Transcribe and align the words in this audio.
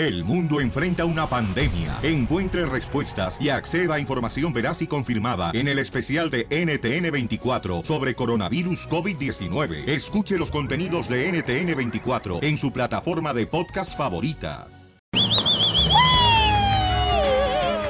El 0.00 0.24
mundo 0.24 0.62
enfrenta 0.62 1.04
una 1.04 1.26
pandemia. 1.26 1.98
Encuentre 2.02 2.64
respuestas 2.64 3.38
y 3.38 3.50
acceda 3.50 3.96
a 3.96 4.00
información 4.00 4.50
veraz 4.50 4.80
y 4.80 4.86
confirmada 4.86 5.50
en 5.52 5.68
el 5.68 5.78
especial 5.78 6.30
de 6.30 6.48
NTN24 6.48 7.84
sobre 7.84 8.14
coronavirus 8.14 8.88
COVID-19. 8.88 9.86
Escuche 9.86 10.38
los 10.38 10.50
contenidos 10.50 11.06
de 11.06 11.30
NTN24 11.30 12.42
en 12.42 12.56
su 12.56 12.72
plataforma 12.72 13.34
de 13.34 13.46
podcast 13.46 13.94
favorita. 13.94 14.68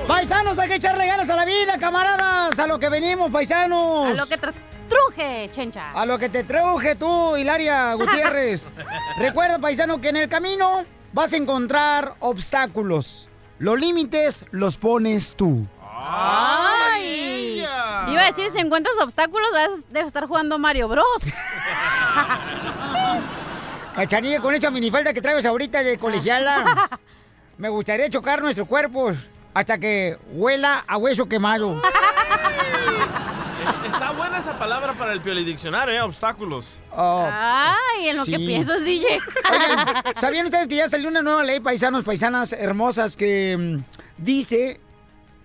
Paisanos, 0.08 0.58
hay 0.58 0.68
que 0.68 0.74
echarle 0.74 1.06
ganas 1.06 1.30
a 1.30 1.36
la 1.36 1.44
vida, 1.44 1.78
camaradas. 1.78 2.58
A 2.58 2.66
lo 2.66 2.80
que 2.80 2.88
venimos, 2.88 3.30
paisanos. 3.30 4.18
A 4.18 4.20
lo 4.20 4.26
que 4.26 4.36
truje, 4.88 5.48
chencha. 5.52 5.92
A 5.92 6.04
lo 6.04 6.18
que 6.18 6.28
te 6.28 6.42
truje 6.42 6.96
tú, 6.96 7.36
Hilaria 7.36 7.94
Gutiérrez. 7.94 8.66
Recuerda, 9.16 9.60
paisano, 9.60 10.00
que 10.00 10.08
en 10.08 10.16
el 10.16 10.28
camino 10.28 10.84
vas 11.12 11.32
a 11.32 11.36
encontrar 11.36 12.14
obstáculos. 12.20 13.28
Los 13.58 13.78
límites 13.78 14.44
los 14.50 14.76
pones 14.76 15.34
tú. 15.34 15.66
¡Ay! 15.82 17.58
Iba 18.08 18.22
a 18.22 18.26
decir, 18.26 18.50
si 18.50 18.58
encuentras 18.58 18.96
obstáculos, 18.98 19.48
vas 19.52 19.92
de 19.92 20.00
estar 20.00 20.26
jugando 20.26 20.58
Mario 20.58 20.88
Bros. 20.88 21.04
Cachanilla, 23.94 24.40
con 24.40 24.54
esa 24.54 24.70
minifalda 24.70 25.12
que 25.12 25.20
traes 25.20 25.44
ahorita 25.44 25.82
de 25.82 25.98
colegiala, 25.98 26.88
me 27.58 27.68
gustaría 27.68 28.08
chocar 28.08 28.40
nuestros 28.40 28.66
cuerpos 28.66 29.16
hasta 29.52 29.78
que 29.78 30.16
huela 30.32 30.84
a 30.86 30.96
hueso 30.96 31.28
quemado. 31.28 31.82
Palabra 34.70 34.94
para 34.94 35.12
el 35.14 35.20
piolidiccionario, 35.20 35.92
¿eh? 35.96 36.00
Obstáculos. 36.00 36.64
Ay, 36.96 38.06
en 38.06 38.16
lo 38.16 38.24
que 38.24 38.36
Sí. 38.38 38.46
piensas, 38.46 38.84
DJ. 38.84 39.04
Oigan, 39.50 39.86
¿sabían 40.16 40.46
ustedes 40.46 40.68
que 40.68 40.76
ya 40.76 40.86
salió 40.86 41.08
una 41.08 41.22
nueva 41.22 41.42
ley, 41.42 41.58
paisanos, 41.58 42.04
paisanas 42.04 42.52
hermosas, 42.52 43.16
que 43.16 43.56
mm, 43.58 44.22
dice 44.22 44.80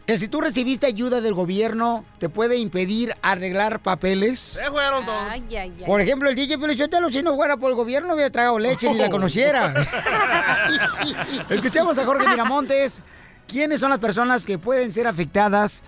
que 0.05 0.19
si 0.19 0.27
tú 0.27 0.41
recibiste 0.41 0.85
ayuda 0.85 1.21
del 1.21 1.33
gobierno, 1.33 2.05
te 2.19 2.29
puede 2.29 2.57
impedir 2.57 3.15
arreglar 3.23 3.79
papeles? 3.81 4.39
Se 4.39 4.67
jugaron 4.67 5.03
todos. 5.05 5.23
Ay, 5.27 5.43
ay, 5.49 5.73
ay. 5.75 5.83
Por 5.87 5.99
ejemplo, 6.01 6.29
el 6.29 6.35
DJ 6.35 6.59
Pelichotelo, 6.59 7.09
si 7.09 7.23
no 7.23 7.35
fuera 7.35 7.57
por 7.57 7.71
el 7.71 7.75
gobierno, 7.75 8.13
hubiera 8.13 8.29
tragado 8.29 8.59
leche 8.59 8.93
ni 8.93 8.99
la 8.99 9.09
conociera. 9.09 9.73
Escuchemos 11.49 11.97
a 11.97 12.05
Jorge 12.05 12.27
Miramontes. 12.27 13.01
¿Quiénes 13.47 13.79
son 13.79 13.89
las 13.89 13.97
personas 13.97 14.45
que 14.45 14.59
pueden 14.59 14.91
ser 14.91 15.07
afectadas 15.07 15.83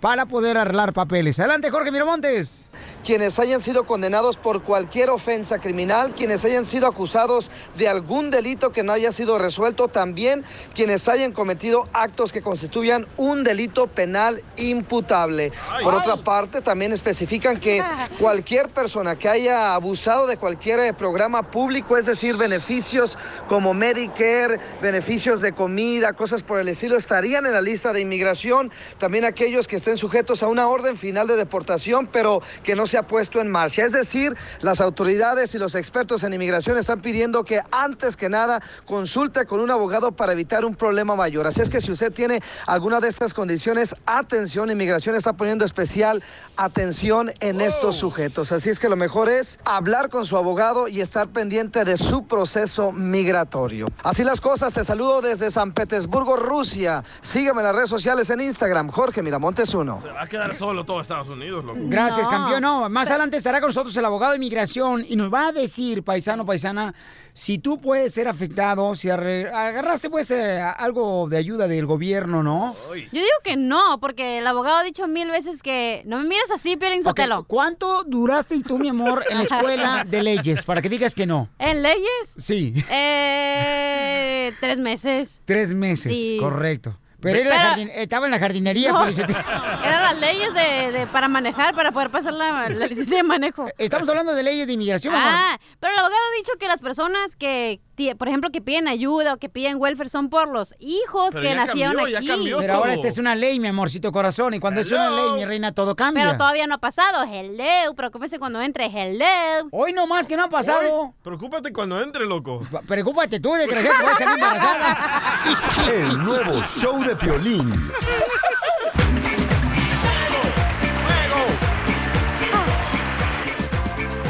para 0.00 0.26
poder 0.26 0.58
arreglar 0.58 0.92
papeles? 0.92 1.38
Adelante, 1.38 1.70
Jorge 1.70 1.92
Miramontes. 1.92 2.71
Quienes 3.04 3.38
hayan 3.38 3.60
sido 3.60 3.84
condenados 3.84 4.36
por 4.36 4.62
cualquier 4.62 5.10
ofensa 5.10 5.58
criminal, 5.58 6.12
quienes 6.16 6.44
hayan 6.44 6.64
sido 6.64 6.86
acusados 6.86 7.50
de 7.76 7.88
algún 7.88 8.30
delito 8.30 8.72
que 8.72 8.82
no 8.82 8.92
haya 8.92 9.12
sido 9.12 9.38
resuelto, 9.38 9.88
también 9.88 10.44
quienes 10.74 11.08
hayan 11.08 11.32
cometido 11.32 11.88
actos 11.92 12.32
que 12.32 12.42
constituyan 12.42 13.06
un 13.16 13.44
delito 13.44 13.86
penal 13.86 14.42
imputable. 14.56 15.52
Por 15.82 15.94
otra 15.94 16.16
parte, 16.16 16.60
también 16.60 16.92
especifican 16.92 17.58
que 17.58 17.82
cualquier 18.18 18.68
persona 18.68 19.16
que 19.16 19.28
haya 19.28 19.74
abusado 19.74 20.26
de 20.26 20.36
cualquier 20.36 20.80
eh, 20.80 20.92
programa 20.92 21.50
público, 21.50 21.96
es 21.96 22.06
decir, 22.06 22.36
beneficios 22.36 23.18
como 23.48 23.74
Medicare, 23.74 24.60
beneficios 24.80 25.40
de 25.40 25.52
comida, 25.52 26.12
cosas 26.12 26.42
por 26.42 26.60
el 26.60 26.68
estilo, 26.68 26.96
estarían 26.96 27.46
en 27.46 27.52
la 27.52 27.60
lista 27.60 27.92
de 27.92 28.00
inmigración. 28.00 28.70
También 28.98 29.24
aquellos 29.24 29.66
que 29.66 29.76
estén 29.76 29.96
sujetos 29.96 30.42
a 30.42 30.48
una 30.48 30.68
orden 30.68 30.96
final 30.96 31.26
de 31.26 31.36
deportación, 31.36 32.06
pero 32.06 32.42
que 32.62 32.76
no 32.76 32.86
se 32.92 32.98
ha 32.98 33.02
puesto 33.02 33.40
en 33.40 33.50
marcha. 33.50 33.86
Es 33.86 33.92
decir, 33.92 34.36
las 34.60 34.82
autoridades 34.82 35.54
y 35.54 35.58
los 35.58 35.74
expertos 35.74 36.24
en 36.24 36.34
inmigración 36.34 36.76
están 36.76 37.00
pidiendo 37.00 37.42
que 37.42 37.62
antes 37.70 38.18
que 38.18 38.28
nada 38.28 38.62
consulte 38.84 39.46
con 39.46 39.60
un 39.60 39.70
abogado 39.70 40.12
para 40.12 40.32
evitar 40.32 40.66
un 40.66 40.74
problema 40.74 41.16
mayor. 41.16 41.46
Así 41.46 41.62
es 41.62 41.70
que 41.70 41.80
si 41.80 41.90
usted 41.90 42.12
tiene 42.12 42.42
alguna 42.66 43.00
de 43.00 43.08
estas 43.08 43.32
condiciones, 43.32 43.96
atención, 44.04 44.70
inmigración 44.70 45.14
está 45.14 45.32
poniendo 45.32 45.64
especial 45.64 46.22
atención 46.58 47.32
en 47.40 47.62
estos 47.62 47.96
sujetos. 47.96 48.52
Así 48.52 48.68
es 48.68 48.78
que 48.78 48.90
lo 48.90 48.96
mejor 48.96 49.30
es 49.30 49.58
hablar 49.64 50.10
con 50.10 50.26
su 50.26 50.36
abogado 50.36 50.86
y 50.86 51.00
estar 51.00 51.28
pendiente 51.28 51.86
de 51.86 51.96
su 51.96 52.26
proceso 52.26 52.92
migratorio. 52.92 53.88
Así 54.02 54.22
las 54.22 54.42
cosas, 54.42 54.74
te 54.74 54.84
saludo 54.84 55.22
desde 55.22 55.50
San 55.50 55.72
Petersburgo, 55.72 56.36
Rusia. 56.36 57.04
Sígueme 57.22 57.62
en 57.62 57.68
las 57.68 57.74
redes 57.74 57.88
sociales 57.88 58.28
en 58.28 58.42
Instagram, 58.42 58.90
Jorge 58.90 59.22
Miramontes 59.22 59.72
1. 59.72 60.02
Se 60.02 60.08
va 60.08 60.22
a 60.24 60.26
quedar 60.26 60.54
solo 60.54 60.84
todo 60.84 61.00
Estados 61.00 61.28
Unidos, 61.28 61.64
loco. 61.64 61.78
Gracias, 61.84 62.28
campeón. 62.28 62.60
No, 62.60 62.81
más 62.88 63.08
adelante 63.10 63.36
estará 63.36 63.60
con 63.60 63.68
nosotros 63.68 63.96
el 63.96 64.04
abogado 64.04 64.32
de 64.32 64.36
inmigración 64.36 65.04
y 65.08 65.16
nos 65.16 65.32
va 65.32 65.48
a 65.48 65.52
decir, 65.52 66.02
paisano, 66.02 66.44
paisana, 66.46 66.94
si 67.34 67.58
tú 67.58 67.80
puedes 67.80 68.12
ser 68.14 68.28
afectado, 68.28 68.94
si 68.94 69.08
agarraste 69.10 70.10
pues 70.10 70.30
eh, 70.30 70.60
algo 70.60 71.28
de 71.28 71.36
ayuda 71.38 71.66
del 71.68 71.86
gobierno, 71.86 72.42
¿no? 72.42 72.74
Yo 72.94 72.98
digo 73.10 73.26
que 73.42 73.56
no, 73.56 73.98
porque 74.00 74.38
el 74.38 74.46
abogado 74.46 74.76
ha 74.76 74.82
dicho 74.82 75.06
mil 75.08 75.30
veces 75.30 75.62
que 75.62 76.02
no 76.06 76.18
me 76.18 76.24
mires 76.28 76.50
así, 76.50 76.76
Piolín 76.76 77.02
Sotelo. 77.02 77.44
¿Cuánto 77.44 78.04
duraste 78.04 78.60
tú, 78.60 78.78
mi 78.78 78.88
amor, 78.88 79.24
en 79.30 79.38
la 79.38 79.44
escuela 79.44 80.04
de 80.08 80.22
leyes? 80.22 80.64
Para 80.64 80.82
que 80.82 80.88
digas 80.88 81.14
que 81.14 81.26
no. 81.26 81.48
¿En 81.58 81.82
leyes? 81.82 82.34
Sí, 82.38 82.74
Eh, 82.90 84.52
tres 84.60 84.78
meses. 84.78 85.40
tres 85.44 85.74
meses, 85.74 86.12
Sí. 86.14 86.36
correcto. 86.40 86.98
Pero, 87.22 87.48
la 87.48 87.56
Pero- 87.56 87.68
jardin- 87.70 87.90
estaba 87.94 88.26
en 88.26 88.32
la 88.32 88.38
jardinería. 88.38 88.92
No, 88.92 89.04
te- 89.12 89.22
eran 89.84 90.02
las 90.02 90.18
leyes 90.18 90.52
de, 90.54 90.92
de- 90.98 91.06
para 91.06 91.28
manejar, 91.28 91.74
para 91.74 91.92
poder 91.92 92.10
pasar 92.10 92.32
la, 92.34 92.68
la 92.68 92.86
licencia 92.86 93.16
de 93.18 93.22
manejo. 93.22 93.68
Estamos 93.78 94.08
hablando 94.08 94.34
de 94.34 94.42
leyes 94.42 94.66
de 94.66 94.72
inmigración, 94.74 95.14
amor. 95.14 95.28
Ah, 95.32 95.58
pero 95.80 95.92
el 95.92 95.98
abogado 95.98 96.20
ha 96.32 96.36
dicho 96.36 96.52
que 96.58 96.66
las 96.68 96.80
personas 96.80 97.36
que, 97.36 97.80
por 98.18 98.28
ejemplo, 98.28 98.50
que 98.50 98.60
piden 98.60 98.88
ayuda 98.88 99.34
o 99.34 99.36
que 99.38 99.48
piden 99.48 99.76
welfare 99.78 100.08
son 100.08 100.28
por 100.28 100.48
los 100.48 100.74
hijos 100.78 101.30
Pero 101.32 101.42
que 101.42 101.48
ya 101.48 101.54
nacieron 101.54 101.94
cambió, 101.96 102.12
ya 102.12 102.18
aquí. 102.18 102.28
cambió 102.28 102.58
Pero 102.58 102.74
ahora 102.74 102.94
esta 102.94 103.08
es 103.08 103.18
una 103.18 103.34
ley, 103.34 103.58
mi 103.60 103.68
amorcito 103.68 104.12
corazón. 104.12 104.54
Y 104.54 104.60
cuando 104.60 104.80
es 104.80 104.90
una 104.90 105.10
ley, 105.10 105.32
mi 105.32 105.44
reina, 105.44 105.72
todo 105.72 105.94
cambia. 105.96 106.24
Pero 106.24 106.38
todavía 106.38 106.66
no 106.66 106.74
ha 106.74 106.78
pasado. 106.78 107.24
Hello, 107.24 107.94
preocúpese 107.94 108.38
cuando 108.38 108.60
entre. 108.60 108.86
Hello. 108.86 109.68
Hoy 109.70 109.92
no 109.92 110.06
más 110.06 110.26
que 110.26 110.36
no 110.36 110.44
ha 110.44 110.48
pasado. 110.48 111.14
Preocúpate 111.22 111.72
cuando 111.72 112.00
entre, 112.02 112.26
loco. 112.26 112.62
Preocúpate 112.86 113.40
tú, 113.40 113.52
desgraciado, 113.54 113.98
que 113.98 114.04
vas 114.04 114.14
a 114.14 114.18
salir 114.18 114.34
embarazada. 114.34 115.42
El 115.92 116.24
nuevo 116.24 116.62
show 116.64 117.02
de 117.02 117.16
Piolín. 117.16 117.72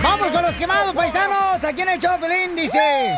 Vamos 0.02 0.32
con 0.32 0.42
los 0.42 0.54
quemados, 0.56 0.94
paisanos. 0.94 1.62
Aquí 1.64 1.82
en 1.82 1.88
el 1.90 2.00
Chopelín 2.00 2.56
dice 2.56 3.16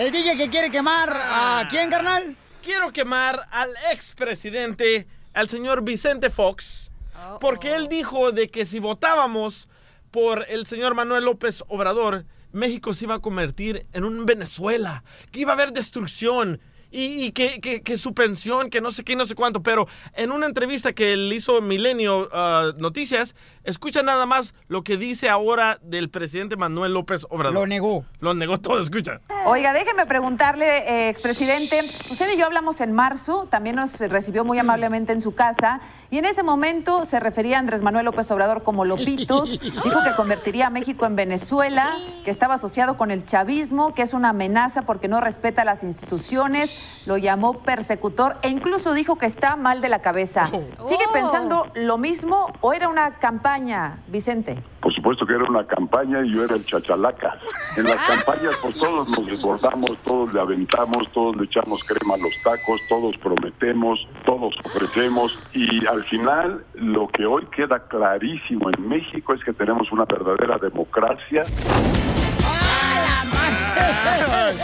el 0.00 0.12
DJ 0.12 0.36
que 0.38 0.48
quiere 0.48 0.70
quemar 0.70 1.10
a 1.14 1.66
quién, 1.68 1.90
carnal. 1.90 2.34
Quiero 2.62 2.90
quemar 2.90 3.46
al 3.50 3.70
expresidente, 3.92 5.06
al 5.34 5.48
señor 5.50 5.82
Vicente 5.84 6.30
Fox, 6.30 6.90
porque 7.40 7.74
él 7.74 7.88
dijo 7.88 8.32
de 8.32 8.48
que 8.50 8.64
si 8.64 8.78
votábamos 8.78 9.68
por 10.10 10.46
el 10.48 10.64
señor 10.66 10.94
Manuel 10.94 11.24
López 11.24 11.62
Obrador, 11.68 12.24
México 12.52 12.94
se 12.94 13.04
iba 13.04 13.16
a 13.16 13.20
convertir 13.20 13.86
en 13.92 14.04
un 14.04 14.24
Venezuela, 14.24 15.04
que 15.32 15.40
iba 15.40 15.52
a 15.52 15.54
haber 15.54 15.72
destrucción. 15.72 16.60
Y, 16.92 17.24
y 17.26 17.30
que, 17.30 17.60
que- 17.60 17.82
que 17.82 17.96
su 17.96 18.14
pensión, 18.14 18.68
que 18.68 18.80
no 18.80 18.90
sé 18.90 19.04
qué, 19.04 19.14
no 19.14 19.24
sé 19.24 19.36
cuánto, 19.36 19.62
pero 19.62 19.86
en 20.12 20.32
una 20.32 20.46
entrevista 20.46 20.92
que 20.92 21.12
él 21.12 21.32
hizo 21.32 21.62
Milenio 21.62 22.28
ah, 22.32 22.72
Noticias, 22.78 23.36
escucha 23.64 24.02
nada 24.02 24.26
más 24.26 24.54
lo 24.68 24.82
que 24.84 24.96
dice 24.96 25.28
ahora 25.28 25.78
del 25.82 26.10
presidente 26.10 26.56
Manuel 26.56 26.94
López 26.94 27.26
Obrador. 27.30 27.54
Lo 27.60 27.66
negó. 27.66 28.04
Lo 28.20 28.34
negó 28.34 28.58
todo, 28.58 28.80
escucha. 28.80 29.20
Oiga, 29.46 29.72
déjeme 29.72 30.06
preguntarle, 30.06 30.66
eh, 30.88 31.08
expresidente, 31.08 31.80
usted 32.10 32.32
y 32.34 32.36
yo 32.38 32.46
hablamos 32.46 32.80
en 32.80 32.92
marzo, 32.92 33.46
también 33.50 33.76
nos 33.76 33.98
recibió 34.00 34.44
muy 34.44 34.58
amablemente 34.58 35.12
en 35.12 35.20
su 35.22 35.34
casa, 35.34 35.80
y 36.10 36.18
en 36.18 36.24
ese 36.26 36.42
momento 36.42 37.04
se 37.04 37.20
refería 37.20 37.56
a 37.56 37.60
Andrés 37.60 37.82
Manuel 37.82 38.04
López 38.04 38.30
Obrador 38.30 38.62
como 38.62 38.84
Lopitos, 38.84 39.60
dijo 39.84 40.02
que 40.04 40.14
convertiría 40.16 40.66
a 40.66 40.70
México 40.70 41.06
en 41.06 41.16
Venezuela, 41.16 41.96
que 42.24 42.30
estaba 42.30 42.54
asociado 42.54 42.96
con 42.98 43.10
el 43.10 43.24
chavismo, 43.24 43.94
que 43.94 44.02
es 44.02 44.12
una 44.12 44.30
amenaza 44.30 44.82
porque 44.82 45.08
no 45.08 45.20
respeta 45.20 45.64
las 45.64 45.82
instituciones, 45.82 47.02
lo 47.06 47.16
llamó 47.16 47.60
persecutor 47.62 48.36
e 48.42 48.48
incluso 48.48 48.92
dijo 48.92 49.16
que 49.16 49.26
está 49.26 49.56
mal 49.56 49.80
de 49.80 49.88
la 49.88 50.00
cabeza. 50.02 50.46
¿Sigue 50.48 51.06
Oh. 51.08 51.12
pensando 51.12 51.66
lo 51.74 51.98
mismo 51.98 52.52
o 52.60 52.72
era 52.72 52.88
una 52.88 53.12
campaña, 53.18 53.49
Vicente? 54.06 54.62
Por 54.80 54.94
supuesto 54.94 55.26
que 55.26 55.34
era 55.34 55.42
una 55.42 55.66
campaña 55.66 56.24
y 56.24 56.32
yo 56.32 56.44
era 56.44 56.54
el 56.54 56.64
chachalaca. 56.64 57.36
En 57.76 57.84
las 57.84 58.06
campañas 58.06 58.54
pues 58.62 58.78
todos 58.78 59.08
nos 59.08 59.26
desbordamos, 59.26 59.90
todos 60.04 60.32
le 60.32 60.40
aventamos, 60.40 61.10
todos 61.12 61.36
le 61.36 61.44
echamos 61.44 61.82
crema 61.82 62.14
a 62.14 62.18
los 62.18 62.40
tacos, 62.42 62.80
todos 62.88 63.16
prometemos, 63.16 64.06
todos 64.24 64.54
ofrecemos 64.64 65.36
y 65.52 65.84
al 65.86 66.04
final 66.04 66.64
lo 66.74 67.08
que 67.08 67.26
hoy 67.26 67.44
queda 67.46 67.88
clarísimo 67.88 68.70
en 68.70 68.88
México 68.88 69.34
es 69.34 69.42
que 69.42 69.52
tenemos 69.52 69.90
una 69.90 70.04
verdadera 70.04 70.56
democracia. 70.58 71.44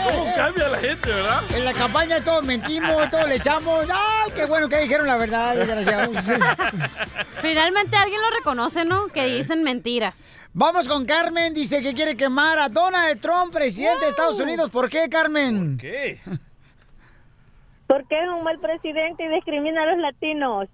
¿Cómo 0.03 0.35
cambia 0.35 0.69
la 0.69 0.77
gente, 0.77 1.09
verdad? 1.09 1.43
En 1.55 1.65
la 1.65 1.73
campaña 1.73 2.23
todos 2.23 2.45
mentimos, 2.45 3.09
todos 3.09 3.27
le 3.27 3.35
echamos. 3.35 3.85
¡Ay, 3.89 4.31
qué 4.35 4.45
bueno 4.45 4.69
que 4.69 4.79
dijeron 4.79 5.07
la 5.07 5.17
verdad, 5.17 5.55
desgraciados! 5.55 6.15
Finalmente 7.41 7.95
alguien 7.95 8.21
lo 8.21 8.29
reconoce, 8.37 8.85
¿no? 8.85 9.07
Que 9.07 9.25
dicen 9.25 9.63
mentiras. 9.63 10.27
Vamos 10.53 10.87
con 10.87 11.05
Carmen, 11.05 11.53
dice 11.53 11.81
que 11.81 11.93
quiere 11.93 12.17
quemar 12.17 12.57
a 12.57 12.69
Donald 12.69 13.19
Trump, 13.21 13.53
presidente 13.53 14.05
de 14.05 14.09
Estados 14.09 14.39
Unidos. 14.39 14.71
¿Por 14.71 14.89
qué, 14.89 15.07
Carmen? 15.09 15.77
¿Qué? 15.77 16.19
Porque 17.85 18.21
es 18.21 18.29
un 18.29 18.43
mal 18.43 18.59
presidente 18.59 19.23
y 19.23 19.27
discrimina 19.29 19.83
a 19.83 19.85
los 19.87 19.99
latinos. 19.99 20.67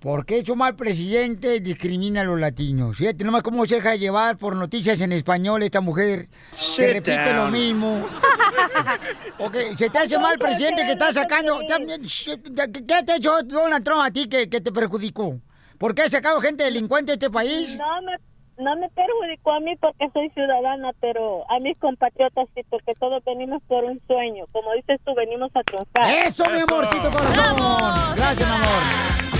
¿Por 0.00 0.26
qué 0.26 0.44
su 0.44 0.56
mal 0.56 0.74
presidente 0.76 1.60
discrimina 1.60 2.22
a 2.22 2.24
los 2.24 2.38
latinos? 2.38 2.96
Fíjate 2.96 3.24
nomás 3.24 3.42
cómo 3.42 3.66
se 3.66 3.76
deja 3.76 3.96
llevar 3.96 4.36
por 4.36 4.56
noticias 4.56 5.00
en 5.00 5.12
español 5.12 5.62
esta 5.62 5.80
mujer. 5.80 6.28
Se 6.52 6.94
repite 6.94 7.32
lo 7.34 7.42
down. 7.42 7.52
mismo. 7.52 8.04
ok, 9.38 9.56
se 9.76 9.90
te 9.90 9.98
hace 9.98 10.18
mal 10.18 10.38
presidente 10.38 10.84
que 10.84 10.92
está 10.92 11.12
sacando... 11.12 11.60
también, 11.66 12.02
shh, 12.02 12.30
¿Qué 12.72 12.84
qué 12.86 13.02
te 13.02 13.12
ha 13.12 13.16
hecho 13.16 13.42
Donald 13.42 13.84
Trump 13.84 14.02
a 14.02 14.10
ti 14.10 14.28
que, 14.28 14.48
que 14.48 14.60
te 14.60 14.72
perjudicó? 14.72 15.40
¿Por 15.78 15.94
qué 15.94 16.02
ha 16.02 16.08
sacado 16.08 16.40
gente 16.40 16.64
delincuente 16.64 17.12
de 17.12 17.14
este 17.14 17.30
país? 17.30 17.76
No 17.76 18.02
me, 18.02 18.12
no 18.62 18.76
me 18.76 18.88
perjudicó 18.90 19.52
a 19.52 19.60
mí 19.60 19.74
porque 19.76 20.08
soy 20.12 20.30
ciudadana, 20.30 20.92
pero 21.00 21.44
a 21.50 21.58
mis 21.58 21.76
compatriotas 21.78 22.48
sí, 22.54 22.62
porque 22.70 22.92
todos 23.00 23.22
venimos 23.24 23.62
por 23.66 23.84
un 23.84 24.00
sueño. 24.06 24.44
Como 24.52 24.72
dices 24.74 25.00
tú, 25.04 25.14
venimos 25.14 25.50
a 25.54 25.62
triunfar. 25.62 26.24
¡Eso, 26.24 26.44
mi 26.50 26.60
amorcito 26.60 27.10
corazón! 27.10 28.16
Gracias, 28.16 28.48
mi 28.48 28.54
amor. 28.54 29.31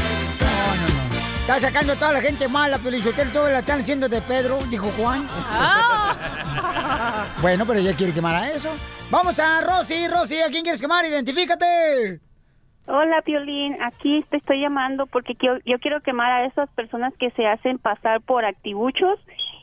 No, 0.42 0.76
no, 0.76 1.08
no. 1.08 1.14
Está 1.40 1.60
sacando 1.60 1.92
a 1.92 1.96
toda 1.96 2.12
la 2.12 2.20
gente 2.20 2.48
mala, 2.48 2.78
pero 2.82 2.96
todo 3.32 3.50
la 3.50 3.58
están 3.60 3.80
haciendo 3.80 4.08
de 4.08 4.20
Pedro, 4.22 4.58
dijo 4.70 4.88
Juan. 4.96 5.26
bueno, 7.42 7.64
pero 7.66 7.80
ella 7.80 7.94
quiere 7.96 8.12
quemar 8.12 8.34
a 8.36 8.50
eso. 8.50 8.70
Vamos 9.10 9.38
a 9.40 9.60
Rosy, 9.60 10.08
Rosy, 10.08 10.40
¿a 10.40 10.48
quién 10.50 10.62
quieres 10.62 10.80
quemar? 10.80 11.04
Identifícate. 11.04 12.20
Hola, 12.86 13.22
Piolín. 13.22 13.76
Aquí 13.82 14.24
te 14.30 14.38
estoy 14.38 14.60
llamando 14.60 15.06
porque 15.06 15.34
quiero- 15.34 15.58
yo 15.64 15.78
quiero 15.78 16.00
quemar 16.00 16.32
a 16.32 16.46
esas 16.46 16.68
personas 16.70 17.12
que 17.18 17.30
se 17.32 17.46
hacen 17.46 17.78
pasar 17.78 18.20
por 18.22 18.44
activuchos 18.44 19.18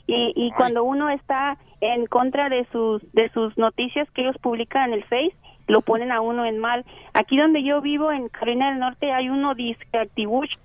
y, 0.08 0.34
y 0.36 0.52
cuando 0.52 0.84
uno 0.84 1.10
está 1.10 1.58
en 1.82 2.06
contra 2.08 2.50
de 2.50 2.68
sus 2.72 3.02
de 3.14 3.30
sus 3.32 3.58
noticias 3.58 4.08
que 4.12 4.22
ellos 4.22 4.36
publican 4.42 4.90
en 4.90 4.94
el 5.00 5.04
Face, 5.06 5.36
lo 5.70 5.82
ponen 5.82 6.12
a 6.12 6.20
uno 6.20 6.46
en 6.46 6.58
mal. 6.58 6.84
Aquí 7.14 7.38
donde 7.38 7.64
yo 7.64 7.80
vivo, 7.80 8.12
en 8.12 8.28
Carolina 8.28 8.72
del 8.72 8.80
Norte, 8.80 9.14
hay 9.14 9.30
uno 9.30 9.56
disque 9.56 9.98
activucho 9.98 10.60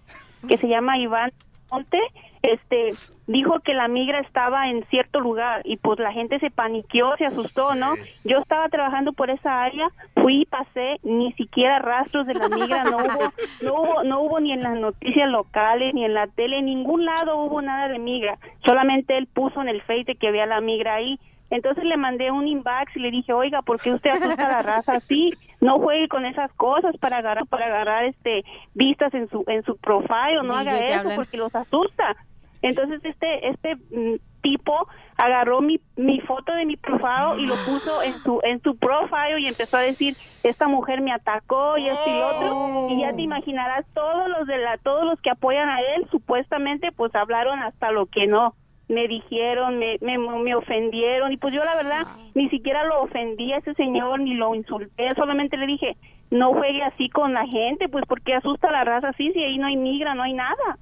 que 0.49 0.57
se 0.57 0.67
llama 0.67 0.99
Iván 0.99 1.31
Monte. 1.71 2.01
Este 2.43 2.91
dijo 3.27 3.61
que 3.61 3.73
la 3.73 3.89
migra 3.89 4.21
estaba 4.21 4.69
en 4.69 4.85
cierto 4.91 5.21
lugar 5.21 5.63
y 5.65 5.79
pues 5.79 5.99
la 5.99 6.13
gente 6.13 6.39
se 6.41 6.51
paniqueó, 6.51 7.17
se 7.17 7.25
asustó, 7.25 7.75
¿no? 7.75 7.95
Yo 8.25 8.41
estaba 8.41 8.69
trabajando 8.69 9.15
por 9.15 9.31
esa 9.31 9.63
área, 9.63 9.89
fui 10.15 10.43
y 10.43 10.45
pasé, 10.45 10.99
ni 11.03 11.33
siquiera 11.33 11.79
rastros 11.79 12.27
de 12.27 12.35
la 12.35 12.51
migra, 12.51 12.85
no 12.85 12.99
hubo, 12.99 13.33
no 13.63 13.75
hubo, 13.81 14.05
no 14.05 14.21
hubo 14.21 14.41
ni 14.41 14.53
en 14.53 14.63
las 14.63 14.79
noticias 14.79 15.31
locales, 15.31 15.95
ni 15.95 16.05
en 16.05 16.13
la 16.13 16.27
tele, 16.27 16.59
en 16.59 16.67
ningún 16.67 17.07
lado 17.07 17.39
hubo 17.39 17.63
nada 17.63 17.89
de 17.89 17.99
migra, 17.99 18.37
solamente 18.67 19.17
él 19.17 19.27
puso 19.27 19.63
en 19.63 19.69
el 19.69 19.81
Face 19.81 20.05
de 20.05 20.17
que 20.17 20.29
había 20.29 20.45
la 20.45 20.61
migra 20.61 20.97
ahí. 20.97 21.19
Entonces 21.55 21.85
le 21.85 21.97
mandé 21.97 22.33
un 22.33 22.49
inbox 22.49 22.97
y 22.97 22.99
le 22.99 23.13
dije, 23.13 23.33
oiga, 23.33 23.63
¿por 23.63 23.81
qué 23.81 23.93
usted 23.93 24.11
asusta 24.11 24.47
a 24.47 24.53
la 24.55 24.63
raza 24.63 24.95
así? 24.95 25.33
No 25.61 25.79
juegue 25.79 26.09
con 26.09 26.27
esas 26.27 26.53
cosas 26.55 26.97
para 26.97 27.19
agarrar, 27.19 27.47
para 27.47 27.67
agarrar 27.67 28.07
este 28.07 28.45
vistas 28.75 29.15
en 29.15 29.29
su, 29.29 29.45
en 29.47 29.63
su 29.63 29.77
profile, 29.77 30.43
no 30.43 30.57
haga 30.57 30.81
eso 30.81 30.99
hablan. 30.99 31.15
porque 31.15 31.37
los 31.37 31.55
asusta. 31.55 32.17
Entonces 32.61 33.05
este 33.05 33.49
este 33.49 33.77
mm, 33.77 34.17
tipo 34.43 34.89
agarró 35.17 35.61
mi, 35.61 35.81
mi 35.95 36.19
foto 36.23 36.53
de 36.53 36.67
mi 36.67 36.77
profile 36.77 37.41
y 37.41 37.47
lo 37.47 37.55
puso 37.65 38.03
en 38.03 38.15
su 38.25 38.41
en 38.43 38.61
su 38.61 38.77
profile 38.77 39.39
y 39.39 39.47
empezó 39.47 39.77
a 39.77 39.83
decir 39.83 40.17
esta 40.43 40.67
mujer 40.67 41.03
me 41.03 41.13
atacó 41.13 41.79
y 41.79 41.89
esto 41.89 42.11
y 42.11 42.15
lo 42.15 42.27
otro 42.27 42.89
y 42.91 43.01
ya 43.01 43.13
te 43.15 43.23
imaginarás 43.23 43.87
todos 43.95 44.29
los 44.29 44.49
de 44.49 44.59
la 44.59 44.77
todos 44.79 45.05
los 45.05 45.21
que 45.21 45.31
apoyan 45.31 45.69
a 45.69 45.79
él 45.81 46.09
supuestamente 46.11 46.91
pues 46.91 47.15
hablaron 47.15 47.61
hasta 47.61 47.93
lo 47.93 48.07
que 48.07 48.27
no 48.27 48.57
me 48.89 49.09
dijeron, 49.09 49.79
me, 49.79 49.97
me, 50.01 50.19
me 50.19 50.55
ofendieron 50.55 51.33
y 51.33 51.37
pues 51.39 51.55
yo 51.55 51.65
la 51.65 51.75
verdad 51.75 52.03
ni 52.35 52.49
siquiera 52.51 52.85
lo 52.85 53.03
ofendí 53.03 53.53
a 53.53 53.59
ese 53.59 53.75
señor 53.75 54.21
ni 54.21 54.35
lo 54.35 54.55
insulté, 54.55 55.15
solamente 55.15 55.57
le 55.57 55.67
dije 55.67 55.97
no 56.31 56.53
juegue 56.53 56.83
así 56.83 57.09
con 57.11 57.33
la 57.33 57.47
gente 57.47 57.89
pues 57.89 58.05
porque 58.09 58.35
asusta 58.35 58.69
a 58.69 58.73
la 58.73 58.85
raza 58.85 59.09
así 59.11 59.31
si 59.33 59.41
ahí 59.43 59.57
no 59.59 59.67
hay 59.67 59.77
migra, 59.77 60.15
no 60.15 60.23
hay 60.25 60.33
nada. 60.33 60.79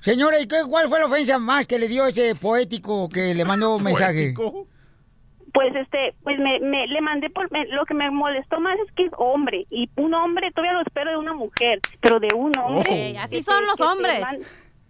Señora, 0.00 0.38
¿y 0.38 0.46
qué, 0.46 0.56
cuál 0.68 0.88
fue 0.88 1.00
la 1.00 1.06
ofensa 1.06 1.38
más 1.38 1.66
que 1.66 1.78
le 1.78 1.88
dio 1.88 2.06
ese 2.06 2.34
poético 2.36 3.08
que 3.08 3.34
le 3.34 3.44
mandó 3.44 3.76
un 3.76 3.82
mensaje? 3.90 4.34
Pues 5.52 5.74
este, 5.74 6.14
pues 6.22 6.38
me, 6.38 6.60
me 6.60 6.86
le 6.86 7.00
mandé 7.00 7.30
por 7.30 7.50
me- 7.50 7.66
lo 7.68 7.84
que 7.86 7.94
me 7.94 8.10
molestó 8.10 8.60
más 8.60 8.78
es 8.86 8.92
que 8.94 9.04
es 9.06 9.12
hombre 9.16 9.66
y 9.70 9.88
un 9.96 10.12
hombre 10.12 10.50
todavía 10.52 10.74
lo 10.74 10.82
espero 10.82 11.10
de 11.12 11.16
una 11.16 11.32
mujer, 11.32 11.80
pero 12.00 12.20
de 12.20 12.28
un 12.34 12.52
hombre. 12.58 13.14
Oh. 13.16 13.20
Así 13.22 13.42
son 13.42 13.64
los 13.64 13.76
que 13.76 13.82
te 13.82 13.88
hombres. 13.88 14.24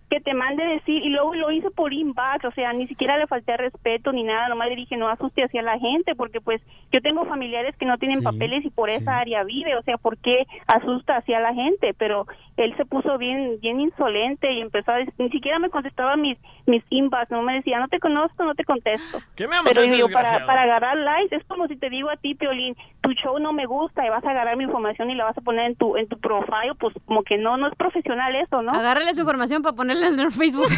Que 0.08 0.20
te 0.20 0.34
mande 0.34 0.64
decir 0.64 1.04
y 1.04 1.08
luego 1.08 1.34
lo 1.34 1.50
hizo 1.50 1.70
por 1.70 1.92
inbox, 1.92 2.44
o 2.44 2.50
sea, 2.52 2.72
ni 2.72 2.86
siquiera 2.86 3.18
le 3.18 3.26
falté 3.26 3.56
respeto 3.56 4.12
ni 4.12 4.22
nada, 4.22 4.48
nomás 4.48 4.68
le 4.68 4.76
dije 4.76 4.96
no 4.96 5.08
asuste 5.08 5.42
hacia 5.42 5.62
la 5.62 5.78
gente 5.78 6.14
porque 6.14 6.40
pues 6.40 6.62
yo 6.92 7.00
tengo 7.00 7.24
familiares 7.26 7.74
que 7.76 7.86
no 7.86 7.98
tienen 7.98 8.22
papeles 8.22 8.64
y 8.64 8.70
por 8.70 8.88
esa 8.88 9.18
área 9.18 9.42
vive, 9.44 9.76
o 9.76 9.82
sea, 9.82 9.98
¿por 9.98 10.16
qué 10.18 10.46
asusta 10.66 11.16
hacia 11.16 11.40
la 11.40 11.54
gente? 11.54 11.94
Pero 11.98 12.26
él 12.56 12.74
se 12.76 12.84
puso 12.84 13.18
bien 13.18 13.58
bien 13.60 13.80
insolente 13.80 14.52
y 14.52 14.60
empezó 14.60 14.92
a 14.92 14.98
ni 15.18 15.30
siquiera 15.30 15.58
me 15.58 15.70
contestaba 15.70 16.16
mis 16.16 16.38
mis 16.66 16.82
inbox, 16.90 17.30
no 17.30 17.42
me 17.42 17.54
decía, 17.54 17.78
"No 17.78 17.88
te 17.88 17.98
conozco, 17.98 18.44
no 18.44 18.54
te 18.54 18.64
contesto." 18.64 19.18
¿Qué 19.34 19.46
me 19.46 19.56
Pero 19.64 19.82
digo, 19.82 20.08
para, 20.08 20.46
para 20.46 20.62
agarrar 20.62 20.96
likes 20.96 21.36
es 21.36 21.44
como 21.44 21.66
si 21.68 21.76
te 21.76 21.90
digo 21.90 22.10
a 22.10 22.16
ti, 22.16 22.34
Piolín, 22.34 22.74
tu 23.02 23.12
show 23.12 23.38
no 23.38 23.52
me 23.52 23.66
gusta 23.66 24.04
y 24.06 24.10
vas 24.10 24.24
a 24.24 24.30
agarrar 24.30 24.56
mi 24.56 24.64
información 24.64 25.10
y 25.10 25.14
la 25.14 25.24
vas 25.24 25.38
a 25.38 25.42
poner 25.42 25.66
en 25.66 25.76
tu 25.76 25.96
en 25.96 26.08
tu 26.08 26.18
profile, 26.18 26.74
pues 26.78 26.94
como 27.04 27.22
que 27.22 27.38
no, 27.38 27.56
no 27.56 27.68
es 27.68 27.74
profesional 27.76 28.34
eso, 28.36 28.62
¿no? 28.62 28.72
Agárrale 28.72 29.14
su 29.14 29.20
información 29.20 29.62
para 29.62 29.76
ponerla 29.76 30.08
en 30.08 30.18
el 30.20 30.32
Facebook. 30.32 30.68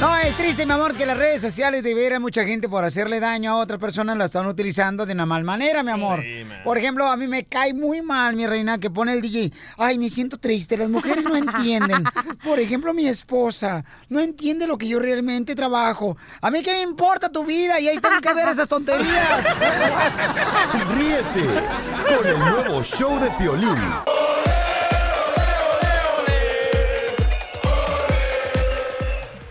No, 0.00 0.16
es 0.16 0.34
triste, 0.36 0.64
mi 0.64 0.72
amor, 0.72 0.94
que 0.94 1.04
las 1.04 1.16
redes 1.16 1.40
sociales 1.40 1.82
de 1.82 1.94
veras 1.94 2.20
mucha 2.20 2.44
gente 2.44 2.68
por 2.68 2.84
hacerle 2.84 3.20
daño 3.20 3.52
a 3.52 3.56
otra 3.56 3.78
persona 3.78 4.14
la 4.14 4.24
están 4.24 4.46
utilizando 4.46 5.04
de 5.04 5.12
una 5.12 5.26
mal 5.26 5.44
manera, 5.44 5.82
mi 5.82 5.90
amor. 5.90 6.22
por 6.64 6.78
ejemplo, 6.78 7.06
a 7.06 7.16
mí 7.16 7.26
me 7.26 7.44
cae 7.44 7.74
muy 7.74 8.00
mal, 8.02 8.34
mi 8.34 8.46
reina, 8.46 8.78
que 8.78 8.90
pone 8.90 9.12
el 9.12 9.20
DJ. 9.20 9.52
Ay, 9.76 9.98
me 9.98 10.08
siento 10.08 10.38
triste, 10.38 10.76
las 10.76 10.88
mujeres 10.88 11.24
no 11.24 11.36
entienden. 11.36 12.04
Por 12.44 12.58
ejemplo, 12.58 12.94
mi 12.94 13.06
esposa 13.06 13.84
no 14.08 14.20
entiende 14.20 14.66
lo 14.66 14.78
que 14.78 14.88
yo 14.88 14.98
realmente 14.98 15.54
trabajo. 15.54 16.16
A 16.40 16.50
mí 16.50 16.62
qué 16.62 16.72
me 16.72 16.82
importa 16.82 17.30
tu 17.30 17.44
vida 17.44 17.78
y 17.80 17.88
ahí 17.88 17.98
tengo 17.98 18.20
que 18.20 18.32
ver 18.32 18.48
esas 18.48 18.68
tonterías. 18.68 19.44
Ríete 20.96 21.46
con 22.16 22.26
el 22.26 22.38
nuevo 22.38 22.82
show 22.82 23.20
de 23.20 23.30
Piolín. 23.32 23.76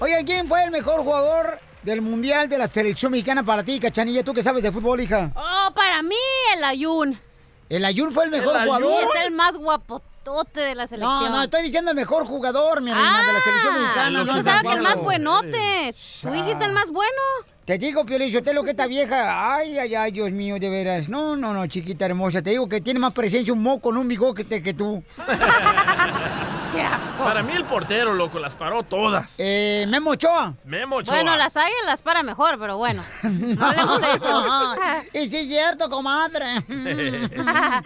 Oye, 0.01 0.23
¿quién 0.25 0.47
fue 0.47 0.63
el 0.63 0.71
mejor 0.71 1.03
jugador 1.03 1.59
del 1.83 2.01
Mundial 2.01 2.47
de 2.47 2.57
la 2.57 2.67
Selección 2.67 3.11
Mexicana 3.11 3.43
para 3.43 3.63
ti, 3.63 3.79
Cachanilla? 3.81 4.23
¿Tú 4.23 4.33
que 4.33 4.41
sabes 4.41 4.63
de 4.63 4.71
fútbol, 4.71 5.01
hija? 5.01 5.31
Oh, 5.35 5.73
para 5.73 6.01
mí, 6.01 6.15
el 6.55 6.63
Ayun. 6.63 7.19
¿El 7.67 7.83
Ayun 7.83 8.09
fue 8.11 8.23
el 8.23 8.31
mejor 8.31 8.55
El 8.55 8.63
jugador? 8.63 9.03
Es 9.03 9.25
el 9.25 9.31
más 9.31 9.57
guapotote 9.57 10.61
de 10.61 10.75
la 10.75 10.87
selección. 10.87 11.23
No, 11.25 11.29
no, 11.29 11.43
estoy 11.43 11.63
diciendo 11.63 11.91
el 11.91 11.97
mejor 11.97 12.25
jugador, 12.25 12.81
mi 12.81 12.93
reina, 12.93 13.25
de 13.25 13.33
la 13.33 13.39
selección 13.41 13.73
mexicana. 13.73 14.07
Ah, 14.07 14.11
yo 14.11 14.25
no 14.25 14.33
pensaba 14.35 14.61
que 14.61 14.77
el 14.77 14.81
más 14.81 15.01
buenote. 15.01 15.95
Tú 16.21 16.31
dijiste 16.31 16.63
el 16.63 16.71
más 16.71 16.89
bueno. 16.91 17.21
Te 17.65 17.77
digo, 17.77 18.05
Piolizotelo, 18.05 18.63
que 18.63 18.71
esta 18.71 18.87
vieja, 18.87 19.53
ay, 19.55 19.77
ay, 19.77 19.95
ay, 19.95 20.11
Dios 20.11 20.31
mío, 20.31 20.55
de 20.59 20.69
veras. 20.69 21.09
No, 21.09 21.35
no, 21.35 21.53
no, 21.53 21.67
chiquita 21.67 22.05
hermosa. 22.05 22.41
Te 22.41 22.51
digo 22.51 22.69
que 22.69 22.79
tiene 22.79 22.99
más 23.01 23.13
presencia 23.13 23.53
un 23.53 23.61
moco 23.61 23.89
en 23.89 23.97
un 23.97 24.07
bigote 24.07 24.45
que, 24.45 24.63
que 24.63 24.73
tú. 24.73 25.03
Qué 26.79 26.85
asco. 26.85 27.25
Para 27.25 27.43
mí 27.43 27.51
el 27.51 27.65
portero, 27.65 28.13
loco, 28.13 28.39
las 28.39 28.55
paró 28.55 28.83
todas. 28.83 29.33
Eh, 29.37 29.85
Memo 29.89 30.11
Ochoa. 30.11 30.53
Memo 30.63 30.95
Ochoa. 30.95 31.13
Bueno, 31.13 31.35
las 31.35 31.57
hay 31.57 31.73
las 31.85 32.01
para 32.01 32.23
mejor, 32.23 32.57
pero 32.57 32.77
bueno. 32.77 33.03
No 33.23 33.65
hablemos 33.65 33.99
de 33.99 34.13
eso. 34.13 34.75
y 35.13 35.29
sí 35.29 35.35
es 35.35 35.47
cierto, 35.49 35.89
comadre. 35.89 36.45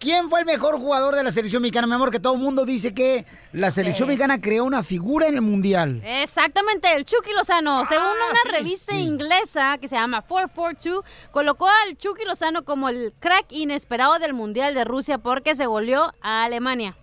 ¿Quién 0.00 0.28
fue 0.28 0.40
el 0.40 0.46
mejor 0.46 0.78
jugador 0.78 1.14
de 1.14 1.22
la 1.22 1.30
selección 1.30 1.62
mexicana, 1.62 1.86
mi 1.86 1.94
amor? 1.94 2.10
Que 2.10 2.18
todo 2.18 2.34
el 2.34 2.40
mundo 2.40 2.66
dice 2.66 2.92
que 2.92 3.24
la 3.52 3.70
selección 3.70 4.08
mexicana 4.08 4.40
creó 4.40 4.64
una 4.64 4.82
figura 4.82 5.28
en 5.28 5.36
el 5.36 5.40
mundial. 5.40 6.02
Exactamente, 6.04 6.92
el 6.92 7.04
Chucky 7.04 7.30
Lozano. 7.34 7.86
Según 7.86 8.04
una 8.04 8.58
revista 8.58 8.96
inglesa 8.96 9.78
que 9.78 9.86
se 9.86 9.94
llama 9.94 10.22
442, 10.22 11.04
colocó 11.30 11.68
al 11.68 11.96
Chucky 11.96 12.24
Lozano 12.24 12.64
como 12.64 12.88
el 12.88 13.14
crack 13.20 13.46
inesperado 13.50 14.18
del 14.18 14.34
Mundial 14.34 14.74
de 14.74 14.82
Rusia 14.82 15.18
porque 15.18 15.54
se 15.54 15.66
goleó 15.66 16.12
a 16.20 16.42
Alemania. 16.42 16.96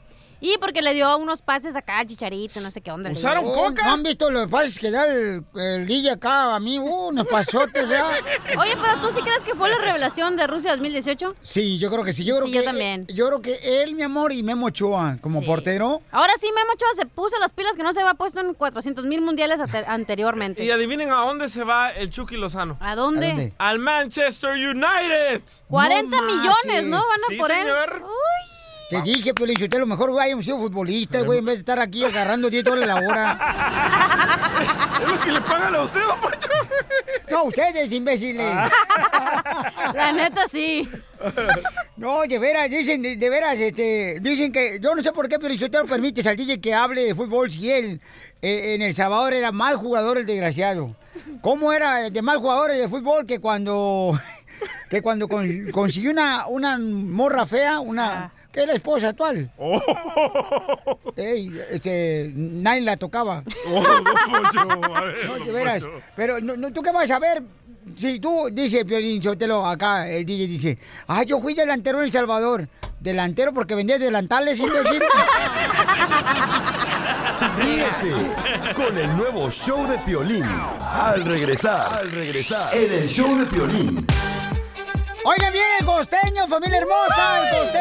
Y 0.44 0.58
porque 0.60 0.82
le 0.82 0.94
dio 0.96 1.16
unos 1.18 1.42
pases 1.44 1.76
acá 1.76 2.00
a 2.00 2.06
Chicharito, 2.06 2.60
no 2.62 2.72
sé 2.72 2.82
qué 2.82 2.92
onda. 2.92 3.12
¿No 3.12 3.92
han 3.92 4.02
visto 4.04 4.30
los 4.32 4.50
pases 4.50 4.80
que 4.80 4.90
da 4.90 5.06
el, 5.06 5.44
el 5.56 5.86
DJ 5.86 6.12
acá 6.14 6.56
a 6.56 6.60
mí? 6.60 6.80
Uh, 6.80 7.10
unos 7.10 7.28
pasotes 7.28 7.88
ya. 7.88 8.18
Oye, 8.58 8.76
pero 8.82 9.00
¿tú 9.02 9.16
sí 9.16 9.22
crees 9.22 9.44
que 9.44 9.54
fue 9.54 9.70
la 9.70 9.78
revelación 9.78 10.36
de 10.38 10.48
Rusia 10.48 10.72
2018? 10.72 11.36
Sí, 11.44 11.78
yo 11.78 11.92
creo 11.92 12.04
que 12.04 12.12
sí. 12.14 12.24
Yo 12.26 12.36
creo 12.38 12.48
Sí, 12.48 12.52
que, 12.54 12.58
yo 12.58 12.64
también. 12.64 13.06
Yo 13.08 13.28
creo 13.28 13.42
que 13.42 13.84
él, 13.84 13.94
mi 13.94 14.02
amor, 14.02 14.32
y 14.34 14.42
Memo 14.42 14.66
Ochoa 14.66 15.18
como 15.22 15.42
Sí. 15.42 15.46
portero. 15.46 16.02
Ahora 16.12 16.34
sí, 16.40 16.48
Memo 16.48 16.72
Ochoa 16.74 16.90
se 16.96 17.06
puso 17.06 17.38
las 17.40 17.54
pilas 17.54 17.74
que 17.78 17.84
no 17.84 17.94
se 17.94 18.00
había 18.02 18.16
puesto 18.16 18.40
en 18.42 18.56
400 18.56 19.06
mil 19.06 19.22
mundiales 19.22 19.60
anteriormente. 19.88 20.64
Y 20.64 20.72
adivinen 20.72 21.12
a 21.12 21.18
dónde 21.18 21.50
se 21.50 21.64
va 21.64 21.92
el 21.92 22.10
Chucky 22.10 22.36
Lozano. 22.38 22.78
¿A 22.80 22.96
dónde? 22.96 23.28
¿A 23.28 23.30
dónde? 23.30 23.54
Al 23.60 23.78
Manchester 23.78 24.54
United. 24.54 25.42
40 25.70 26.22
millones, 26.24 26.88
¿no? 26.88 26.98
Van 26.98 27.20
a 27.26 27.28
Sí, 27.30 27.36
por 27.36 27.52
él. 27.52 27.60
señor. 27.62 28.04
Te 28.92 29.02
dije, 29.04 29.34
pero 29.34 29.54
usted 29.54 29.80
lo 29.80 29.88
mejor 29.88 30.20
hayamos 30.20 30.44
sido 30.44 30.58
futbolistas, 30.58 31.24
güey, 31.24 31.40
en 31.40 31.46
vez 31.46 31.56
de 31.56 31.60
estar 31.60 31.80
aquí 31.80 32.04
agarrando 32.04 32.50
10 32.50 32.64
dólares 32.64 32.88
la 32.88 32.96
hora. 33.08 34.38
Es 35.02 35.08
lo 35.08 35.20
que 35.20 35.32
le 35.32 35.42
pagan 35.42 35.74
a 35.74 35.82
usted, 35.82 36.00
don 36.02 36.20
Poncho. 36.20 36.50
No, 37.32 37.44
ustedes, 37.46 37.92
imbéciles. 37.92 38.46
La 39.96 40.12
neta, 40.12 40.48
sí. 40.48 40.88
No, 41.98 42.22
de 42.22 42.38
veras, 42.38 42.70
dicen, 42.70 43.02
de 43.02 43.30
veras, 43.30 43.58
este, 43.58 44.20
dicen 44.22 44.52
que, 44.52 44.80
yo 44.80 44.94
no 44.94 45.02
sé 45.02 45.12
por 45.12 45.28
qué, 45.28 45.40
pero 45.40 45.56
si 45.56 45.68
lo 45.68 45.86
permites 45.86 46.28
al 46.28 46.36
DJ 46.36 46.62
que 46.62 46.74
hable 46.76 47.06
de 47.06 47.16
fútbol 47.16 47.50
si 47.50 47.72
él 47.72 48.02
eh, 48.42 48.76
en 48.76 48.84
El 48.84 48.94
Salvador 48.94 49.34
era 49.34 49.52
mal 49.52 49.78
jugador 49.78 50.18
el 50.20 50.26
desgraciado. 50.28 50.96
¿Cómo 51.42 51.74
era 51.74 52.10
de 52.10 52.22
mal 52.22 52.38
jugador 52.38 52.72
de 52.72 52.88
fútbol 52.88 53.26
que 53.26 53.40
cuando, 53.40 54.20
que 54.90 55.02
cuando 55.02 55.28
con- 55.28 55.72
consiguió 55.72 56.12
una, 56.12 56.46
una 56.48 56.78
morra 56.78 57.48
fea, 57.48 57.80
una, 57.80 58.32
que 58.52 58.62
es 58.62 58.68
la 58.68 58.74
esposa 58.74 59.10
actual? 59.10 59.52
Ey, 61.16 61.62
este, 61.70 62.32
nadie 62.36 62.82
la 62.82 62.98
tocaba. 62.98 63.44
No, 65.28 65.46
de 65.46 65.52
veras. 65.52 65.84
Pero, 66.16 66.40
no, 66.42 66.56
no, 66.58 66.72
¿tú 66.72 66.82
qué 66.82 66.92
vas 66.92 67.10
a 67.12 67.20
ver? 67.20 67.44
Si 67.96 68.20
tú, 68.20 68.50
dice 68.52 68.86
Piolín 68.86 69.22
Sotelo, 69.24 69.66
acá 69.66 70.08
el 70.08 70.26
DJ 70.26 70.48
dice, 70.48 70.78
ah, 71.08 71.24
yo 71.24 71.40
fui 71.42 71.54
delantero 71.54 72.00
en 72.00 72.06
El 72.06 72.12
Salvador. 72.12 72.68
Delantero 73.00 73.54
porque 73.54 73.74
vendía 73.74 73.98
delantales, 73.98 74.60
imbécil. 74.60 75.02
Ríete 77.58 78.74
con 78.76 78.98
el 78.98 79.18
nuevo 79.18 79.50
show 79.50 79.88
de 79.88 79.98
Piolín. 80.00 80.46
Al 80.80 81.26
regresar, 81.26 81.92
al 81.92 82.12
regresar, 82.12 82.72
en 82.76 82.94
el 82.94 83.08
show 83.08 83.36
de 83.38 83.46
Piolín. 83.48 84.06
Oigan 85.24 85.54
bien, 85.54 85.66
el 85.80 85.86
costeño, 85.86 86.48
familia 86.48 86.80
hermosa, 86.80 87.50
el 87.50 87.58
costeño. 87.58 87.81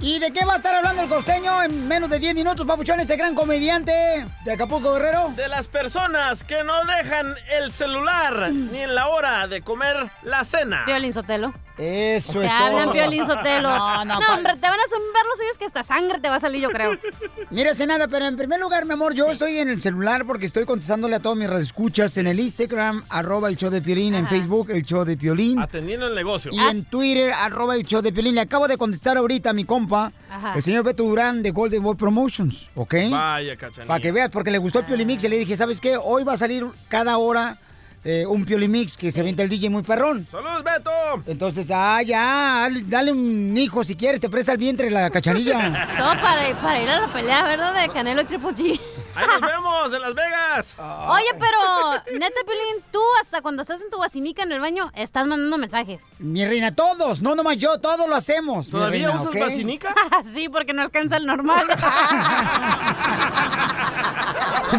¿Y 0.00 0.18
de 0.18 0.30
qué 0.30 0.44
va 0.44 0.54
a 0.54 0.56
estar 0.56 0.74
hablando 0.74 1.02
el 1.02 1.08
costeño 1.08 1.62
en 1.62 1.88
menos 1.88 2.10
de 2.10 2.18
10 2.18 2.34
minutos, 2.34 2.66
papuchón, 2.66 3.00
este 3.00 3.16
gran 3.16 3.34
comediante 3.34 4.26
de 4.44 4.52
Acapulco 4.52 4.92
Guerrero? 4.92 5.32
De 5.34 5.48
las 5.48 5.68
personas 5.68 6.44
que 6.44 6.62
no 6.64 6.84
dejan 6.84 7.34
el 7.58 7.72
celular 7.72 8.52
ni 8.52 8.80
en 8.80 8.94
la 8.94 9.08
hora 9.08 9.46
de 9.48 9.62
comer 9.62 10.10
la 10.22 10.44
cena. 10.44 10.84
Violín 10.86 11.14
Sotelo. 11.14 11.54
Eso 11.78 12.40
Te 12.40 12.46
es 12.46 12.50
hablan 12.52 12.84
todo. 12.84 12.92
Violín 12.94 13.26
Sotelo. 13.26 13.68
No, 13.76 14.04
No, 14.04 14.20
no, 14.20 14.34
hombre, 14.34 14.54
te 14.54 14.68
van 14.68 14.78
a 14.78 14.88
zumbar 14.88 15.24
los 15.28 15.38
suyos 15.38 15.58
que 15.58 15.64
hasta 15.66 15.82
sangre 15.84 16.18
te 16.18 16.28
va 16.28 16.36
a 16.36 16.40
salir, 16.40 16.60
yo 16.62 16.70
creo. 16.70 16.98
Mira, 17.50 17.72
nada, 17.86 18.08
pero 18.08 18.26
en 18.26 18.36
primer 18.36 18.58
lugar, 18.60 18.84
mi 18.86 18.92
amor, 18.92 19.14
yo 19.14 19.30
estoy 19.30 19.58
en 19.58 19.68
el 19.68 19.80
celular 19.80 20.26
porque 20.26 20.46
estoy 20.46 20.64
contestándole 20.64 21.16
a 21.16 21.20
todos 21.20 21.36
mis 21.36 21.48
radioescuchas 21.48 22.16
en 22.18 22.26
el 22.26 22.40
Instagram, 22.40 23.04
arroba 23.08 23.48
el 23.48 23.56
show 23.56 23.70
de 23.70 23.82
Piolín, 23.82 24.14
en 24.14 24.26
Facebook, 24.26 24.70
el 24.70 24.82
show 24.82 25.04
de 25.04 25.16
Piolín. 25.16 25.58
Atendiendo 25.60 26.06
el 26.06 26.14
negocio. 26.14 26.50
Y 26.52 26.58
en 26.58 26.84
Twitter, 26.84 27.32
arroba 27.32 27.74
el 27.76 27.84
show 27.84 28.00
de 28.02 28.12
Piolín. 28.12 28.34
Le 28.34 28.40
acabo 28.40 28.66
de 28.68 28.76
contestar 28.76 29.16
ahorita 29.16 29.50
a 29.50 29.52
mi 29.52 29.64
compa, 29.64 30.12
Ajá. 30.30 30.54
el 30.54 30.62
señor 30.62 30.84
Beto 30.84 31.04
Durán 31.04 31.42
de 31.42 31.50
Golden 31.50 31.82
Boy 31.82 31.96
Promotions, 31.96 32.70
¿ok? 32.74 32.94
Vaya, 33.10 33.56
cachanilla. 33.56 33.86
Para 33.86 34.00
que 34.00 34.12
veas, 34.12 34.30
porque 34.30 34.50
le 34.50 34.58
gustó 34.58 34.80
el 34.80 34.86
Piolimix 34.86 35.24
y 35.24 35.28
le 35.28 35.38
dije, 35.38 35.56
¿sabes 35.56 35.80
qué? 35.80 35.96
Hoy 35.96 36.24
va 36.24 36.34
a 36.34 36.36
salir 36.36 36.66
cada 36.88 37.18
hora 37.18 37.58
eh, 38.08 38.24
un 38.24 38.44
Piolimix 38.44 38.96
que 38.96 39.10
se 39.10 39.20
vende 39.20 39.42
el 39.42 39.48
DJ 39.48 39.68
muy 39.68 39.82
perrón. 39.82 40.24
¡Saludos, 40.30 40.62
Beto! 40.62 40.90
Entonces, 41.26 41.68
ah, 41.74 42.00
ya, 42.02 42.60
dale, 42.62 42.82
dale 42.86 43.10
un 43.10 43.56
hijo 43.56 43.82
si 43.82 43.96
quieres, 43.96 44.20
te 44.20 44.30
presta 44.30 44.52
el 44.52 44.58
vientre 44.58 44.90
la 44.92 45.10
cachanilla. 45.10 45.88
Todo 45.98 46.10
para, 46.22 46.54
para 46.62 46.80
ir 46.80 46.88
a 46.88 47.00
la 47.00 47.12
pelea, 47.12 47.42
¿verdad? 47.42 47.82
De 47.82 47.92
Canelo 47.92 48.22
y 48.22 48.24
Triple 48.26 48.50
G. 48.50 48.80
¡Ahí 49.16 49.26
nos 49.26 49.40
vemos 49.40 49.94
en 49.94 50.02
Las 50.02 50.14
Vegas! 50.14 50.74
Oye, 50.78 51.30
pero, 51.38 51.58
neta, 52.18 52.40
Pilín, 52.46 52.84
tú 52.90 53.00
hasta 53.20 53.40
cuando 53.40 53.62
estás 53.62 53.80
en 53.80 53.88
tu 53.90 53.98
vacinica 53.98 54.42
en 54.42 54.52
el 54.52 54.60
baño, 54.60 54.90
estás 54.94 55.26
mandando 55.26 55.56
mensajes. 55.58 56.04
Mi 56.18 56.44
reina, 56.44 56.74
todos, 56.74 57.22
no 57.22 57.34
nomás 57.34 57.56
yo, 57.56 57.78
todos 57.80 58.08
lo 58.08 58.14
hacemos. 58.14 58.68
¿Todavía 58.70 59.06
reina, 59.08 59.20
usas 59.22 59.34
¿ok? 59.34 59.40
vacinica? 59.40 59.94
sí, 60.34 60.48
porque 60.48 60.72
no 60.72 60.82
alcanza 60.82 61.16
el 61.16 61.26
normal. 61.26 61.66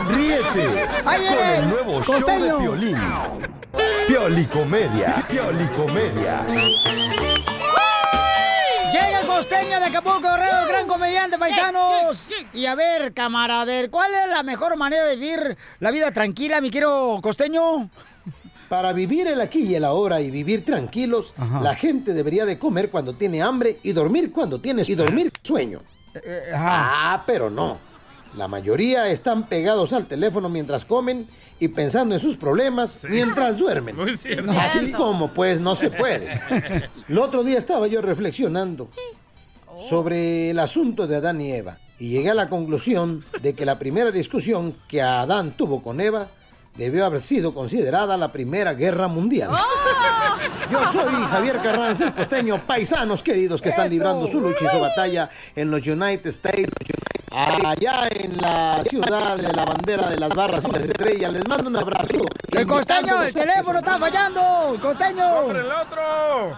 Ríete 0.10 0.88
Ahí 1.06 1.26
con 1.26 1.36
viene 1.36 1.58
el 1.58 1.70
nuevo 1.70 2.04
show 2.04 2.20
de 2.20 2.54
Piolín. 2.60 2.98
Piolicomedia. 4.08 5.26
Piolicomedia. 5.28 6.46
Costeño 9.38 9.80
de 9.80 9.86
Acapulco, 9.86 10.22
Guerrero, 10.22 10.68
gran 10.68 10.88
comediante, 10.88 11.38
paisanos. 11.38 12.28
Y 12.54 12.66
a 12.66 12.74
ver, 12.74 13.14
camarada, 13.14 13.62
a 13.62 13.66
ver, 13.66 13.92
¿cuál 13.92 14.12
es 14.12 14.32
la 14.32 14.42
mejor 14.42 14.76
manera 14.78 15.06
de 15.06 15.16
vivir 15.16 15.56
la 15.80 15.92
vida 15.92 16.12
tranquila, 16.12 16.60
mi 16.60 16.72
quiero 16.72 17.20
costeño? 17.22 17.88
Para 18.68 18.94
vivir 18.94 19.28
el 19.28 19.40
aquí 19.40 19.60
y 19.60 19.76
el 19.76 19.86
ahora 19.86 20.22
y 20.22 20.32
vivir 20.32 20.66
tranquilos, 20.66 21.36
la 21.62 21.76
gente 21.76 22.16
debería 22.16 22.48
de 22.48 22.58
comer 22.58 22.90
cuando 22.90 23.14
tiene 23.14 23.44
hambre 23.44 23.80
y 23.84 23.92
dormir 23.92 24.32
cuando 24.32 24.60
tienes 24.60 24.90
y 24.90 24.96
dormir 24.96 25.32
sueño. 25.44 25.84
Ah, 26.56 27.22
pero 27.28 27.52
no. 27.52 27.78
La 28.36 28.48
mayoría 28.48 29.08
están 29.08 29.46
pegados 29.46 29.94
al 29.94 30.08
teléfono 30.08 30.50
mientras 30.50 30.84
comen 30.84 31.28
y 31.60 31.68
pensando 31.68 32.16
en 32.16 32.20
sus 32.20 32.38
problemas 32.38 32.98
mientras 33.08 33.58
duermen. 33.58 33.98
Muy. 33.98 34.18
Así 34.60 34.92
como 34.94 35.32
pues 35.32 35.60
no 35.60 35.76
se 35.76 35.92
puede. 35.92 36.42
El 37.08 37.20
otro 37.20 37.44
día 37.44 37.60
estaba 37.60 37.86
yo 37.86 38.02
reflexionando 38.02 38.90
sobre 39.80 40.50
el 40.50 40.60
asunto 40.60 41.08
de 41.08 41.18
Adán 41.18 41.42
y 41.42 41.52
Eva 41.52 41.78
y 42.00 42.10
llegué 42.10 42.30
a 42.30 42.34
la 42.34 42.50
conclusión 42.50 43.24
de 43.42 43.54
que 43.54 43.66
la 43.66 43.80
primera 43.80 44.12
discusión 44.12 44.76
que 44.88 45.02
Adán 45.02 45.52
tuvo 45.52 45.82
con 45.82 46.00
Eva 46.00 46.28
debió 46.76 47.06
haber 47.06 47.22
sido 47.22 47.54
considerada 47.54 48.18
la 48.18 48.32
Primera 48.32 48.74
Guerra 48.76 49.08
Mundial. 49.08 49.50
Yo 50.70 50.80
soy 50.92 51.12
Javier 51.32 51.60
Carranza, 51.62 52.06
el 52.06 52.14
costeño, 52.14 52.66
paisanos 52.68 53.24
queridos 53.24 53.62
que 53.62 53.70
están 53.70 53.86
Eso. 53.86 53.94
librando 53.94 54.28
su 54.28 54.40
lucha 54.40 54.66
y 54.66 54.68
su 54.68 54.80
batalla 54.80 55.30
en 55.56 55.72
los 55.72 55.86
United 55.86 56.28
States. 56.28 56.72
Allá 57.32 58.08
en 58.10 58.38
la 58.38 58.82
ciudad 58.90 59.38
de 59.38 59.52
la 59.54 59.66
bandera 59.66 60.10
de 60.10 60.18
las 60.18 60.30
barras 60.30 60.64
y 60.68 60.72
las 60.72 60.84
estrellas, 60.84 61.34
les 61.34 61.48
mando 61.48 61.68
un 61.70 61.76
abrazo. 61.76 62.26
El 62.52 62.66
costeño, 62.66 63.22
el 63.22 63.34
teléfono 63.34 63.80
está 63.80 64.00
fallando, 64.00 64.76
costeño. 64.82 65.52
el 65.52 65.72
otro! 65.72 66.58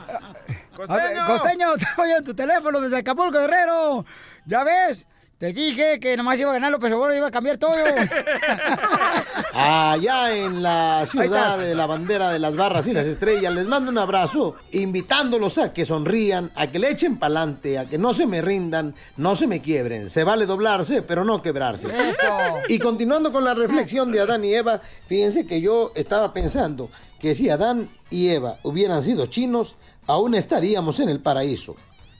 Costeño, 0.87 1.73
está 1.73 1.87
fallando 1.95 2.23
tu 2.31 2.33
teléfono 2.33 2.79
desde 2.79 2.97
Acapulco, 2.97 3.39
Guerrero. 3.39 4.05
¿Ya 4.45 4.63
ves? 4.63 5.05
Te 5.37 5.53
dije 5.53 6.01
que 6.01 6.17
nomás 6.17 6.37
iba 6.37 6.49
a 6.49 6.53
ganar 6.53 6.69
López 6.69 6.91
Obrador, 6.91 7.15
iba 7.15 7.27
a 7.27 7.31
cambiar 7.31 7.57
todo. 7.57 7.71
Allá 9.53 10.35
en 10.35 10.61
la 10.61 11.05
ciudad 11.05 11.57
de 11.57 11.75
la 11.75 11.85
bandera 11.85 12.29
de 12.31 12.39
las 12.39 12.57
barras 12.57 12.87
y 12.87 12.93
las 12.93 13.07
estrellas, 13.07 13.53
les 13.53 13.65
mando 13.65 13.89
un 13.89 13.97
abrazo, 13.97 14.57
invitándolos 14.73 15.57
a 15.57 15.71
que 15.71 15.85
sonrían, 15.85 16.51
a 16.55 16.67
que 16.67 16.79
le 16.79 16.91
echen 16.91 17.17
pa'lante, 17.17 17.79
a 17.79 17.85
que 17.85 17.97
no 17.97 18.13
se 18.13 18.27
me 18.27 18.41
rindan, 18.41 18.95
no 19.15 19.33
se 19.33 19.47
me 19.47 19.61
quiebren. 19.61 20.09
Se 20.09 20.25
vale 20.25 20.45
doblarse, 20.45 21.03
pero 21.03 21.23
no 21.23 21.41
quebrarse. 21.41 21.87
Eso. 21.87 22.27
Y 22.67 22.77
continuando 22.79 23.31
con 23.31 23.45
la 23.45 23.53
reflexión 23.53 24.11
de 24.11 24.19
Adán 24.19 24.43
y 24.43 24.53
Eva, 24.53 24.81
fíjense 25.07 25.47
que 25.47 25.61
yo 25.61 25.93
estaba 25.95 26.33
pensando 26.33 26.89
que 27.17 27.33
si 27.33 27.49
Adán 27.49 27.89
y 28.09 28.29
Eva 28.29 28.57
hubieran 28.63 29.03
sido 29.03 29.25
chinos, 29.27 29.77
aún 30.09 30.33
estaríamos 30.33 30.99
en 30.99 31.09
el 31.09 31.19
paraíso. 31.19 31.75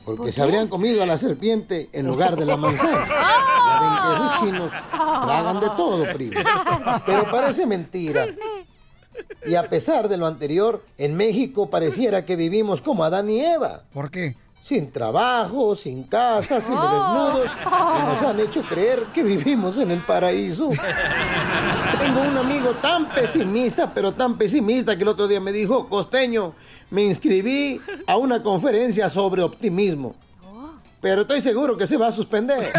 Porque 0.05 0.31
se 0.31 0.41
habrían 0.41 0.67
comido 0.67 1.03
a 1.03 1.05
la 1.05 1.17
serpiente 1.17 1.89
en 1.91 2.07
lugar 2.07 2.35
de 2.35 2.45
la 2.45 2.55
manzana. 2.55 3.07
Ya 3.69 3.79
ven 3.81 3.91
que 4.01 4.15
esos 4.15 4.39
chinos 4.39 4.71
tragan 5.21 5.59
de 5.59 5.69
todo, 5.77 6.03
primo. 6.11 6.41
Pero 7.05 7.29
parece 7.29 7.67
mentira. 7.67 8.27
Y 9.45 9.55
a 9.55 9.69
pesar 9.69 10.09
de 10.09 10.17
lo 10.17 10.25
anterior, 10.25 10.83
en 10.97 11.15
México 11.15 11.69
pareciera 11.69 12.25
que 12.25 12.35
vivimos 12.35 12.81
como 12.81 13.03
Adán 13.03 13.29
y 13.29 13.41
Eva. 13.41 13.83
¿Por 13.93 14.09
qué? 14.09 14.35
Sin 14.61 14.91
trabajo, 14.91 15.75
sin 15.75 16.03
casa, 16.03 16.59
sin 16.59 16.75
desnudos. 16.75 17.49
Y 17.65 18.03
nos 18.05 18.21
han 18.21 18.39
hecho 18.39 18.61
creer 18.63 19.05
que 19.13 19.23
vivimos 19.23 19.77
en 19.77 19.91
el 19.91 20.05
paraíso. 20.05 20.69
Tengo 21.99 22.21
un 22.21 22.37
amigo 22.37 22.75
tan 22.75 23.09
pesimista, 23.09 23.93
pero 23.93 24.13
tan 24.13 24.37
pesimista 24.37 24.95
que 24.95 25.03
el 25.03 25.09
otro 25.09 25.27
día 25.27 25.39
me 25.39 25.51
dijo, 25.51 25.87
costeño, 25.87 26.53
me 26.89 27.03
inscribí 27.03 27.79
a 28.05 28.17
una 28.17 28.43
conferencia 28.43 29.09
sobre 29.09 29.41
optimismo. 29.43 30.15
Pero 31.01 31.21
estoy 31.21 31.41
seguro 31.41 31.77
que 31.77 31.87
se 31.87 31.95
va 31.95 32.07
a 32.07 32.11
suspender. 32.11 32.73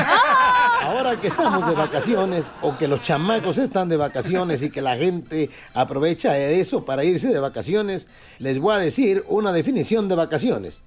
Ahora 0.83 1.19
que 1.19 1.29
estamos 1.29 1.67
de 1.67 1.75
vacaciones 1.75 2.53
o 2.61 2.77
que 2.77 2.87
los 2.87 3.01
chamacos 3.01 3.57
están 3.57 3.89
de 3.89 3.97
vacaciones 3.97 4.63
y 4.63 4.71
que 4.71 4.83
la 4.83 4.97
gente 4.97 5.49
aprovecha 5.73 6.37
eso 6.37 6.85
para 6.85 7.05
irse 7.05 7.29
de 7.29 7.41
vacaciones, 7.41 8.09
les 8.39 8.59
voy 8.59 8.75
a 8.75 8.79
decir 8.79 9.25
una 9.29 9.53
definición 9.53 10.09
de 10.09 10.17
vacaciones. 10.17 10.83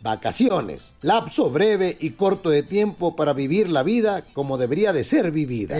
Vacaciones, 0.00 0.94
lapso 1.02 1.50
breve 1.50 1.96
y 1.98 2.10
corto 2.10 2.50
de 2.50 2.62
tiempo 2.62 3.16
para 3.16 3.32
vivir 3.32 3.68
la 3.68 3.82
vida 3.82 4.24
como 4.32 4.56
debería 4.56 4.92
de 4.92 5.02
ser 5.02 5.32
vivida. 5.32 5.76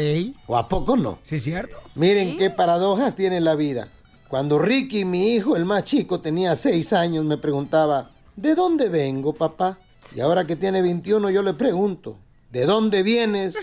¿O 0.47 0.57
a 0.57 0.69
poco 0.69 0.97
no? 0.97 1.21
Sí, 1.23 1.39
cierto. 1.39 1.77
Miren 1.95 2.37
qué 2.37 2.51
paradojas 2.51 3.15
tiene 3.15 3.41
la 3.41 3.55
vida. 3.55 3.89
Cuando 4.29 4.59
Ricky, 4.59 5.05
mi 5.05 5.35
hijo, 5.35 5.57
el 5.57 5.65
más 5.65 5.85
chico, 5.85 6.21
tenía 6.21 6.55
seis 6.55 6.93
años, 6.93 7.25
me 7.25 7.39
preguntaba, 7.39 8.11
¿de 8.37 8.55
dónde 8.55 8.89
vengo, 8.89 9.33
papá? 9.33 9.79
Y 10.15 10.21
ahora 10.21 10.47
que 10.47 10.57
tiene 10.57 10.83
21, 10.83 11.31
yo 11.31 11.43
le 11.43 11.55
pregunto, 11.55 12.19
¿de 12.51 12.67
dónde 12.67 13.03
vienes? 13.03 13.55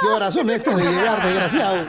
¿Qué 0.00 0.06
horas 0.06 0.32
son 0.34 0.50
estas 0.50 0.76
de 0.76 0.84
llegar, 0.84 1.22
desgraciado? 1.22 1.84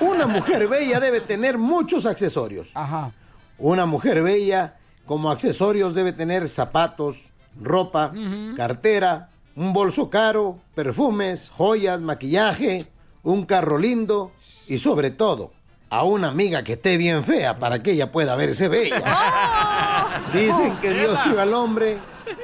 Una 0.00 0.26
mujer 0.26 0.68
bella 0.68 0.98
debe 0.98 1.20
tener 1.20 1.56
muchos 1.56 2.04
accesorios. 2.04 2.70
Ajá. 2.74 3.12
Una 3.58 3.86
mujer 3.86 4.22
bella, 4.22 4.76
como 5.06 5.30
accesorios, 5.30 5.94
debe 5.94 6.12
tener 6.12 6.48
zapatos, 6.48 7.30
ropa, 7.60 8.12
cartera, 8.56 9.30
un 9.56 9.72
bolso 9.72 10.08
caro, 10.08 10.58
perfumes, 10.74 11.50
joyas, 11.50 12.00
maquillaje, 12.00 12.86
un 13.22 13.44
carro 13.44 13.78
lindo 13.78 14.32
y 14.68 14.78
sobre 14.78 15.10
todo, 15.10 15.52
a 15.90 16.04
una 16.04 16.28
amiga 16.28 16.64
que 16.64 16.72
esté 16.72 16.96
bien 16.96 17.22
fea 17.22 17.58
para 17.58 17.82
que 17.82 17.92
ella 17.92 18.10
pueda 18.10 18.34
verse 18.34 18.68
bella. 18.68 20.22
Dicen 20.32 20.76
que 20.78 20.94
Dios 20.94 21.18
crió 21.22 21.40
al 21.40 21.52
hombre 21.52 21.98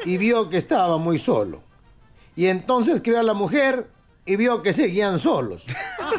y 0.05 0.19
vio 0.19 0.51
que 0.51 0.59
estaba 0.59 0.99
muy 0.99 1.19
solo. 1.19 1.63
Y 2.37 2.47
entonces 2.47 3.01
crió 3.03 3.19
a 3.19 3.23
la 3.23 3.35
mujer 3.35 3.89
y 4.27 4.37
vio 4.37 4.63
que 4.63 4.73
seguían 4.73 5.19
solos. 5.19 5.65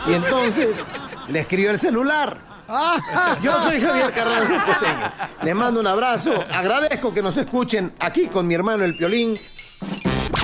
Y 0.07 0.13
entonces 0.13 0.83
les 1.27 1.45
crió 1.45 1.69
el 1.69 1.77
celular. 1.77 2.48
Yo 3.41 3.59
soy 3.61 3.81
Javier 3.81 4.13
Carranza 4.13 4.63
Costeño. 4.63 5.11
Le 5.41 5.53
mando 5.53 5.79
un 5.79 5.87
abrazo. 5.87 6.33
Agradezco 6.53 7.13
que 7.13 7.21
nos 7.21 7.35
escuchen 7.37 7.93
aquí 7.99 8.27
con 8.27 8.47
mi 8.47 8.53
hermano 8.53 8.83
el 8.83 8.95
Piolín. 8.95 9.37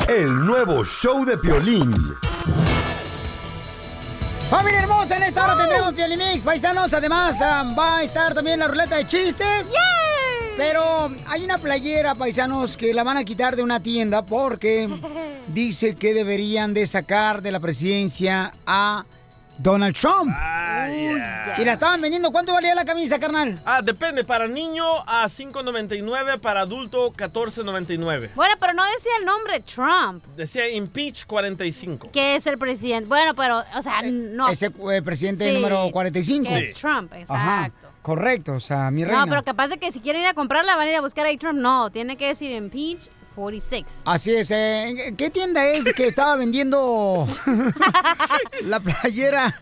El 0.07 0.45
nuevo 0.45 0.83
show 0.85 1.23
de 1.23 1.37
Piolín. 1.37 1.93
Familia 4.49 4.79
hermosa, 4.79 5.17
en 5.17 5.23
esta 5.23 5.43
hora 5.43 5.57
tendremos 5.57 5.93
Mix, 6.17 6.43
paisanos. 6.43 6.93
Además, 6.93 7.41
ah, 7.41 7.73
va 7.77 7.97
a 7.97 8.03
estar 8.03 8.33
también 8.33 8.59
la 8.59 8.67
ruleta 8.67 8.97
de 8.97 9.07
chistes. 9.07 9.73
Pero 10.57 11.11
hay 11.27 11.43
una 11.43 11.57
playera, 11.57 12.15
paisanos, 12.15 12.77
que 12.77 12.93
la 12.93 13.03
van 13.03 13.17
a 13.17 13.23
quitar 13.23 13.55
de 13.55 13.61
una 13.61 13.81
tienda 13.81 14.23
porque 14.23 14.89
dice 15.47 15.95
que 15.95 16.13
deberían 16.13 16.73
de 16.73 16.87
sacar 16.87 17.41
de 17.41 17.51
la 17.51 17.59
presidencia 17.59 18.53
a 18.65 19.05
Donald 19.57 19.95
Trump. 19.95 20.35
Y 21.57 21.63
la 21.65 21.73
estaban 21.73 22.01
vendiendo. 22.01 22.31
¿Cuánto 22.31 22.53
valía 22.53 22.75
la 22.75 22.85
camisa, 22.85 23.17
carnal? 23.19 23.59
Ah, 23.65 23.81
depende. 23.81 24.23
Para 24.23 24.47
niño 24.47 24.83
a 25.07 25.25
5.99, 25.25 26.39
para 26.39 26.61
adulto 26.61 27.11
14.99. 27.13 28.31
Bueno, 28.35 28.55
pero 28.59 28.73
no 28.73 28.83
decía 28.83 29.11
el 29.19 29.25
nombre 29.25 29.61
Trump, 29.61 30.23
Decía 30.35 30.69
impeach 30.69 31.25
45. 31.25 32.11
que 32.11 32.35
es 32.35 32.45
el 32.47 32.57
presidente. 32.57 33.07
Bueno, 33.07 33.33
pero, 33.35 33.63
o 33.75 33.81
sea, 33.81 34.01
no. 34.03 34.49
Es 34.49 34.61
el 34.63 34.73
eh, 34.91 35.01
presidente 35.01 35.45
Sí, 35.45 35.53
número 35.53 35.89
45. 35.91 36.49
que 36.49 36.57
es 36.71 36.75
Trump, 36.77 37.11
Ajá, 37.29 37.65
exacto. 37.67 37.87
correcto, 38.01 38.53
o 38.53 38.59
sea, 38.59 38.91
mi 38.91 39.03
reina. 39.03 39.21
No, 39.25 39.27
pero 39.29 39.43
capaz 39.43 39.69
de 39.69 39.77
que 39.77 39.91
si 39.91 39.99
quieren 40.01 40.21
ir 40.23 40.27
a 40.27 40.33
comprarla 40.33 40.75
van 40.75 40.87
a 40.87 40.91
ir 40.91 40.97
a 40.97 41.01
buscar 41.01 41.25
a 41.25 41.37
Trump. 41.37 41.59
No, 41.59 41.89
tiene 41.89 42.17
que 42.17 42.27
decir 42.27 42.51
impeach 42.51 43.09
46. 43.35 43.85
Así 44.05 44.33
es. 44.33 44.49
eh, 44.51 45.13
¿Qué 45.17 45.29
tienda 45.29 45.65
es 45.67 45.83
que 45.93 46.07
estaba 46.07 46.35
vendiendo 46.37 47.27
la 48.63 48.79
playera 48.79 49.61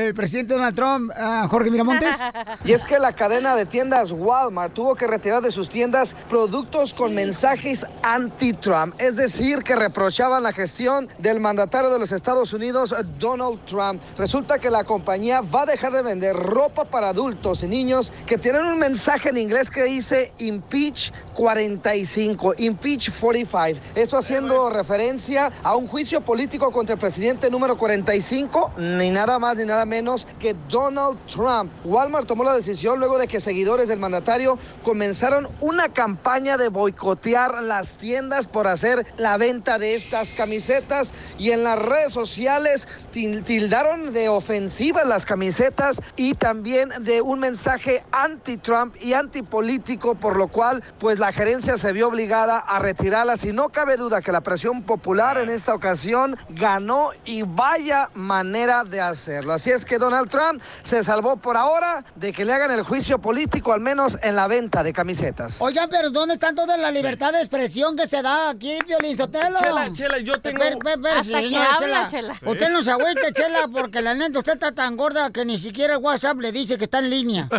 del 0.00 0.12
presidente 0.12 0.54
Donald 0.54 0.74
Trump, 0.74 1.12
ah, 1.16 1.46
Jorge 1.48 1.70
Miramontes? 1.70 2.16
Y 2.64 2.72
es 2.72 2.84
que 2.84 2.98
la 2.98 3.12
cadena 3.12 3.54
de 3.54 3.66
tiendas 3.66 4.10
Walmart 4.10 4.72
tuvo 4.74 4.94
que 4.94 5.06
retirar 5.06 5.42
de 5.42 5.50
sus 5.50 5.68
tiendas 5.68 6.16
productos 6.28 6.92
con 6.92 7.14
mensajes 7.14 7.86
anti-Trump, 8.02 8.94
es 8.98 9.16
decir, 9.16 9.62
que 9.62 9.76
reprochaban 9.76 10.42
la 10.42 10.52
gestión 10.52 11.08
del 11.18 11.40
mandatario 11.40 11.90
de 11.90 11.98
los 11.98 12.10
Estados 12.10 12.52
Unidos, 12.52 12.94
Donald 13.18 13.64
Trump. 13.66 14.02
Resulta 14.16 14.58
que 14.58 14.70
la 14.70 14.82
compañía 14.84 15.42
va 15.42 15.62
a 15.62 15.66
dejar 15.66 15.92
de 15.92 16.02
vender 16.02 16.34
ropa 16.34 16.84
para 16.84 17.10
adultos 17.10 17.62
y 17.62 17.68
niños 17.68 18.12
que 18.26 18.38
tienen 18.38 18.64
un 18.64 18.78
mensaje 18.78 19.28
en 19.28 19.36
inglés 19.36 19.70
que 19.70 19.84
dice 19.84 20.32
impeach 20.38 21.12
45, 21.34 22.54
impeach 22.58 23.10
45. 23.20 23.80
Esto 23.94 24.16
haciendo 24.16 24.70
referencia 24.70 25.52
a 25.62 25.76
un 25.76 25.86
juicio 25.86 26.20
político 26.22 26.72
contra 26.72 26.94
el 26.94 27.00
presidente 27.00 27.50
número 27.50 27.76
45, 27.76 28.72
ni 28.78 29.10
nada 29.10 29.38
más 29.38 29.58
ni 29.58 29.64
nada 29.64 29.83
menos 29.84 30.26
que 30.38 30.54
Donald 30.68 31.18
Trump. 31.26 31.72
Walmart 31.84 32.26
tomó 32.26 32.44
la 32.44 32.54
decisión 32.54 32.98
luego 32.98 33.18
de 33.18 33.26
que 33.26 33.40
seguidores 33.40 33.88
del 33.88 33.98
mandatario 33.98 34.58
comenzaron 34.82 35.48
una 35.60 35.88
campaña 35.88 36.56
de 36.56 36.68
boicotear 36.68 37.62
las 37.62 37.94
tiendas 37.94 38.46
por 38.46 38.66
hacer 38.66 39.06
la 39.16 39.36
venta 39.36 39.78
de 39.78 39.94
estas 39.94 40.34
camisetas 40.34 41.12
y 41.38 41.50
en 41.50 41.64
las 41.64 41.78
redes 41.78 42.12
sociales 42.12 42.86
til- 43.12 43.42
tildaron 43.44 44.12
de 44.12 44.28
ofensivas 44.28 45.06
las 45.06 45.26
camisetas 45.26 46.00
y 46.16 46.34
también 46.34 46.90
de 47.00 47.20
un 47.22 47.40
mensaje 47.40 48.04
anti-Trump 48.12 48.96
y 49.00 49.12
antipolítico, 49.14 50.14
por 50.14 50.36
lo 50.36 50.48
cual 50.48 50.82
pues 50.98 51.18
la 51.18 51.32
gerencia 51.32 51.76
se 51.76 51.92
vio 51.92 52.08
obligada 52.08 52.58
a 52.58 52.78
retirarlas 52.78 53.44
y 53.44 53.52
no 53.52 53.68
cabe 53.70 53.96
duda 53.96 54.20
que 54.22 54.32
la 54.32 54.40
presión 54.40 54.82
popular 54.82 55.38
en 55.38 55.48
esta 55.48 55.74
ocasión 55.74 56.36
ganó 56.50 57.10
y 57.24 57.42
vaya 57.42 58.10
manera 58.14 58.84
de 58.84 59.00
hacerlo. 59.00 59.52
Así 59.52 59.70
que 59.82 59.96
Donald 59.98 60.28
Trump 60.28 60.60
se 60.82 61.02
salvó 61.02 61.38
por 61.38 61.56
ahora 61.56 62.04
de 62.16 62.34
que 62.34 62.44
le 62.44 62.52
hagan 62.52 62.70
el 62.70 62.82
juicio 62.82 63.18
político, 63.18 63.72
al 63.72 63.80
menos 63.80 64.18
en 64.22 64.36
la 64.36 64.46
venta 64.46 64.82
de 64.82 64.92
camisetas. 64.92 65.56
Oigan, 65.60 65.88
pero 65.88 66.10
¿dónde 66.10 66.34
está 66.34 66.54
toda 66.54 66.76
la 66.76 66.90
libertad 66.90 67.32
de 67.32 67.38
expresión 67.40 67.96
que 67.96 68.06
se 68.06 68.20
da 68.20 68.50
aquí, 68.50 68.76
Violín 68.86 69.16
Sotelo? 69.16 69.58
Chela, 69.60 69.90
Chela, 69.92 70.18
yo 70.18 70.38
tengo- 70.42 70.62
Espera, 70.62 70.76
espera, 70.76 70.94
espera, 70.96 71.20
Hasta 71.20 71.40
que 71.40 71.56
habla, 71.56 72.06
Chela. 72.08 72.34
Usted 72.44 72.68
no 72.70 72.84
se 72.84 72.90
agüite, 72.90 73.32
Chela, 73.32 73.68
porque 73.72 74.02
la 74.02 74.12
neta 74.12 74.38
usted 74.40 74.52
está 74.52 74.72
tan 74.72 74.96
gorda 74.98 75.30
que 75.30 75.46
ni 75.46 75.56
siquiera 75.56 75.94
el 75.94 76.00
WhatsApp 76.02 76.36
le 76.40 76.52
dice 76.52 76.76
que 76.76 76.84
está 76.84 76.98
en 76.98 77.08
línea. 77.08 77.48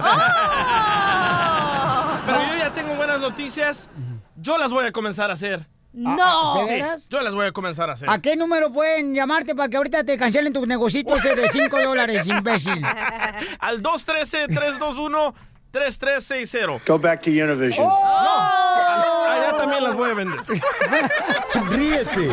Pero 2.25 2.39
yo 2.41 2.57
ya 2.57 2.73
tengo 2.73 2.95
buenas 2.95 3.19
noticias. 3.19 3.87
Yo 4.37 4.57
las 4.57 4.71
voy 4.71 4.85
a 4.85 4.91
comenzar 4.91 5.29
a 5.31 5.33
hacer. 5.35 5.65
No. 5.95 6.59
¿De 6.59 6.65
Sí, 6.67 6.73
veras? 6.73 7.09
yo 7.09 7.21
las 7.21 7.33
voy 7.33 7.47
a 7.47 7.51
comenzar 7.51 7.89
a 7.89 7.93
hacer. 7.93 8.07
¿A 8.09 8.21
qué 8.21 8.35
número 8.35 8.71
pueden 8.71 9.15
llamarte 9.15 9.55
para 9.55 9.69
que 9.69 9.77
ahorita 9.77 10.03
te 10.03 10.17
cancelen 10.17 10.51
tus 10.53 10.67
negocios 10.67 11.03
de 11.05 11.49
5 11.51 11.81
dólares, 11.81 12.27
imbécil? 12.27 12.83
Al 13.59 13.81
213-321-3360. 13.81 16.81
Go 16.85 16.99
back 16.99 17.21
to 17.21 17.29
Univision. 17.29 17.87
¡Oh! 17.89 19.25
Allá 19.29 19.57
también 19.57 19.83
las 19.83 19.95
voy 19.95 20.11
a 20.11 20.13
vender. 20.13 20.39
Ríete 21.69 22.29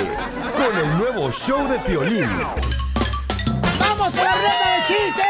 con 0.57 0.79
el 0.79 0.99
nuevo 0.99 1.31
show 1.33 1.67
de 1.69 1.79
Piolín. 1.81 2.29
¡Vamos 3.79 4.15
con 4.15 4.25
la 4.25 4.33
ruleta 4.33 4.77
de 4.77 4.83
chistes! 4.87 5.27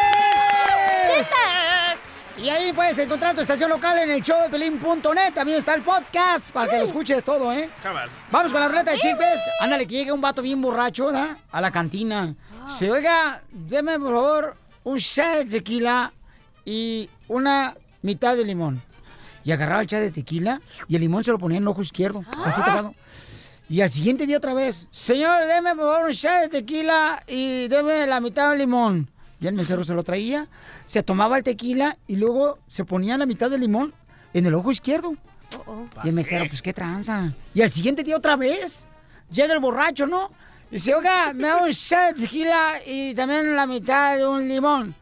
Y 2.43 2.49
ahí 2.49 2.73
puedes 2.73 2.99
encontrar 2.99 3.37
tu 3.37 3.41
estación 3.41 3.71
local 3.71 3.97
en 3.99 4.11
el 4.11 4.21
showdepelín.net. 4.21 5.33
También 5.33 5.59
está 5.59 5.75
el 5.75 5.83
podcast 5.83 6.51
para 6.51 6.69
que 6.69 6.79
lo 6.79 6.85
escuches 6.85 7.23
todo, 7.23 7.53
¿eh? 7.53 7.71
Cabal. 7.81 8.11
Vamos 8.33 8.51
con 8.51 8.61
la 8.61 8.67
ruleta 8.67 8.91
de 8.91 8.99
chistes. 8.99 9.39
Ándale, 9.61 9.87
que 9.87 9.95
llega 9.95 10.13
un 10.13 10.21
vato 10.21 10.43
bien 10.43 10.61
borracho, 10.61 11.07
¿verdad? 11.07 11.37
A 11.53 11.61
la 11.61 11.71
cantina. 11.71 12.35
Se 12.67 12.91
oiga, 12.91 13.45
deme 13.53 13.97
por 14.01 14.09
favor 14.09 14.57
un 14.83 14.99
shot 14.99 15.45
de 15.45 15.61
tequila 15.61 16.13
y 16.65 17.09
una 17.29 17.77
mitad 18.03 18.37
de 18.37 18.45
limón. 18.45 18.83
Y 19.45 19.53
agarraba 19.53 19.83
el 19.83 19.87
shot 19.87 20.01
de 20.01 20.11
tequila 20.11 20.61
y 20.89 20.97
el 20.97 21.03
limón 21.03 21.23
se 21.23 21.31
lo 21.31 21.39
ponía 21.39 21.59
en 21.59 21.63
el 21.63 21.69
ojo 21.69 21.83
izquierdo, 21.83 22.25
así 22.45 22.61
tapado. 22.61 22.93
Y 23.69 23.83
al 23.83 23.91
siguiente 23.91 24.27
día 24.27 24.39
otra 24.39 24.53
vez, 24.53 24.89
señor, 24.91 25.47
deme 25.47 25.77
por 25.77 25.85
favor 25.93 26.07
un 26.07 26.11
shot 26.11 26.41
de 26.41 26.49
tequila 26.49 27.23
y 27.29 27.69
deme 27.69 28.05
la 28.09 28.21
mitad 28.21 28.51
del 28.51 28.59
limón. 28.59 29.12
Y 29.43 29.49
el 29.49 29.55
mesero 29.55 29.83
se 29.83 29.93
lo 29.93 30.05
traía, 30.05 30.47
se 30.85 31.03
tomaba 31.03 31.37
el 31.37 31.43
tequila 31.43 31.99
y 32.07 32.15
luego 32.15 32.61
se 32.69 32.85
ponía 32.85 33.19
la 33.19 33.27
mitad 33.27 33.51
del 33.51 33.63
limón 33.63 33.93
en 34.33 34.47
el 34.47 34.55
ojo 34.55 34.71
izquierdo. 34.71 35.17
Y 36.05 36.09
el 36.09 36.15
mesero, 36.15 36.47
pues 36.49 36.63
qué 36.63 36.73
tranza. 36.73 37.35
Y 37.53 37.61
al 37.61 37.69
siguiente 37.69 38.05
día 38.05 38.17
otra 38.17 38.37
vez, 38.37 38.87
llega 39.33 39.53
el 39.53 39.59
borracho, 39.59 40.07
¿no? 40.07 40.31
Y 40.71 40.75
dice, 40.77 40.95
oiga, 40.95 41.33
me 41.35 41.49
da 41.49 41.65
un 41.65 41.71
shot 41.71 42.15
de 42.15 42.23
tequila 42.23 42.75
y 42.87 43.15
también 43.15 43.57
la 43.57 43.67
mitad 43.67 44.17
de 44.17 44.29
un 44.29 44.47
limón. 44.47 44.95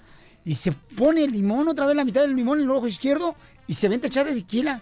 Y 0.43 0.55
se 0.55 0.73
pone 0.73 1.23
el 1.25 1.33
limón, 1.33 1.69
otra 1.69 1.85
vez 1.85 1.95
la 1.95 2.05
mitad 2.05 2.23
del 2.23 2.35
limón 2.35 2.61
en 2.61 2.65
el 2.65 2.71
ojo 2.71 2.87
izquierdo 2.87 3.37
y 3.67 3.75
se 3.75 3.89
vende 3.91 4.07
el 4.07 4.13
shot 4.13 4.27
de 4.27 4.37
tequila. 4.37 4.81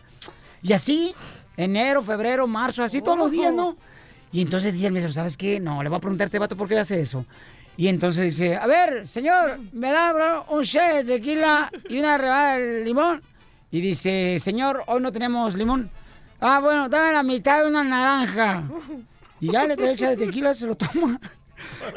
Y 0.62 0.72
así, 0.72 1.12
enero, 1.56 2.00
febrero, 2.04 2.46
marzo, 2.46 2.84
así 2.84 3.02
todos 3.02 3.18
los 3.18 3.32
días, 3.32 3.52
¿no? 3.52 3.76
Y 4.30 4.40
entonces 4.40 4.72
dice 4.72 4.86
el 4.86 4.92
mesero, 4.92 5.12
¿sabes 5.12 5.36
qué? 5.36 5.58
No, 5.58 5.82
le 5.82 5.88
voy 5.88 5.98
a 5.98 6.00
preguntar 6.00 6.26
a 6.26 6.28
este 6.28 6.38
vato 6.38 6.56
por 6.56 6.68
qué 6.68 6.78
hace 6.78 7.00
eso. 7.00 7.26
Y 7.78 7.86
entonces 7.86 8.36
dice, 8.36 8.56
a 8.56 8.66
ver, 8.66 9.06
señor, 9.06 9.60
¿me 9.72 9.92
da 9.92 10.12
bro, 10.12 10.46
un 10.48 10.64
shot 10.64 10.96
de 10.96 11.04
tequila 11.04 11.70
y 11.88 12.00
una 12.00 12.18
rebada 12.18 12.58
de 12.58 12.84
limón? 12.84 13.22
Y 13.70 13.80
dice, 13.80 14.36
señor, 14.40 14.82
hoy 14.88 15.00
no 15.00 15.12
tenemos 15.12 15.54
limón. 15.54 15.88
Ah, 16.40 16.58
bueno, 16.58 16.88
dame 16.88 17.12
la 17.12 17.22
mitad 17.22 17.62
de 17.62 17.68
una 17.68 17.84
naranja. 17.84 18.64
Y 19.38 19.52
ya 19.52 19.64
le 19.64 19.76
trae 19.76 19.92
el 19.92 19.96
shot 19.96 20.16
de 20.16 20.26
tequila, 20.26 20.54
se 20.54 20.66
lo 20.66 20.74
toma. 20.74 21.20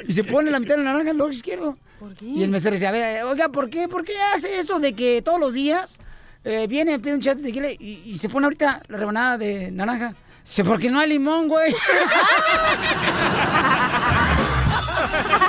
Y 0.07 0.13
se 0.13 0.23
pone 0.23 0.51
la 0.51 0.59
mitad 0.59 0.75
de 0.75 0.83
la 0.83 0.91
naranja 0.91 1.09
en 1.09 1.15
el 1.15 1.21
ojo 1.21 1.31
izquierdo. 1.31 1.75
Y 2.21 2.43
el 2.43 2.51
mesero 2.51 2.75
dice, 2.75 2.85
a 2.85 2.91
ver, 2.91 3.23
oiga, 3.23 3.49
¿por 3.49 3.67
qué? 3.67 3.87
¿Por 3.87 4.05
qué 4.05 4.13
hace 4.35 4.59
eso 4.59 4.77
de 4.77 4.93
que 4.93 5.23
todos 5.23 5.39
los 5.39 5.51
días 5.51 5.97
eh, 6.43 6.67
viene, 6.69 6.99
pide 6.99 7.15
un 7.15 7.21
shot 7.21 7.39
de 7.39 7.45
tequila 7.45 7.71
y, 7.71 8.03
y 8.05 8.19
se 8.19 8.29
pone 8.29 8.45
ahorita 8.45 8.83
la 8.87 8.97
rebanada 8.99 9.39
de 9.39 9.71
naranja? 9.71 10.13
Dice, 10.43 10.63
porque 10.63 10.91
no 10.91 10.99
hay 10.99 11.09
limón, 11.09 11.47
güey. 11.47 11.73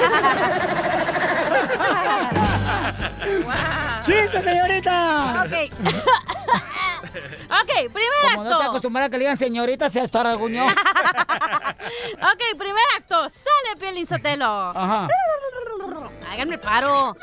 ¡Chiste, 4.05 4.43
señorita! 4.43 5.45
Ok. 5.45 5.53
ok, 7.51 7.71
primer 7.93 8.33
Como 8.33 8.45
no 8.45 8.51
te 8.51 8.55
acto. 8.57 8.69
acostumbras 8.71 9.07
a 9.07 9.11
que 9.11 9.19
le 9.19 9.25
digan 9.25 9.39
señorita, 9.39 9.91
se 9.91 10.01
hasta 10.01 10.21
arguñó. 10.23 10.67
ok, 10.67 12.43
primer 12.59 12.83
acto. 12.97 13.29
Sale 13.29 13.77
Piolín 13.79 14.07
Sotelo. 14.07 14.73
Ajá. 14.75 15.09
Háganme 16.31 16.59
paro. 16.59 17.17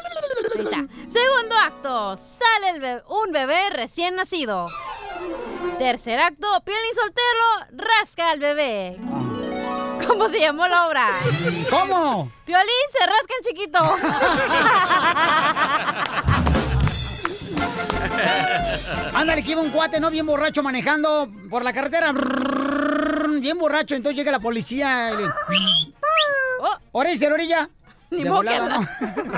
Ahí 0.56 0.62
está. 0.64 0.86
Segundo 1.08 1.56
acto. 1.58 2.18
Sale 2.18 2.70
el 2.70 3.04
un 3.08 3.32
bebé 3.32 3.70
recién 3.72 4.16
nacido. 4.16 4.68
Tercer 5.78 6.20
acto. 6.20 6.48
Piolín 6.64 6.94
soltero 6.96 7.84
rasca 7.86 8.32
al 8.32 8.40
bebé. 8.40 8.98
¿Cómo 10.10 10.28
se 10.28 10.40
llamó 10.40 10.68
la 10.68 10.88
obra? 10.88 11.12
¿Cómo? 11.70 12.32
Piolín 12.44 12.68
se 12.92 13.06
rasca 13.06 13.34
el 13.38 13.46
chiquito. 13.46 13.78
Ándale, 19.14 19.44
que 19.44 19.52
iba 19.52 19.62
un 19.62 19.70
cuate, 19.70 20.00
¿no? 20.00 20.10
Bien 20.10 20.26
borracho 20.26 20.64
manejando 20.64 21.30
por 21.50 21.64
la 21.64 21.72
carretera. 21.74 22.12
Bien 23.40 23.60
borracho, 23.60 23.94
entonces 23.94 24.18
llega 24.18 24.32
la 24.32 24.40
policía 24.40 25.12
y 25.14 25.18
le... 25.18 25.30
¡Orilla, 26.92 27.14
dice 27.14 27.28
la 27.30 27.34
orilla! 27.36 27.70
Ni 28.10 28.24
De 28.24 28.32
volada. 28.32 28.80
¿no? 28.80 28.88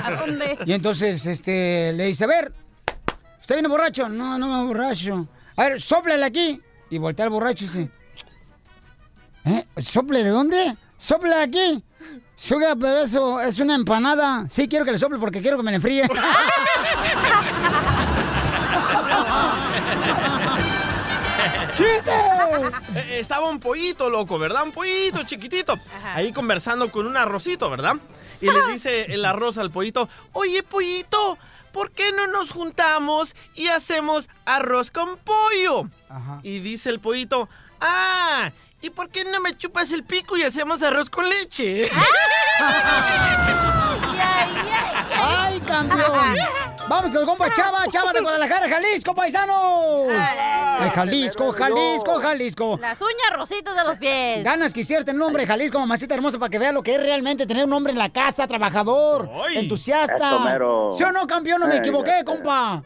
¿A 0.02 0.10
dónde? 0.12 0.58
Y 0.64 0.72
entonces, 0.72 1.26
este, 1.26 1.92
le 1.92 2.06
dice, 2.06 2.24
a 2.24 2.28
ver, 2.28 2.50
¿está 3.42 3.54
bien 3.54 3.68
borracho? 3.68 4.08
No, 4.08 4.38
no 4.38 4.48
me 4.48 4.64
borracho. 4.66 5.26
A 5.56 5.68
ver, 5.68 5.82
sóplale 5.82 6.24
aquí. 6.24 6.58
Y 6.88 6.96
voltea 6.96 7.26
al 7.26 7.30
borracho 7.30 7.64
y 7.64 7.68
dice, 7.68 7.90
¿eh? 9.44 9.66
¿Sople 9.82 10.22
de 10.24 10.30
dónde? 10.30 10.76
Sopla 10.98 11.42
aquí. 11.42 11.82
Suga, 12.36 12.74
pero 12.76 12.98
eso 13.00 13.40
es 13.40 13.58
una 13.58 13.74
empanada. 13.74 14.46
Sí, 14.50 14.68
quiero 14.68 14.84
que 14.84 14.92
le 14.92 14.98
sople 14.98 15.18
porque 15.18 15.40
quiero 15.42 15.56
que 15.56 15.62
me 15.62 15.70
le 15.70 15.76
enfríe. 15.76 16.08
¡Chiste! 21.74 22.10
Eh, 22.94 23.18
Estaba 23.20 23.48
un 23.48 23.58
pollito, 23.58 24.10
loco, 24.10 24.38
¿verdad? 24.38 24.64
Un 24.64 24.72
pollito 24.72 25.22
chiquitito. 25.24 25.78
Ahí 26.04 26.32
conversando 26.32 26.90
con 26.92 27.06
un 27.06 27.16
arrocito, 27.16 27.70
¿verdad? 27.70 27.96
Y 28.40 28.46
le 28.46 28.72
dice 28.72 29.12
el 29.14 29.24
arroz 29.24 29.56
al 29.58 29.70
pollito, 29.70 30.08
oye, 30.32 30.62
pollito, 30.62 31.38
¿por 31.72 31.92
qué 31.92 32.10
no 32.12 32.26
nos 32.26 32.50
juntamos 32.50 33.34
y 33.54 33.68
hacemos 33.68 34.28
arroz 34.44 34.90
con 34.90 35.16
pollo? 35.18 35.88
Y 36.42 36.58
dice 36.58 36.90
el 36.90 36.98
pollito, 37.00 37.48
ah, 37.80 38.50
¿y 38.82 38.90
por 38.90 39.08
qué 39.08 39.24
no 39.24 39.40
me 39.40 39.56
chupas 39.56 39.90
el 39.92 40.04
pico 40.04 40.36
y 40.36 40.42
hacemos 40.42 40.82
arroz 40.82 41.08
con 41.08 41.28
leche? 41.28 41.84
¡Ay, 45.24 45.60
campeón! 45.60 46.36
Vamos 46.88 47.12
con 47.12 47.20
el 47.20 47.26
compa 47.26 47.50
Chava, 47.54 47.86
Chava 47.88 48.12
de 48.12 48.20
Guadalajara, 48.20 48.68
Jalisco, 48.68 49.14
paisanos. 49.14 50.08
Ay, 50.10 50.90
Jalisco, 50.90 51.52
Jalisco, 51.52 52.20
Jalisco. 52.20 52.78
Las 52.80 53.00
uñas 53.00 53.30
rositas 53.34 53.76
de 53.76 53.84
los 53.84 53.96
pies. 53.98 54.44
Ganas 54.44 54.72
quisiera 54.72 55.04
tener 55.04 55.20
un 55.20 55.26
nombre 55.26 55.46
Jalisco, 55.46 55.78
mamacita 55.78 56.14
hermosa, 56.14 56.38
para 56.38 56.50
que 56.50 56.58
vea 56.58 56.72
lo 56.72 56.82
que 56.82 56.96
es 56.96 57.02
realmente 57.02 57.46
tener 57.46 57.66
un 57.66 57.72
hombre 57.72 57.92
en 57.92 57.98
la 57.98 58.10
casa, 58.10 58.46
trabajador, 58.46 59.30
entusiasta. 59.54 60.40
¿Sí 60.92 61.04
o 61.04 61.12
no, 61.12 61.26
campeón? 61.26 61.60
No 61.60 61.68
me 61.68 61.76
equivoqué, 61.76 62.24
compa. 62.24 62.82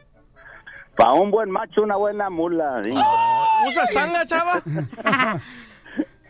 Para 0.96 1.12
un 1.12 1.30
buen 1.30 1.50
macho, 1.50 1.82
una 1.82 1.96
buena 1.96 2.30
mula. 2.30 2.82
¿sí? 2.84 2.90
¿Usas 3.68 3.90
tanga, 3.92 4.26
chava? 4.26 4.62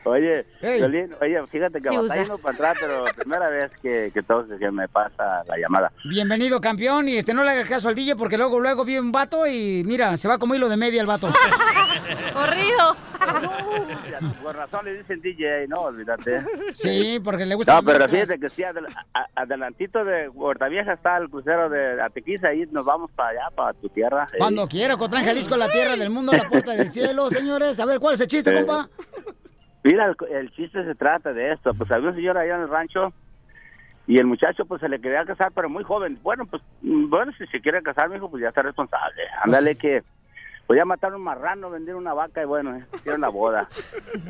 Oye, 0.07 0.47
Violín, 0.63 1.11
oye, 1.21 1.45
fíjate 1.49 1.81
que 1.81 1.89
Sí, 1.89 1.97
batalla 1.97 2.23
usa. 2.23 2.23
uno 2.35 2.39
para 2.39 2.55
atrás, 2.55 2.77
pero 2.81 3.05
primera 3.17 3.49
vez 3.49 3.73
que, 3.83 4.11
que, 4.15 4.23
todo, 4.23 4.47
que 4.57 4.71
me 4.71 4.87
pasa 4.89 5.43
la 5.49 5.59
llamada. 5.59 5.91
Bienvenido, 6.05 6.61
campeón, 6.61 7.09
y 7.09 7.17
este 7.17 7.35
no 7.35 7.43
le 7.43 7.51
hagas 7.51 7.67
caso 7.67 7.89
al 7.89 7.97
DJ 7.97 8.15
porque 8.15 8.37
luego, 8.39 8.61
luego 8.61 8.85
viene 8.85 9.01
un 9.01 9.11
vato 9.11 9.49
y 9.49 9.83
mira, 9.85 10.17
se 10.17 10.29
va 10.29 10.39
como 10.39 10.55
hilo 10.55 10.69
de 10.69 10.77
media 10.77 11.01
el 11.01 11.09
vato. 11.09 11.29
Corrido. 12.33 12.97
Por 14.43 14.55
razón 14.55 14.85
le 14.85 14.99
dicen 14.99 15.21
DJ, 15.21 15.67
no, 15.67 15.81
olvídate. 15.81 16.41
Sí, 16.73 17.21
porque 17.25 17.45
le 17.45 17.57
gusta 17.57 17.75
No, 17.75 17.83
pero 17.83 18.09
fíjate 18.09 18.39
que 18.39 18.49
sí, 18.49 18.63
adel- 18.63 18.87
a- 19.13 19.27
adelantito 19.35 20.05
de 20.05 20.29
Huerta 20.29 20.69
Vieja 20.69 20.93
está 20.93 21.17
el 21.17 21.29
crucero 21.29 21.69
de 21.69 22.01
Atequiza 22.01 22.55
y 22.55 22.65
nos 22.67 22.85
vamos 22.87 23.11
para 23.11 23.31
allá, 23.31 23.51
para 23.57 23.73
tu 23.73 23.89
tierra. 23.89 24.29
eh. 24.33 24.37
Cuando 24.39 24.69
quiera, 24.69 24.97
Cotlán, 24.97 25.25
Jalisco, 25.25 25.57
la 25.57 25.69
tierra 25.69 25.97
del 25.97 26.11
mundo, 26.11 26.33
la 26.33 26.49
puerta 26.49 26.73
del 26.77 26.93
cielo, 26.93 27.29
señores. 27.31 27.81
A 27.81 27.87
ver, 27.87 27.99
¿cuál 27.99 28.15
es 28.15 28.21
el 28.21 28.29
chiste, 28.29 28.51
Eh, 28.51 28.55
compa? 28.65 28.89
Mira, 29.87 30.07
el, 30.07 30.17
el 30.35 30.51
chiste 30.53 30.85
se 30.85 30.95
trata 30.95 31.33
de 31.33 31.53
esto. 31.53 31.73
Pues 31.75 31.91
había 31.91 32.09
un 32.11 32.15
señor 32.15 32.37
allá 32.39 32.57
en 32.57 32.63
el 32.63 32.69
rancho 32.69 33.13
y 34.07 34.19
el 34.19 34.27
muchacho 34.27 34.65
pues 34.67 34.81
se 34.81 34.89
le 34.89 35.01
quería 35.01 35.25
casar, 35.25 35.53
pero 35.55 35.69
muy 35.69 35.85
joven. 35.85 36.19
Bueno, 36.23 36.45
pues 36.47 36.63
bueno, 36.83 37.33
si 37.39 37.47
se 37.47 37.61
quiere 37.61 37.83
casar, 37.83 38.09
mijo, 38.09 38.31
pues 38.31 38.43
ya 38.43 38.49
está 38.49 38.63
responsable. 38.63 39.23
Ándale 39.43 39.77
que 39.77 40.03
pues 40.67 40.77
ya 40.77 40.85
mataron 40.85 41.19
un 41.19 41.25
marrano, 41.25 41.71
vendieron 41.71 42.03
una 42.03 42.15
vaca 42.15 42.43
y 42.43 42.47
bueno, 42.47 42.81
hicieron 42.95 43.21
la 43.21 43.29
boda. 43.29 43.69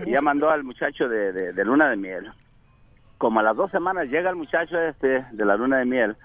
Y 0.05 0.11
ya 0.11 0.21
mandó 0.21 0.51
al 0.51 0.65
muchacho 0.65 1.09
de, 1.09 1.33
de- 1.33 1.53
de 1.53 1.65
luna 1.65 1.89
de 1.89 1.97
miel. 1.97 2.31
Como 3.19 3.41
a 3.41 3.43
las 3.43 3.57
dos 3.57 3.71
semanas 3.71 4.09
llega 4.09 4.29
el 4.29 4.37
muchacho 4.37 4.79
este 4.79 5.25
de 5.33 5.45
la 5.47 5.57
luna 5.57 5.79
de 5.79 5.87
miel 5.87 6.17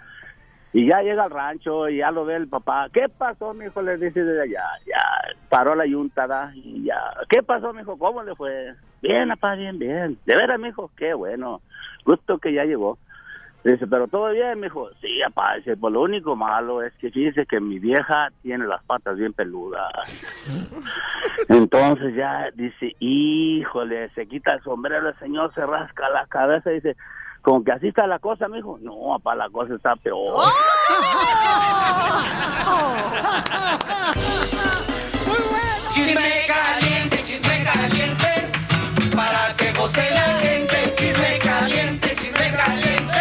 y 0.74 0.88
ya 0.88 1.02
llega 1.02 1.24
al 1.24 1.32
rancho 1.32 1.90
y 1.90 1.98
ya 1.98 2.12
lo 2.12 2.24
ve 2.24 2.36
el 2.36 2.48
papá. 2.48 2.88
¿Qué 2.94 3.10
pasó, 3.10 3.54
mijo? 3.54 3.82
Le 3.82 3.98
dice 3.98 4.24
de 4.24 4.42
allá. 4.42 4.64
Ya 4.88 5.02
paró 5.50 5.76
la 5.76 5.86
yunta, 5.86 6.28
¿da? 6.28 6.52
Y 6.56 6.86
ya. 6.86 6.98
¿Qué 7.30 7.44
pasó, 7.44 7.74
mijo? 7.74 7.98
¿Cómo 7.98 8.24
le 8.24 8.36
fue? 8.36 8.74
Bien, 9.02 9.28
papá, 9.30 9.56
bien, 9.56 9.78
bien. 9.78 10.18
De 10.26 10.36
veras, 10.36 10.60
mijo. 10.60 10.90
Qué 10.96 11.14
bueno. 11.14 11.62
Gusto 12.06 12.38
que 12.38 12.54
ya 12.54 12.64
llegó. 12.64 12.98
Dice, 13.66 13.86
pero 13.86 14.08
todo 14.08 14.32
bien, 14.32 14.62
mijo. 14.62 14.90
Sí, 15.02 15.20
papá. 15.26 15.56
Dice, 15.58 15.76
pues 15.76 15.94
lo 15.94 16.02
único 16.04 16.38
malo 16.38 16.82
es 16.82 16.94
que 16.94 17.12
fíjese 17.12 17.46
que 17.46 17.60
mi 17.60 17.78
vieja 17.78 18.30
tiene 18.42 18.66
las 18.66 18.82
patas 18.86 19.18
bien 19.18 19.34
peludas. 19.34 20.72
Entonces 21.50 22.16
ya 22.16 22.50
dice, 22.56 22.96
híjole, 23.00 24.10
se 24.12 24.26
quita 24.26 24.54
el 24.54 24.64
sombrero 24.64 25.10
el 25.10 25.20
señor, 25.20 25.54
se 25.54 25.66
rasca 25.66 26.10
la 26.10 26.26
cabeza 26.28 26.72
y 26.72 26.76
dice, 26.76 26.96
como 27.41 27.63
que 27.63 27.71
así 27.71 27.88
está 27.88 28.08
la 28.08 28.19
cosa, 28.19 28.47
mijo. 28.47 28.77
No, 28.82 29.17
papá, 29.17 29.36
la 29.36 29.49
cosa 29.49 29.73
está 29.75 29.95
peor. 29.95 30.43
Chisme 35.93 36.45
caliente, 36.47 37.23
chisme 37.23 37.63
caliente, 37.63 38.27
para 39.15 39.56
que 39.58 39.73
goce 39.73 40.10
la 40.12 40.39
gente. 40.39 40.93
Chisme 40.97 41.39
caliente, 41.39 42.15
chisme 42.15 42.51
caliente, 42.56 43.17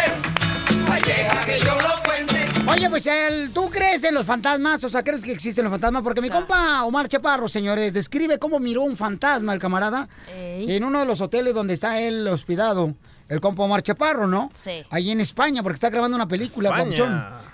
ay, 0.89 1.01
deja 1.05 1.45
que 1.45 1.59
yo 1.59 1.75
lo 1.75 2.03
cuente. 2.03 2.47
Oye, 2.69 2.89
pues 2.89 3.05
el- 3.07 3.51
¿tú 3.53 3.69
crees 3.69 4.03
en 4.03 4.13
los 4.15 4.25
fantasmas? 4.25 4.83
O 4.83 4.89
sea, 4.89 5.03
¿crees 5.03 5.23
que 5.23 5.31
existen 5.31 5.65
los 5.65 5.71
fantasmas? 5.71 6.01
Porque 6.01 6.21
mi 6.21 6.29
compa 6.29 6.83
Omar 6.85 7.07
Chaparro, 7.09 7.47
señores, 7.47 7.93
describe 7.93 8.39
cómo 8.39 8.59
miró 8.59 8.83
un 8.83 8.95
fantasma 8.95 9.53
el 9.53 9.59
camarada 9.59 10.07
en 10.33 10.83
uno 10.83 10.99
de 10.99 11.05
los 11.05 11.19
hoteles 11.19 11.53
donde 11.53 11.73
está 11.73 11.99
él 11.99 12.25
hospedado. 12.27 12.93
El 13.31 13.39
compa 13.39 13.63
Omar 13.63 13.81
Chaparro, 13.81 14.27
¿no? 14.27 14.51
Sí. 14.53 14.83
Ahí 14.89 15.09
en 15.09 15.21
España, 15.21 15.63
porque 15.63 15.75
está 15.75 15.89
grabando 15.89 16.17
una 16.17 16.27
película. 16.27 16.85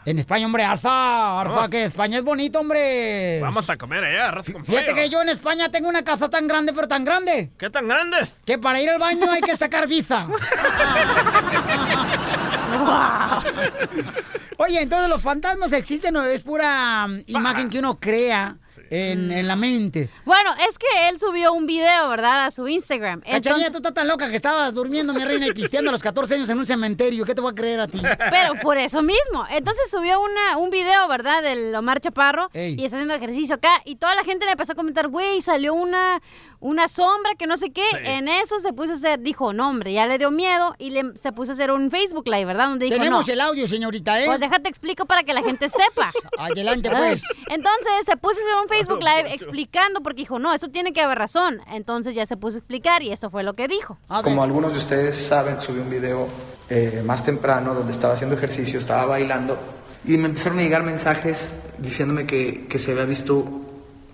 En 0.05 0.17
España, 0.17 0.47
hombre, 0.47 0.63
Arza, 0.63 1.39
Arza, 1.39 1.53
Vamos. 1.53 1.69
que 1.69 1.83
España 1.83 2.17
es 2.17 2.23
bonito, 2.23 2.59
hombre. 2.59 3.39
Vamos 3.41 3.69
a 3.69 3.77
comer 3.77 4.03
allá, 4.03 4.29
arroz 4.29 4.49
con 4.51 4.65
Fíjate 4.65 4.95
que 4.95 5.07
yo 5.07 5.21
en 5.21 5.29
España 5.29 5.69
tengo 5.69 5.87
una 5.87 6.03
casa 6.03 6.31
tan 6.31 6.47
grande, 6.47 6.73
pero 6.73 6.87
tan 6.87 7.05
grande. 7.05 7.51
¿Qué 7.59 7.69
tan 7.69 7.87
grande? 7.87 8.17
Que 8.43 8.57
para 8.57 8.81
ir 8.81 8.89
al 8.89 8.99
baño 8.99 9.31
hay 9.31 9.41
que 9.41 9.55
sacar 9.55 9.87
visa. 9.87 10.27
Oye, 14.57 14.81
entonces 14.81 15.09
los 15.09 15.21
fantasmas 15.21 15.73
existen 15.73 16.17
o 16.17 16.23
es 16.23 16.41
pura 16.41 17.05
imagen 17.27 17.69
que 17.69 17.77
uno 17.77 17.99
crea 17.99 18.57
en, 18.89 19.31
en 19.31 19.47
la 19.47 19.55
mente. 19.55 20.09
Bueno, 20.25 20.51
es 20.67 20.77
que 20.77 21.09
él 21.09 21.19
subió 21.19 21.53
un 21.53 21.65
video, 21.65 22.09
¿verdad? 22.09 22.45
A 22.45 22.51
su 22.51 22.67
Instagram. 22.67 23.21
Cachanilla, 23.21 23.71
tú 23.71 23.77
estás 23.77 23.93
tan 23.93 24.07
loca 24.07 24.29
que 24.29 24.35
estabas 24.35 24.73
durmiendo, 24.73 25.13
mi 25.13 25.23
reina, 25.23 25.47
y 25.47 25.51
pisteando 25.53 25.89
a 25.89 25.91
los 25.91 26.01
14 26.01 26.35
años 26.35 26.49
en 26.49 26.57
un 26.57 26.65
cementerio. 26.65 27.25
¿Qué 27.25 27.35
te 27.35 27.41
voy 27.41 27.51
a 27.51 27.55
creer 27.55 27.79
a 27.79 27.87
ti? 27.87 28.01
Pero 28.31 28.53
por 28.61 28.77
eso 28.77 29.01
mismo. 29.01 29.45
Entonces 29.49 29.89
subió 29.89 30.21
una, 30.21 30.57
un 30.57 30.69
video, 30.69 31.07
¿verdad? 31.07 31.41
Del 31.43 31.75
Omar 31.75 31.99
Chaparro. 31.99 32.49
Y 32.53 32.83
está 32.83 32.97
haciendo 32.97 33.13
ejercicio 33.13 33.55
acá. 33.55 33.71
Y 33.85 33.95
toda 33.95 34.15
la 34.15 34.23
gente 34.23 34.45
le 34.45 34.51
empezó 34.53 34.73
a 34.73 34.75
comentar, 34.75 35.07
güey, 35.07 35.41
salió 35.41 35.73
una, 35.73 36.21
una 36.59 36.87
sombra 36.87 37.35
que 37.35 37.47
no 37.47 37.57
sé 37.57 37.71
qué. 37.71 37.85
En 38.03 38.27
eso 38.27 38.59
se 38.59 38.73
puso 38.73 38.93
a 38.93 38.95
hacer, 38.95 39.19
dijo, 39.19 39.53
no, 39.53 39.69
hombre, 39.69 39.93
ya 39.93 40.07
le 40.07 40.17
dio 40.17 40.31
miedo. 40.31 40.75
Y 40.77 40.91
le, 40.91 41.15
se 41.15 41.31
puso 41.31 41.51
a 41.51 41.53
hacer 41.53 41.71
un 41.71 41.91
Facebook 41.91 42.27
Live, 42.27 42.45
¿verdad? 42.45 42.69
Donde 42.69 42.85
dijo, 42.85 42.97
Tenemos 42.97 43.27
no. 43.27 43.33
el 43.33 43.41
audio, 43.41 43.67
señorita, 43.67 44.21
¿eh? 44.21 44.25
Pues 44.25 44.39
déjate 44.39 44.69
explico 44.69 45.05
para 45.05 45.23
que 45.23 45.33
la 45.33 45.41
gente 45.43 45.69
sepa. 45.69 46.11
Adelante, 46.37 46.89
pues. 46.89 47.21
Entonces 47.49 47.93
se 48.05 48.15
puso 48.17 48.35
a 48.39 48.43
hacer 48.43 48.61
un 48.63 48.69
Facebook 48.69 48.76
Live 49.03 49.33
explicando 49.33 50.01
porque 50.01 50.21
dijo, 50.21 50.39
no, 50.39 50.53
eso 50.53 50.69
tiene 50.69 50.93
que 50.93 51.01
haber 51.01 51.17
razón. 51.17 51.59
Entonces 51.71 52.15
ya 52.15 52.25
se 52.25 52.37
puso 52.37 52.57
a 52.57 52.59
explicar 52.59 53.03
y 53.03 53.11
esto 53.11 53.29
fue 53.29 53.43
lo 53.43 53.53
que 53.53 53.67
dijo. 53.67 53.97
Como 54.23 54.43
algunos 54.43 54.73
de 54.73 54.79
ustedes 54.79 55.17
saben, 55.17 55.59
subí 55.61 55.79
un 55.79 55.89
video 55.89 56.27
eh, 56.69 57.01
más 57.05 57.23
temprano 57.23 57.73
donde 57.73 57.91
estaba 57.93 58.13
haciendo 58.13 58.35
ejercicio, 58.35 58.77
estaba 58.79 59.05
bailando 59.05 59.57
y 60.05 60.17
me 60.17 60.27
empezaron 60.27 60.59
a 60.59 60.61
llegar 60.61 60.83
mensajes 60.83 61.55
diciéndome 61.77 62.25
que, 62.25 62.67
que 62.67 62.79
se 62.79 62.91
había 62.91 63.05
visto 63.05 63.45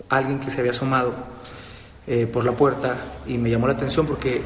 alguien 0.10 0.40
que 0.40 0.50
se 0.50 0.60
había 0.60 0.72
asomado 0.72 1.14
eh, 2.08 2.28
por 2.28 2.46
la 2.46 2.52
puerta 2.52 2.96
y 3.28 3.38
me 3.38 3.50
llamó 3.50 3.68
la 3.68 3.74
atención 3.74 4.06
porque 4.06 4.42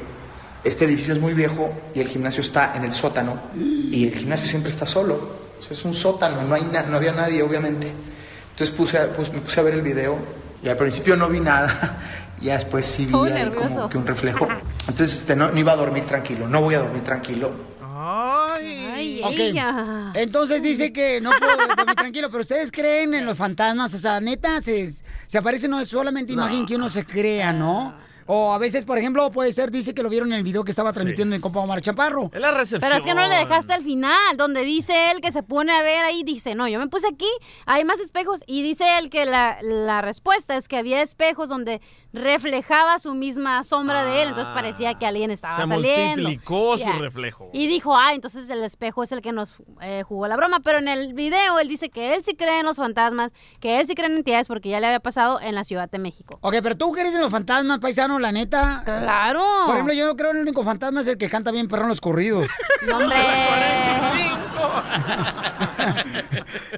este 0.64 0.86
edificio 0.86 1.14
es 1.14 1.20
muy 1.20 1.34
viejo 1.34 1.72
y 1.94 2.00
el 2.02 2.08
gimnasio 2.08 2.42
está 2.42 2.74
en 2.76 2.84
el 2.86 2.92
sótano 2.92 3.40
y 3.56 4.08
el 4.08 4.16
gimnasio 4.16 4.48
siempre 4.48 4.72
está 4.72 4.86
solo. 4.86 5.48
O 5.60 5.64
sea, 5.64 5.72
es 5.72 5.84
un 5.86 5.94
sótano, 5.94 6.42
no, 6.44 6.54
hay 6.56 6.64
na- 6.64 6.84
no 6.84 6.98
había 6.98 7.12
nadie, 7.14 7.42
obviamente. 7.42 7.92
Entonces 8.58 8.76
puse 8.76 8.98
a- 8.98 9.14
pues, 9.14 9.32
me 9.32 9.40
puse 9.40 9.60
a 9.60 9.64
ver 9.64 9.76
el 9.76 9.84
video 9.84 10.18
y 10.64 10.68
al 10.68 10.78
principio 10.78 11.16
no 11.16 11.30
vi 11.30 11.40
nada, 11.40 12.00
ya 12.42 12.54
después 12.54 12.88
sí 12.88 13.06
vi 13.06 13.14
ahí 13.14 13.52
como 13.52 13.88
que 13.88 14.00
un 14.00 14.08
reflejo. 14.08 14.48
Entonces 14.88 15.14
este, 15.16 15.36
no, 15.36 15.52
no 15.52 15.60
iba 15.60 15.74
a 15.74 15.76
dormir 15.76 16.06
tranquilo, 16.06 16.48
no 16.48 16.62
voy 16.62 16.74
a 16.74 16.80
dormir 16.80 17.04
tranquilo. 17.04 17.52
Ay, 17.84 19.22
Ok. 19.24 19.34
ella. 19.38 20.12
Entonces 20.16 20.64
dice 20.64 20.92
que 20.92 21.22
no 21.22 21.30
puedo 21.38 21.56
dormir 21.56 21.96
tranquilo, 21.96 22.30
pero 22.32 22.42
ustedes 22.42 22.72
creen 22.72 23.14
en 23.14 23.28
los 23.28 23.38
fantasmas, 23.38 23.94
o 23.94 24.00
sea, 24.00 24.20
neta, 24.22 24.60
se, 24.64 24.92
se 25.28 25.38
aparece 25.38 25.68
no 25.68 25.80
es 25.80 25.88
solamente 25.90 26.34
imagen 26.34 26.66
que 26.66 26.78
uno 26.78 26.90
se 26.90 27.06
crea, 27.06 27.54
¿no? 27.54 27.94
O 28.28 28.54
a 28.54 28.58
veces, 28.58 28.84
por 28.84 28.98
ejemplo, 28.98 29.32
puede 29.32 29.52
ser, 29.54 29.72
dice 29.72 29.94
que 29.94 30.04
lo 30.04 30.10
vieron 30.10 30.32
en 30.34 30.40
el 30.40 30.44
video 30.44 30.64
que 30.64 30.72
estaba 30.72 30.92
transmitiendo 30.92 31.36
en 31.36 31.42
Copa 31.42 31.60
Omar 31.60 31.82
Chaparro. 31.82 32.30
Es 32.34 32.42
la 32.42 32.52
recepción. 32.52 32.82
Pero 32.82 32.96
es 32.96 33.04
que 33.04 33.14
no 33.14 33.26
le 33.26 33.36
dejaste 33.36 33.74
al 33.74 33.84
final, 33.84 34.36
donde 34.36 34.64
dice 34.64 35.12
él 35.12 35.22
que 35.22 35.32
se 35.32 35.44
pone 35.44 35.72
a 35.72 35.82
ver 35.82 36.04
ahí, 36.04 36.24
dice, 36.24 36.54
no, 36.54 36.68
yo 36.68 36.78
me 36.78 36.88
puse 36.88 37.08
aquí, 37.08 37.30
hay 37.66 37.86
más 37.86 38.00
espejos, 38.02 38.42
y 38.46 38.62
dice 38.64 38.84
él 39.00 39.10
que 39.10 39.26
la, 39.26 39.58
la 39.62 40.02
respuesta 40.02 40.58
es 40.58 40.68
que 40.68 40.78
había 40.78 41.02
espejos 41.02 41.48
donde 41.48 41.82
reflejaba 42.14 43.00
su 43.00 43.14
misma 43.14 43.64
sombra 43.64 44.04
de 44.06 44.22
él, 44.24 44.30
entonces 44.30 44.54
parecía 44.54 44.96
que 44.98 45.06
alguien 45.06 45.32
estaba 45.32 45.58
Se 45.58 45.68
saliendo. 45.68 46.24
multiplicó 46.24 46.78
su 46.78 46.92
reflejo. 46.94 47.50
Y 47.54 47.68
dijo, 47.68 47.96
ah, 47.96 48.14
entonces 48.14 48.50
el 48.50 48.64
espejo 48.64 49.04
es 49.04 49.12
el 49.12 49.22
que 49.22 49.32
nos 49.32 49.54
eh, 49.82 50.04
jugó 50.08 50.28
la 50.28 50.36
broma. 50.36 50.60
Pero 50.62 50.80
en 50.80 50.88
el 50.88 51.14
video 51.14 51.60
él 51.60 51.68
dice 51.68 51.90
que 51.90 52.16
él 52.16 52.24
sí 52.24 52.36
cree 52.36 52.60
en 52.60 52.66
los 52.66 52.78
fantasmas, 52.78 53.34
que 53.60 53.80
él 53.80 53.88
sí 53.88 53.96
cree 53.96 54.10
en 54.10 54.18
entidades 54.18 54.48
porque 54.48 54.70
ya 54.70 54.80
le 54.80 54.88
había 54.88 55.00
pasado 55.00 55.40
en 55.42 55.54
la 55.56 55.64
Ciudad 55.64 55.90
de 55.90 56.00
México. 56.00 56.40
Ok, 56.42 56.56
pero 56.64 56.78
tú 56.78 56.92
crees 56.92 57.14
en 57.14 57.22
los 57.22 57.32
fantasmas, 57.32 57.80
paisano, 57.80 58.20
la 58.20 58.32
neta. 58.32 58.82
Claro. 58.86 59.44
Por 59.66 59.76
ejemplo, 59.76 59.94
yo 59.94 60.16
creo 60.16 60.32
en 60.32 60.38
el 60.38 60.44
único 60.44 60.64
fantasma 60.64 61.02
es 61.02 61.08
el 61.08 61.18
que 61.18 61.30
canta 61.30 61.52
bien 61.52 61.68
perrón 61.68 61.90
los 61.90 62.02
corridos. 62.02 62.48
No, 62.88 62.98
hombre. 62.98 63.18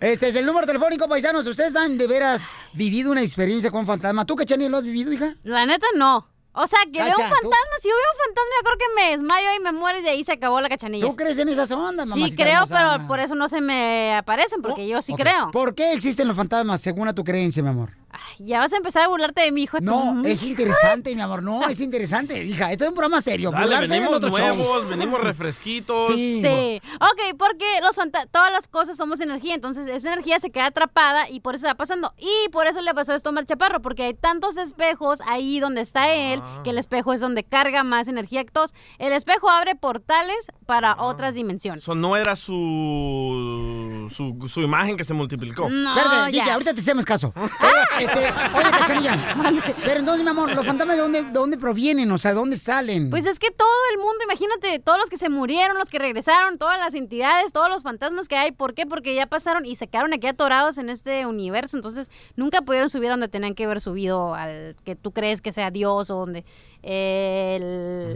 Este 0.01 0.29
es 0.29 0.35
el 0.35 0.45
número 0.45 0.65
telefónico, 0.67 1.07
paisanos. 1.07 1.45
¿Ustedes 1.47 1.75
han 1.75 1.97
de 1.97 2.07
veras 2.07 2.43
vivido 2.73 3.11
una 3.11 3.21
experiencia 3.21 3.71
con 3.71 3.85
fantasma? 3.85 4.25
¿Tú, 4.25 4.35
Cachani, 4.35 4.69
lo 4.69 4.77
has 4.77 4.83
vivido, 4.83 5.11
hija? 5.25 5.35
La 5.43 5.65
neta 5.65 5.87
no. 5.95 6.27
O 6.51 6.65
sea, 6.67 6.79
que 6.91 6.91
veo 6.99 7.03
un 7.03 7.09
Cacha, 7.11 7.27
¿tú? 7.29 7.33
fantasma, 7.35 7.75
si 7.81 7.87
yo 7.87 7.93
veo 7.95 8.11
un 8.11 8.19
fantasma, 8.25 8.51
yo 8.59 8.63
creo 8.65 8.77
que 8.79 8.95
me 8.95 9.11
desmayo 9.11 9.47
y 9.55 9.59
me 9.63 9.71
muero 9.71 9.99
y 9.99 10.01
de 10.01 10.09
ahí 10.09 10.23
se 10.23 10.33
acabó 10.33 10.59
la 10.59 10.67
cachanilla. 10.67 11.05
¿Tú 11.05 11.15
crees 11.15 11.37
en 11.37 11.47
esas 11.47 11.71
ondas, 11.71 12.07
Sí, 12.09 12.19
mamacita 12.19 12.43
creo, 12.43 12.53
hermosa? 12.63 12.93
pero 12.95 13.07
por 13.07 13.19
eso 13.19 13.35
no 13.35 13.47
se 13.47 13.61
me 13.61 14.15
aparecen, 14.17 14.61
porque 14.61 14.87
yo 14.87 15.01
sí 15.01 15.13
creo. 15.13 15.51
¿Por 15.51 15.75
qué 15.75 15.93
existen 15.93 16.27
los 16.27 16.35
fantasmas, 16.35 16.81
según 16.81 17.07
a 17.07 17.13
tu 17.13 17.23
creencia, 17.23 17.61
mi 17.63 17.69
amor? 17.69 17.91
Ya 18.39 18.59
vas 18.59 18.73
a 18.73 18.77
empezar 18.77 19.03
a 19.03 19.07
burlarte 19.07 19.41
de 19.41 19.51
mi 19.51 19.63
hijo. 19.63 19.77
No, 19.81 20.21
es 20.25 20.43
interesante, 20.43 21.13
mi 21.15 21.21
amor. 21.21 21.43
No, 21.43 21.63
es 21.69 21.79
interesante, 21.79 22.43
hija. 22.43 22.71
Esto 22.71 22.85
es 22.85 22.89
un 22.89 22.95
programa 22.95 23.21
serio. 23.21 23.51
Dale, 23.51 23.65
Burlarse 23.65 23.85
en 23.85 24.01
venimos 24.03 24.15
otro 24.17 24.29
show. 24.29 24.55
nuevos, 24.55 24.89
venimos 24.89 25.19
refresquitos. 25.21 26.07
Sí. 26.15 26.81
Ok, 26.95 27.37
porque 27.37 27.65
los 27.83 27.95
todas 28.31 28.51
las 28.51 28.67
cosas 28.67 28.97
somos 28.97 29.19
energía, 29.19 29.55
entonces 29.55 29.87
esa 29.87 30.13
energía 30.13 30.39
se 30.39 30.49
queda 30.51 30.67
atrapada 30.67 31.29
y 31.29 31.41
por 31.41 31.55
eso 31.55 31.67
está 31.67 31.75
pasando. 31.75 32.13
Y 32.17 32.49
por 32.49 32.67
eso 32.67 32.81
le 32.81 32.93
pasó 32.93 33.13
esto 33.13 33.29
a 33.29 33.31
Omar 33.31 33.45
Chaparro, 33.45 33.81
porque 33.81 34.03
hay 34.03 34.13
tantos 34.13 34.57
espejos 34.57 35.19
ahí 35.27 35.59
donde 35.59 35.81
está 35.81 36.13
él, 36.13 36.39
Ah. 36.41 36.61
que 36.63 36.69
el 36.71 36.77
espejo 36.77 37.13
es 37.13 37.21
donde 37.21 37.43
carga 37.43 37.83
más 37.83 38.07
energía 38.07 38.43
que 38.45 38.51
todos. 38.51 38.73
El 38.97 39.11
espejo 39.13 39.49
abre 39.49 39.75
portales 39.75 40.51
para 40.65 40.95
otras 41.01 41.33
dimensiones. 41.33 41.83
Eso 41.83 41.95
no 41.95 42.15
era 42.15 42.35
su, 42.35 44.07
su, 44.11 44.47
su 44.47 44.61
imagen 44.61 44.97
que 44.97 45.03
se 45.03 45.13
multiplicó. 45.13 45.69
No, 45.69 45.95
ya. 45.95 46.27
DJ, 46.27 46.51
ahorita 46.51 46.73
te 46.73 46.81
hacemos 46.81 47.05
caso. 47.05 47.33
Pero, 47.33 47.98
este, 48.03 48.19
oye, 48.19 48.71
Cachanilla. 48.71 49.75
Pero 49.83 49.99
entonces, 49.99 50.23
mi 50.23 50.29
amor, 50.29 50.53
¿los 50.53 50.65
fantasmas 50.65 50.95
de 50.95 51.01
dónde, 51.01 51.23
de 51.23 51.31
dónde 51.31 51.57
provienen? 51.57 52.11
O 52.11 52.17
sea, 52.17 52.31
¿de 52.31 52.35
dónde 52.35 52.57
salen? 52.57 53.09
Pues 53.09 53.25
es 53.25 53.39
que 53.39 53.51
todo 53.51 53.67
el 53.93 53.99
mundo, 53.99 54.23
imagínate, 54.23 54.79
todos 54.79 54.99
los 54.99 55.09
que 55.09 55.17
se 55.17 55.29
murieron, 55.29 55.77
los 55.77 55.89
que 55.89 55.99
regresaron, 55.99 56.57
todas 56.57 56.79
las 56.79 56.93
entidades, 56.93 57.53
todos 57.53 57.69
los 57.69 57.83
fantasmas 57.83 58.27
que 58.27 58.35
hay, 58.35 58.51
¿por 58.51 58.73
qué? 58.73 58.85
Porque 58.85 59.15
ya 59.15 59.27
pasaron 59.27 59.65
y 59.65 59.75
se 59.75 59.87
quedaron 59.87 60.13
aquí 60.13 60.27
atorados 60.27 60.77
en 60.77 60.89
este 60.89 61.25
universo, 61.25 61.77
entonces 61.77 62.09
nunca 62.35 62.61
pudieron 62.61 62.89
subir 62.89 63.07
a 63.09 63.11
donde 63.11 63.27
tenían 63.27 63.55
que 63.55 63.65
haber 63.65 63.81
subido 63.81 64.33
al 64.35 64.75
que 64.83 64.95
tú 64.95 65.11
crees 65.11 65.41
que 65.41 65.51
sea 65.51 65.71
Dios 65.71 66.09
o 66.09 66.15
donde 66.15 66.45
el... 66.81 68.15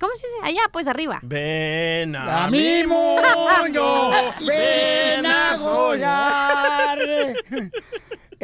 ¿Cómo 0.00 0.12
se 0.14 0.26
dice? 0.26 0.38
Allá, 0.42 0.62
pues 0.72 0.86
arriba. 0.86 1.20
Ven 1.22 2.14
A 2.16 2.48
mi 2.48 2.84
mundo, 2.84 4.10
ven 4.46 5.26
a 5.26 5.56
soñar. 5.56 6.98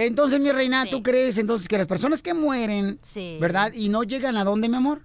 Entonces, 0.01 0.39
mi 0.39 0.53
reina, 0.53 0.87
¿tú 0.87 1.03
crees 1.03 1.39
entonces 1.39 1.67
que 1.67 1.77
las 1.77 1.89
personas 1.89 2.23
que 2.23 2.33
mueren, 2.33 3.01
Sí. 3.03 3.37
verdad, 3.41 3.73
y 3.75 3.89
no 3.89 4.05
llegan 4.05 4.37
a 4.37 4.45
dónde, 4.45 4.69
mi 4.69 4.77
amor? 4.77 5.03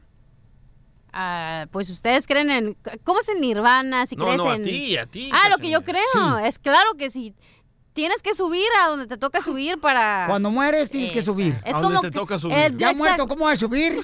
Ah, 1.11 1.65
pues 1.71 1.89
ustedes 1.89 2.27
creen 2.27 2.51
en... 2.51 2.77
¿Cómo 3.03 3.19
es 3.19 3.27
en 3.29 3.41
Nirvana? 3.41 4.05
Si 4.05 4.15
No, 4.15 4.25
crees 4.25 4.37
no, 4.37 4.49
a 4.51 4.55
en... 4.55 4.63
ti, 4.63 4.95
a 4.97 5.05
ti, 5.07 5.29
Ah, 5.33 5.49
lo 5.49 5.57
que 5.57 5.69
yo 5.71 5.83
creo. 5.83 6.01
Sí. 6.13 6.19
Es 6.45 6.59
claro 6.59 6.93
que 6.95 7.09
si 7.09 7.33
tienes 7.93 8.21
que 8.21 8.35
subir 8.35 8.67
a 8.83 8.87
donde 8.89 9.07
te 9.07 9.17
toca 9.17 9.41
subir 9.41 9.79
para... 9.79 10.25
Cuando 10.27 10.51
mueres 10.51 10.91
tienes 10.91 11.11
que 11.11 11.23
subir. 11.23 11.59
Es 11.65 11.75
como 11.77 11.99
que 12.01 12.07
el 12.07 12.13
Ya 12.13 12.69
Black 12.69 12.95
muerto, 12.97 13.23
Sabbath- 13.23 13.27
¿cómo 13.29 13.45
vas 13.45 13.57
a 13.57 13.59
subir? 13.61 13.99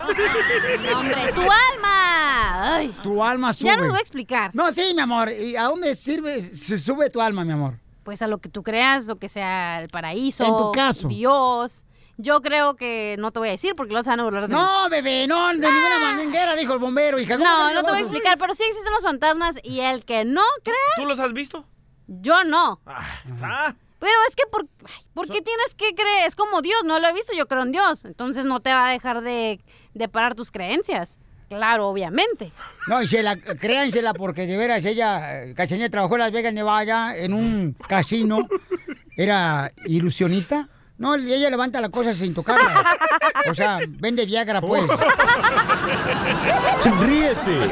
No, 0.92 1.00
hombre, 1.00 1.34
tu 1.34 1.42
alma. 1.42 2.76
Ay. 2.78 2.96
Tu 3.04 3.24
alma 3.24 3.54
sube. 3.54 3.68
Ya 3.70 3.78
no 3.78 3.84
lo 3.84 3.90
voy 3.90 3.98
a 4.00 4.02
explicar. 4.02 4.52
No, 4.56 4.72
sí, 4.72 4.92
mi 4.96 5.02
amor. 5.02 5.32
¿Y 5.32 5.56
a 5.56 5.64
dónde 5.66 5.94
sirve, 5.96 6.42
se 6.42 6.80
sube 6.80 7.10
tu 7.12 7.22
alma, 7.22 7.44
mi 7.46 7.54
amor? 7.54 7.76
Pues 8.10 8.24
a 8.24 8.28
lo 8.28 8.40
que 8.40 8.50
tú 8.50 8.64
creas, 8.64 9.06
lo 9.06 9.18
que 9.18 9.30
sea 9.30 9.84
el 9.84 9.90
paraíso. 9.90 10.44
En 10.44 10.58
tu 10.58 10.72
caso. 10.72 11.08
Dios. 11.08 11.86
Yo 12.18 12.42
creo 12.42 12.76
que 12.76 13.16
no 13.20 13.30
te 13.30 13.38
voy 13.38 13.50
a 13.50 13.52
decir 13.52 13.76
porque 13.76 13.94
los 13.94 14.08
van 14.08 14.20
a 14.20 14.24
burlar 14.24 14.42
de 14.42 14.48
mí. 14.48 14.54
No, 14.56 14.90
bebé, 14.90 15.28
no, 15.28 15.50
de 15.50 15.54
ninguna 15.54 16.16
manera, 16.16 16.56
dijo 16.56 16.74
el 16.74 16.80
bombero, 16.80 17.20
hija. 17.20 17.38
¿Cómo 17.38 17.46
No, 17.48 17.72
no 17.72 17.84
te 17.84 17.92
voy 17.92 18.00
a 18.00 18.02
explicar, 18.02 18.40
pero 18.40 18.56
sí 18.56 18.64
existen 18.64 18.92
los 18.94 19.04
fantasmas 19.04 19.60
y 19.62 19.82
el 19.82 20.06
que 20.06 20.26
no 20.26 20.42
crea, 20.64 20.76
¿Tú 20.96 21.06
los 21.06 21.20
has 21.20 21.34
visto? 21.34 21.68
yo 22.08 22.44
no. 22.46 22.82
Está. 23.26 23.76
Pero 24.00 24.14
es 24.28 24.36
que, 24.36 24.48
por, 24.52 24.68
ay, 24.86 25.04
¿por 25.14 25.28
qué 25.28 25.44
tienes 25.44 25.76
que 25.76 25.94
creer? 25.94 26.26
Es 26.28 26.36
como 26.36 26.64
Dios, 26.64 26.80
no 26.86 26.98
lo 26.98 27.08
he 27.10 27.14
visto, 27.14 27.34
yo 27.34 27.48
creo 27.48 27.62
en 27.62 27.74
Dios. 27.74 28.06
Entonces 28.06 28.44
no 28.44 28.60
te 28.60 28.74
va 28.74 28.88
a 28.88 28.92
dejar 28.92 29.22
de, 29.22 29.64
de 29.94 30.10
parar 30.10 30.34
tus 30.34 30.50
creencias. 30.50 31.20
Claro, 31.50 31.88
obviamente. 31.88 32.52
No, 32.88 33.02
y 33.02 33.08
se 33.08 33.24
la, 33.24 33.36
créansela 33.36 34.14
porque 34.14 34.46
de 34.46 34.56
veras 34.56 34.86
ella, 34.86 35.44
eh, 35.44 35.54
Cachanilla 35.56 35.90
trabajó 35.90 36.14
en 36.16 36.22
Las 36.22 36.32
Vegas, 36.32 36.54
Nevada, 36.54 37.18
en 37.18 37.34
un 37.34 37.76
casino. 37.88 38.48
Era 39.18 39.72
ilusionista. 39.86 40.70
No, 41.00 41.18
y 41.18 41.34
ella 41.34 41.50
levanta 41.50 41.82
la 41.82 41.90
cosa 41.90 42.14
sin 42.14 42.34
tocarla. 42.34 42.84
O 43.50 43.56
sea, 43.56 43.80
vende 43.88 44.26
Viagra, 44.26 44.62
pues. 44.62 44.84
Ríete 47.02 47.72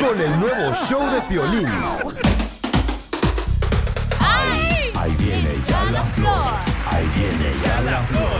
con 0.00 0.20
el 0.20 0.40
nuevo 0.40 0.74
show 0.88 1.04
de 1.10 1.20
Piolín. 1.22 1.68
Ahí 4.98 5.14
viene 5.18 5.50
ya 5.68 5.84
la 5.92 6.02
flor, 6.02 6.54
ahí 6.90 7.06
viene 7.14 7.52
ya 7.64 7.80
la 7.82 8.02
flor, 8.02 8.37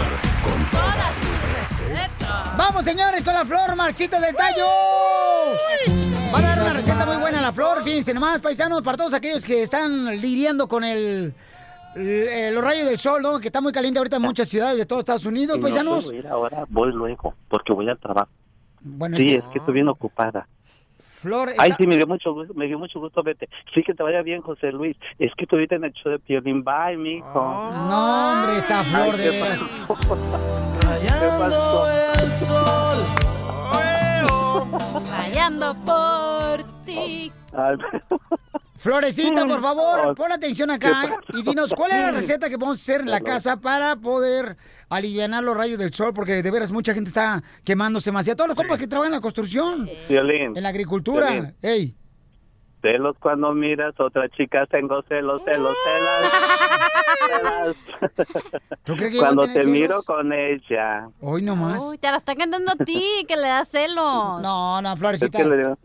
Vamos, 2.79 2.93
señores, 2.93 3.25
con 3.25 3.35
la 3.35 3.45
flor 3.45 3.75
marchita 3.75 4.21
del 4.21 4.37
tallo. 4.37 4.65
Va 6.33 6.39
a 6.39 6.43
dar 6.43 6.61
una 6.61 6.73
receta 6.75 7.05
muy 7.07 7.17
buena 7.17 7.41
la 7.43 7.51
flor, 7.53 7.83
fíjense 7.83 8.15
nomás, 8.15 8.41
paisanos, 8.41 8.83
para 8.83 8.97
todos 8.97 9.13
aquellos 9.15 9.45
que 9.45 9.63
están 9.63 10.05
lidiando 10.21 10.69
con 10.69 10.85
el, 10.85 11.35
el- 11.97 12.55
los 12.55 12.63
rayos 12.63 12.87
del 12.87 13.01
sol, 13.01 13.21
¿no? 13.21 13.41
Que 13.41 13.49
está 13.49 13.61
muy 13.61 13.73
caliente 13.73 13.99
ahorita 13.99 14.19
en 14.19 14.23
muchas 14.23 14.49
ciudades 14.49 14.79
de 14.79 14.87
todos 14.87 15.01
Estados 15.01 15.27
Unidos, 15.27 15.57
Si 15.57 15.61
no 15.63 15.69
paisanos. 15.69 16.05
puedo 16.05 16.17
ir 16.17 16.29
ahora, 16.29 16.67
voy 16.69 16.93
luego, 16.93 17.35
porque 17.49 17.73
voy 17.73 17.89
al 17.89 17.99
trabajo. 17.99 18.31
Bueno, 18.81 19.17
sí, 19.17 19.35
es 19.35 19.43
que 19.47 19.59
estoy 19.59 19.75
bien 19.75 19.89
ocupada. 19.89 20.47
Flor, 21.23 21.49
Ay, 21.59 21.71
está- 21.71 21.77
sí, 21.83 21.87
me 21.87 21.97
dio 21.97 22.07
mucho 22.07 22.33
gusto, 22.33 22.55
me 22.55 22.67
dio 22.67 22.79
mucho 22.79 23.01
gusto 23.01 23.23
verte. 23.23 23.49
Sí, 23.75 23.83
que 23.83 23.95
te 23.95 24.03
vaya 24.03 24.23
bien, 24.23 24.41
José 24.43 24.71
Luis. 24.73 24.97
Es 25.19 25.33
que 25.37 25.45
estuviste 25.45 25.75
en 25.75 25.85
el 25.85 25.93
show 25.93 26.13
de 26.13 26.19
Piolín. 26.19 26.63
Bye, 26.65 26.97
mijo. 26.97 27.29
No, 27.35 28.33
hombre, 28.33 28.59
esta 28.59 28.85
flor 28.85 29.15
Ay, 29.15 29.19
de 29.19 29.31
qué 29.31 29.43
veras. 29.43 29.61
Rayando 30.83 31.87
el 32.23 32.33
sol. 32.33 32.99
Rayando 35.11 35.75
por 35.85 36.63
ti. 36.85 37.33
Florecita, 38.79 39.45
por 39.47 39.61
favor, 39.61 40.01
Oh, 40.07 40.15
pon 40.15 40.31
atención 40.33 40.71
acá 40.71 41.19
y 41.35 41.43
dinos 41.43 41.75
cuál 41.75 41.91
es 41.91 41.97
la 41.99 42.11
receta 42.13 42.49
que 42.49 42.57
podemos 42.59 42.81
hacer 42.81 43.01
en 43.01 43.11
la 43.11 43.21
casa 43.21 43.57
para 43.61 43.97
poder 43.97 44.57
aliviar 44.89 45.29
los 45.43 45.57
rayos 45.57 45.79
del 45.79 45.93
sol, 45.93 46.13
porque 46.15 46.43
de 46.43 46.51
veras 46.51 46.71
mucha 46.71 46.95
gente 46.95 47.09
está 47.09 47.43
quemándose 47.65 48.13
más. 48.13 48.27
Y 48.29 48.31
a 48.31 48.37
todos 48.37 48.49
los 48.49 48.57
compas 48.57 48.79
que 48.79 48.87
trabajan 48.87 49.13
en 49.13 49.17
la 49.17 49.21
construcción, 49.21 49.89
en 50.09 50.63
la 50.63 50.69
agricultura. 50.69 51.55
Ey, 51.61 51.95
Celos 52.81 53.17
cuando 53.19 53.53
miras 53.55 53.93
otra 53.99 54.29
chica, 54.29 54.65
tengo 54.71 55.03
celos, 55.09 55.43
celos, 55.45 55.75
celos. 55.85 57.77
¿Tú 58.85 58.95
crees 58.95 59.13
que 59.13 59.19
Cuando 59.19 59.43
a 59.43 59.53
te 59.53 59.65
miro 59.65 60.03
con 60.05 60.33
ella. 60.33 61.09
Hoy 61.21 61.43
nomás. 61.43 61.83
Uy, 61.83 61.99
te 61.99 62.09
la 62.09 62.17
está 62.19 62.37
cantando 62.37 62.71
a 62.71 62.77
ti, 62.85 63.03
que 63.27 63.35
le 63.37 63.49
da 63.49 63.65
celos. 63.65 64.41
No, 64.43 64.81
no, 64.81 64.93
Es 64.93 64.99
Florecita. 64.99 65.39
que 65.39 65.45
le 65.45 65.57
digo, 65.57 65.79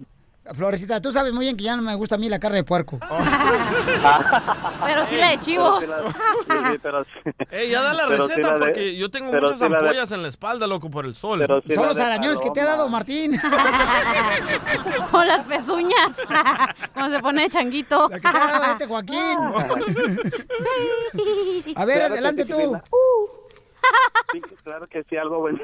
Florecita, 0.51 1.01
tú 1.01 1.13
sabes 1.13 1.31
muy 1.31 1.45
bien 1.45 1.55
que 1.55 1.63
ya 1.63 1.75
no 1.77 1.81
me 1.83 1.95
gusta 1.95 2.15
a 2.15 2.17
mí 2.17 2.27
la 2.27 2.37
carne 2.37 2.57
de 2.57 2.63
puerco. 2.65 2.99
Pero 4.85 5.05
sí 5.05 5.15
la 5.15 5.29
de 5.29 5.39
chivo. 5.39 5.77
Pero 5.79 6.09
sí 6.09 6.13
la- 6.49 6.71
sí, 6.71 6.77
pero 6.81 7.03
sí. 7.05 7.09
Ey, 7.49 7.69
ya 7.69 7.81
da 7.81 7.93
la 7.93 8.07
Pero 8.07 8.23
sí 8.27 8.29
receta 8.35 8.47
la 8.49 8.53
de- 8.53 8.59
porque 8.59 8.95
yo 8.97 9.09
tengo 9.09 9.31
muchas 9.31 9.51
sí 9.57 9.59
la 9.61 9.69
de- 9.69 9.75
ampollas 9.77 10.11
en 10.11 10.21
la 10.21 10.27
espalda, 10.27 10.67
loco, 10.67 10.89
por 10.89 11.05
el 11.05 11.15
sol. 11.15 11.39
Pero 11.39 11.61
sí 11.61 11.73
Son 11.73 11.85
los 11.87 11.97
arañones 11.97 12.41
que 12.41 12.51
te 12.51 12.59
ha 12.59 12.65
dado 12.65 12.89
Martín. 12.89 13.39
Con 15.11 15.27
las 15.27 15.43
pezuñas. 15.43 16.17
Cuando 16.93 17.15
se 17.17 17.21
pone 17.23 17.43
de 17.43 17.49
changuito. 17.49 18.09
La 18.09 18.19
que 18.19 18.29
te 18.29 18.37
ha 18.37 18.47
dado 18.47 18.65
este 18.71 18.85
Joaquín. 18.87 19.37
A 21.75 21.85
ver, 21.85 22.01
adelante 22.03 22.45
tú. 22.45 22.77
Sí, 24.31 24.41
claro 24.63 24.87
que 24.87 25.03
sí, 25.03 25.15
algo 25.15 25.39
bueno. 25.39 25.59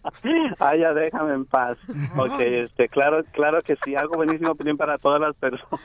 Ay, 0.58 0.80
ya 0.80 0.92
déjame 0.92 1.34
en 1.34 1.44
paz. 1.44 1.78
Ok, 2.16 2.40
este, 2.40 2.88
claro, 2.88 3.22
claro 3.32 3.60
que 3.60 3.76
sí, 3.84 3.94
algo 3.94 4.16
buenísimo 4.16 4.54
también 4.54 4.76
para 4.76 4.98
todas 4.98 5.20
las 5.20 5.36
personas 5.36 5.80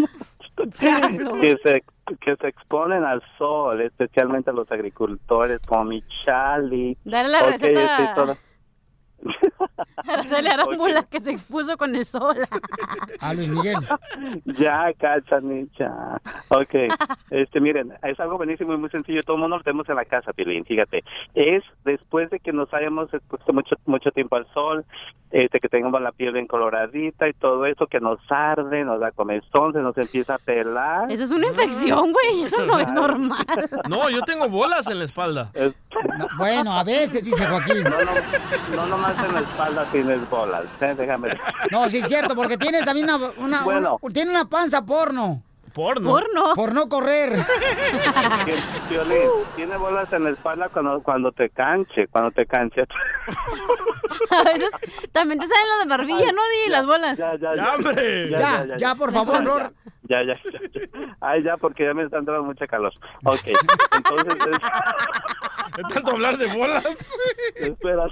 que 1.42 1.58
se, 1.64 1.84
que 2.22 2.36
se 2.36 2.48
exponen 2.48 3.04
al 3.04 3.22
sol, 3.38 3.82
especialmente 3.82 4.52
los 4.54 4.72
agricultores 4.72 5.60
como 5.68 5.86
mi 5.86 6.04
Charlie. 6.24 6.98
Dale 7.04 7.30
la 7.30 7.40
Ok, 7.44 7.52
receta. 7.52 8.38
Araceli 10.08 10.48
Arámbula 10.48 11.04
que 11.04 11.20
se 11.20 11.32
expuso 11.32 11.78
con 11.78 11.96
el 11.96 12.06
sol. 12.06 12.38
A 13.20 13.34
Luis 13.34 13.50
Miguel. 13.50 13.76
Ya, 14.60 14.92
cachanilla. 14.98 16.22
Ok, 16.50 16.76
este, 17.30 17.60
miren, 17.60 17.94
es 18.04 18.20
algo 18.20 18.38
buenísimo 18.38 18.74
y 18.74 18.78
muy 18.78 18.90
sencillo. 18.90 19.24
Todo 19.24 19.36
el 19.36 19.42
mundo 19.42 19.58
lo 19.58 19.64
tenemos 19.64 19.88
en 19.90 19.96
la 19.96 20.06
casa, 20.06 20.34
Pilín, 20.34 20.66
fíjate. 20.66 21.04
Es 21.34 21.64
después 21.84 22.30
de 22.30 22.40
que 22.40 22.54
nos 22.54 22.74
hayamos 22.74 23.14
expuesto 23.14 23.54
mucho, 23.54 23.76
mucho 23.86 24.12
tiempo 24.12 24.36
al 24.36 24.48
sol, 24.54 24.86
este, 25.32 25.60
que 25.60 25.68
tengamos 25.70 26.02
la 26.02 26.12
piel 26.12 26.34
bien 26.34 26.48
coloradita 26.48 27.28
y 27.28 27.34
todo 27.34 27.66
eso, 27.66 27.88
que 27.88 28.00
nos 28.00 28.20
arde, 28.30 28.84
nos 28.84 29.00
da 29.00 29.12
comezón, 29.12 29.74
se 29.74 29.80
nos 29.80 29.98
empieza 29.98 30.36
a 30.36 30.38
pelar. 30.40 31.12
Eso 31.12 31.24
es 31.24 31.32
una 31.32 31.48
infección, 31.48 32.14
güey. 32.14 32.44
Eso 32.44 32.66
no 32.66 32.80
es 32.80 32.92
normal. 32.94 33.46
No, 33.90 34.10
yo 34.10 34.22
tengo 34.22 34.48
bolas 34.50 34.88
en 34.88 35.00
la 35.00 35.06
espalda. 35.06 35.52
Bueno, 36.38 36.72
a 36.74 36.84
veces, 36.84 37.24
dice 37.24 37.46
Joaquín. 37.46 37.84
No, 37.84 37.90
no, 37.90 38.76
no 38.76 38.86
nomás 38.88 39.15
en 39.24 39.34
la 39.34 39.40
espalda 39.42 39.86
tienes 39.92 40.30
bolas, 40.30 40.64
¿eh? 40.82 40.96
déjame. 40.98 41.38
No, 41.72 41.88
sí 41.90 41.98
es 42.00 42.08
cierto, 42.08 42.36
porque 42.36 42.58
tienes 42.58 42.84
también 42.86 43.10
una, 43.10 43.32
una, 43.38 43.64
Bueno. 43.64 43.98
un- 44.02 44.12
tiene 44.14 44.32
una 44.32 44.46
panza 44.50 44.84
porno. 44.86 45.42
¿Porno? 45.74 46.10
¿Porno? 46.10 46.54
Por 46.56 46.74
no 46.74 46.88
correr. 46.88 47.34
Tiene 49.56 49.78
bolas 49.78 50.12
en 50.14 50.24
la 50.24 50.30
espalda 50.30 50.70
cuando, 50.70 51.02
cuando 51.04 51.32
te 51.34 51.50
canche, 51.50 52.08
cuando 52.08 52.32
te 52.32 52.46
canche. 52.46 52.84
A 54.30 54.44
veces 54.44 54.70
también 55.12 55.40
te 55.40 55.48
salen 55.48 55.68
las 55.70 55.80
de 55.86 55.90
barbilla, 55.90 56.32
¿no? 56.32 56.42
Di 56.66 56.70
las 56.72 56.86
bolas. 56.86 57.18
Ya, 57.18 57.36
ya, 57.36 57.56
¡Ya, 57.56 57.76
hombre! 57.76 58.30
Ya, 58.30 58.66
ya, 58.78 58.96
por 58.96 59.12
favor, 59.12 59.42
Flor. 59.42 59.74
Ya, 60.08 60.24
ya, 60.24 60.40
ya, 60.52 60.60
ya. 60.74 60.82
Ay, 61.22 61.44
ya, 61.44 61.58
porque 61.58 61.84
ya 61.84 61.94
me 61.94 62.04
está 62.04 62.18
entrando 62.20 62.44
mucha 62.44 62.68
calor. 62.68 62.94
Ok, 63.26 63.48
entonces... 63.96 64.60
¿De 65.76 65.84
tanto 65.94 66.12
hablar 66.12 66.38
de 66.38 66.46
bolas? 66.56 66.86
Espera. 67.60 68.08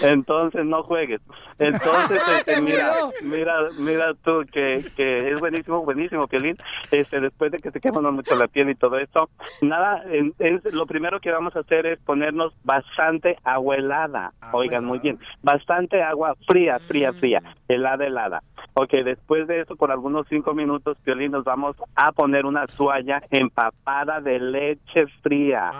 Entonces 0.00 0.64
no 0.64 0.82
juegues. 0.82 1.20
Entonces, 1.58 2.22
este, 2.38 2.54
Te 2.54 2.60
mira, 2.60 2.94
mira, 3.22 3.70
mira 3.76 4.14
tú 4.22 4.44
que, 4.52 4.84
que 4.96 5.30
es 5.30 5.38
buenísimo, 5.40 5.84
buenísimo, 5.84 6.26
Piolín. 6.26 6.56
Este, 6.90 7.20
después 7.20 7.50
de 7.52 7.58
que 7.58 7.70
se 7.70 7.80
quema 7.80 8.10
mucho 8.10 8.34
la 8.34 8.48
piel 8.48 8.70
y 8.70 8.74
todo 8.74 8.98
esto, 8.98 9.30
nada, 9.60 10.02
en- 10.10 10.34
en- 10.38 10.62
lo 10.72 10.86
primero 10.86 11.20
que 11.20 11.30
vamos 11.32 11.54
a 11.56 11.60
hacer 11.60 11.86
es 11.86 11.98
ponernos 12.00 12.54
bastante 12.62 13.36
agua 13.44 13.76
helada. 13.76 14.32
Oigan, 14.52 14.84
muy 14.84 14.98
bien, 15.00 15.18
bastante 15.42 16.02
agua 16.02 16.34
fría, 16.46 16.78
fría, 16.86 17.12
fría, 17.14 17.42
helada, 17.68 18.06
helada. 18.06 18.42
Ok, 18.74 18.90
después 19.04 19.46
de 19.46 19.60
eso, 19.60 19.76
por 19.76 19.90
algunos 19.92 20.26
cinco 20.28 20.52
minutos, 20.54 20.83
Piolín, 21.02 21.32
nos 21.32 21.44
vamos 21.44 21.76
a 21.94 22.12
poner 22.12 22.44
una 22.44 22.66
toalla 22.66 23.22
empapada 23.30 24.20
de 24.20 24.38
leche 24.38 25.06
fría. 25.22 25.72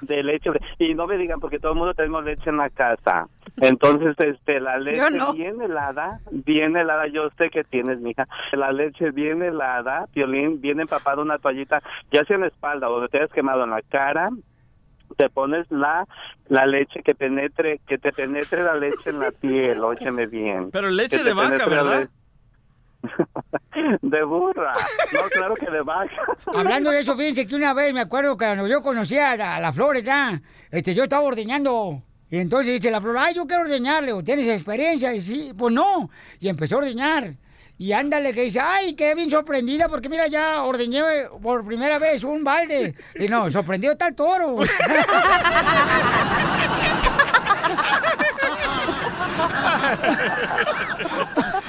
De 0.00 0.22
leche 0.22 0.50
fría. 0.50 0.66
Y 0.78 0.94
no 0.94 1.06
me 1.06 1.16
digan, 1.16 1.40
porque 1.40 1.58
todo 1.58 1.72
el 1.72 1.78
mundo 1.78 1.94
tenemos 1.94 2.24
leche 2.24 2.50
en 2.50 2.56
la 2.56 2.70
casa. 2.70 3.28
Entonces, 3.58 4.14
este, 4.18 4.60
la 4.60 4.78
leche 4.78 5.10
no. 5.10 5.32
bien 5.32 5.60
helada, 5.60 6.20
bien 6.30 6.76
helada, 6.76 7.06
yo 7.06 7.28
sé 7.38 7.50
que 7.50 7.64
tienes, 7.64 8.00
mija. 8.00 8.26
La 8.52 8.72
leche 8.72 9.10
bien 9.10 9.42
helada, 9.42 10.06
Piolín, 10.12 10.60
bien 10.60 10.80
empapada 10.80 11.22
una 11.22 11.38
toallita, 11.38 11.80
ya 12.10 12.24
sea 12.24 12.36
en 12.36 12.42
la 12.42 12.48
espalda 12.48 12.88
o 12.88 12.94
donde 12.94 13.08
te 13.08 13.18
hayas 13.18 13.32
quemado 13.32 13.64
en 13.64 13.70
la 13.70 13.82
cara, 13.82 14.30
te 15.16 15.28
pones 15.30 15.70
la 15.70 16.06
la 16.48 16.66
leche 16.66 17.02
que 17.02 17.14
penetre 17.14 17.80
que 17.86 17.98
te 17.98 18.12
penetre 18.12 18.62
la 18.62 18.74
leche 18.74 19.10
en 19.10 19.20
la 19.20 19.30
piel 19.30 19.80
óyeme 19.80 20.26
bien 20.26 20.70
Pero 20.70 20.88
leche 20.90 21.22
de 21.22 21.32
vaca, 21.32 21.66
¿verdad? 21.66 22.08
de 24.02 24.24
burra 24.24 24.72
no 25.12 25.20
claro 25.30 25.54
que 25.54 25.70
de 25.70 25.82
vaca 25.82 26.16
Hablando 26.52 26.90
de 26.90 27.00
eso, 27.00 27.16
fíjense 27.16 27.46
que 27.46 27.54
una 27.54 27.72
vez 27.72 27.94
me 27.94 28.00
acuerdo 28.00 28.36
que 28.36 28.44
cuando 28.44 28.66
yo 28.66 28.82
conocía 28.82 29.32
a 29.32 29.36
la, 29.36 29.60
la 29.60 29.72
Flores 29.72 30.02
ya, 30.02 30.40
este, 30.70 30.94
yo 30.94 31.04
estaba 31.04 31.22
ordeñando. 31.22 32.02
Y 32.30 32.38
entonces 32.38 32.74
dice 32.74 32.90
la 32.90 33.00
Flor, 33.00 33.16
ay, 33.18 33.34
yo 33.34 33.46
quiero 33.46 33.62
ordeñarle, 33.62 34.22
¿tienes 34.22 34.48
experiencia? 34.48 35.14
Y 35.14 35.20
sí, 35.20 35.52
pues 35.56 35.72
no. 35.72 36.10
Y 36.40 36.48
empezó 36.48 36.74
a 36.74 36.78
ordeñar. 36.78 37.34
Y 37.78 37.92
ándale, 37.92 38.34
que 38.34 38.42
dice, 38.42 38.60
ay, 38.60 38.94
qué 38.94 39.14
bien 39.14 39.30
sorprendida, 39.30 39.88
porque 39.88 40.08
mira, 40.08 40.26
ya 40.26 40.64
ordeñé 40.64 41.00
por 41.40 41.64
primera 41.64 41.98
vez 41.98 42.24
un 42.24 42.42
balde. 42.42 42.94
Y 43.14 43.28
no, 43.28 43.50
sorprendido 43.50 43.92
está 43.92 44.08
el 44.08 44.16
toro. 44.16 44.58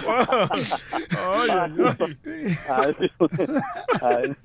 Ay, 0.09 1.49
ay, 1.49 1.73
Ay, 2.69 3.11
ay. 4.01 4.35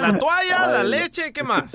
La 0.00 0.18
toalla, 0.18 0.66
la 0.66 0.82
leche, 0.82 1.32
¿qué 1.32 1.42
más? 1.42 1.70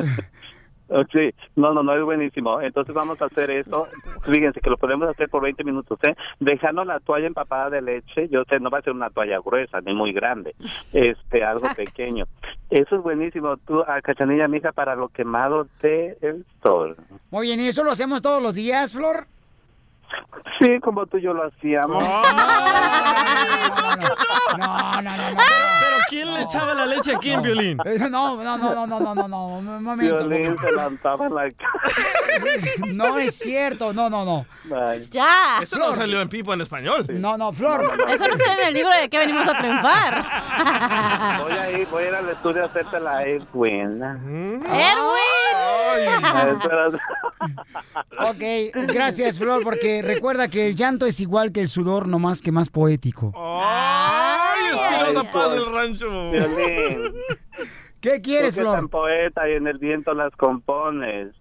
Sí, 1.12 1.34
no, 1.56 1.74
no, 1.74 1.82
no 1.82 1.95
es 1.95 2.04
buenísimo. 2.04 2.62
Entonces 2.62 2.93
vamos 2.93 3.19
a 3.19 3.26
hacer 3.26 3.50
eso. 3.50 3.88
Fíjense 4.24 4.62
que 4.62 4.69
lo 4.69 4.78
podemos 4.78 5.10
hacer 5.10 5.30
por 5.30 5.41
20 5.41 5.63
minutos, 5.63 5.98
¿eh? 6.04 6.15
Dejando 6.39 6.86
la 6.86 7.00
toalla 7.00 7.26
empapada 7.26 7.71
de 7.71 7.82
leche. 7.82 8.30
Yo 8.30 8.43
sé, 8.48 8.60
no 8.60 8.69
va 8.69 8.78
a 8.80 8.82
ser 8.84 8.93
una 8.93 9.10
toalla 9.10 9.39
gruesa 9.43 9.82
ni 9.82 9.95
muy 9.95 10.13
grande, 10.13 10.56
este, 10.93 11.43
algo 11.43 11.67
pequeño. 11.76 12.26
Eso 12.69 12.98
es 12.98 13.02
buenísimo. 13.02 13.58
Tú, 13.58 13.82
a 13.82 14.00
Cachanilla, 14.02 14.48
mija, 14.48 14.71
para 14.74 14.95
lo 14.95 15.10
quemado 15.10 15.67
de 15.82 16.17
el 16.21 16.45
sol. 16.62 16.95
Muy 17.32 17.48
bien, 17.48 17.60
¿y 17.62 17.67
eso 17.67 17.84
lo 17.84 17.91
hacemos 17.91 18.21
todos 18.21 18.41
los 18.41 18.54
días, 18.54 18.93
Flor? 18.93 19.26
Sí, 20.60 20.80
como 20.80 21.06
tú 21.06 21.18
y 21.18 21.22
yo 21.24 21.34
lo 21.34 21.44
hacíamos. 21.48 22.02
No, 22.02 22.22
no, 24.58 25.02
no, 25.02 25.12
no. 25.18 25.41
¿Pero 25.80 25.98
quién 26.10 26.34
le 26.34 26.41
echaba 26.44 26.74
la 26.74 26.86
leche 26.86 27.13
aquí 27.15 27.32
en 27.32 27.41
violín? 27.41 27.78
Eh, 27.86 27.98
No, 28.10 28.36
no, 28.41 28.58
no, 28.58 28.74
no, 28.74 28.88
no, 28.88 29.00
no, 29.00 29.15
no, 29.15 29.28
no, 29.28 29.48
un 29.58 29.84
momento. 29.84 30.28
Violín 30.28 30.58
se 30.58 30.72
levantaba 30.72 31.26
en 31.28 31.36
la 31.36 31.50
cara. 31.52 31.72
No 32.94 33.18
es 33.18 33.38
cierto, 33.38 33.91
no, 33.94 34.10
no, 34.10 34.24
no. 34.26 34.46
Ya. 35.12 35.60
Eso 35.62 35.78
no 35.78 35.94
salió 35.96 36.22
en 36.22 36.30
Pipo 36.30 36.54
en 36.54 36.62
español. 36.62 37.06
No, 37.10 37.38
no, 37.38 37.52
Flor. 37.52 37.84
Eso 38.10 38.28
no 38.28 38.38
sale 38.38 38.62
en 38.62 38.68
el 38.68 38.74
libro 38.74 38.91
de 38.96 39.10
que 39.10 39.18
venimos 39.18 39.48
a 39.48 39.58
triunfar. 39.58 40.26
Voy 41.44 41.52
a 41.54 41.72
ir, 41.72 41.88
voy 41.88 42.04
a 42.04 42.08
ir 42.10 42.15
al 42.15 42.30
estudio 42.30 42.63
a 42.63 42.65
hacerte 42.68 43.00
la 43.00 43.24
Edwin. 43.24 44.02
¡Erwin! 44.04 45.35
Ok, 48.17 48.41
gracias, 48.93 49.38
Flor, 49.38 49.63
porque 49.63 50.01
recuerda 50.01 50.47
que 50.47 50.67
el 50.67 50.75
llanto 50.75 51.05
es 51.05 51.19
igual 51.19 51.51
que 51.51 51.62
el 51.62 51.67
sudor, 51.67 52.08
nomás 52.08 52.41
que 52.41 52.51
más 52.51 52.69
poético. 52.69 53.31
¡Ay, 53.36 54.69
Espinosa 54.69 55.21
Ay, 55.21 55.29
Paz 55.34 55.51
del 55.51 55.73
Rancho! 55.73 56.31
Violín. 56.31 57.13
¿Qué 58.01 58.21
quieres, 58.21 58.55
Flor? 58.55 58.75
tan 58.75 58.89
poeta 58.89 59.47
y 59.49 59.53
en 59.53 59.67
el 59.67 59.77
viento 59.77 60.13
las 60.13 60.34
compones. 60.36 61.34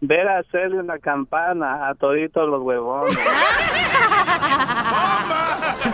Ver 0.00 0.26
a 0.28 0.38
hacerle 0.38 0.80
una 0.80 0.98
campana 0.98 1.88
a 1.88 1.94
toditos 1.94 2.48
los 2.48 2.62
huevones. 2.62 3.14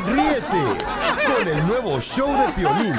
Ríete 0.07 0.65
con 1.37 1.49
el 1.49 1.67
nuevo 1.67 2.01
show 2.01 2.29
de 2.29 2.53
Piolín. 2.53 2.95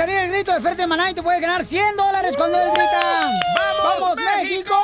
Salir 0.00 0.16
el 0.16 0.30
grito 0.30 0.52
de 0.54 0.60
Fer 0.62 0.76
de 0.76 0.86
Maná 0.86 1.10
y 1.10 1.14
te 1.14 1.22
puede 1.22 1.40
ganar 1.40 1.62
100 1.62 1.94
dólares 1.96 2.34
cuando 2.34 2.56
él 2.58 2.70
grita. 2.72 3.30
¡Vamos, 3.84 4.16
México! 4.16 4.74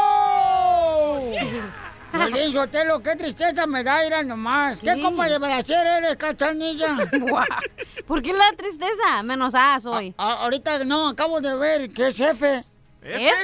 Piolín 2.12 2.52
Sotelo, 2.52 3.02
qué 3.02 3.16
tristeza 3.16 3.66
me 3.66 3.82
da 3.82 4.04
ir 4.06 4.12
a 4.12 4.22
nomás. 4.22 4.78
¿Qué 4.78 5.00
copa 5.00 5.26
de 5.28 5.38
brasier 5.38 5.86
eres, 5.86 6.16
cachanilla? 6.16 6.96
¿Por 8.06 8.22
qué 8.22 8.32
la 8.34 8.52
tristeza? 8.56 9.22
Menos 9.22 9.54
A 9.54 9.80
soy. 9.80 10.14
A- 10.18 10.42
ahorita 10.44 10.84
no, 10.84 11.08
acabo 11.08 11.40
de 11.40 11.54
ver 11.56 11.90
que 11.90 12.08
es 12.08 12.20
F. 12.20 12.64
¿F? 13.02 13.34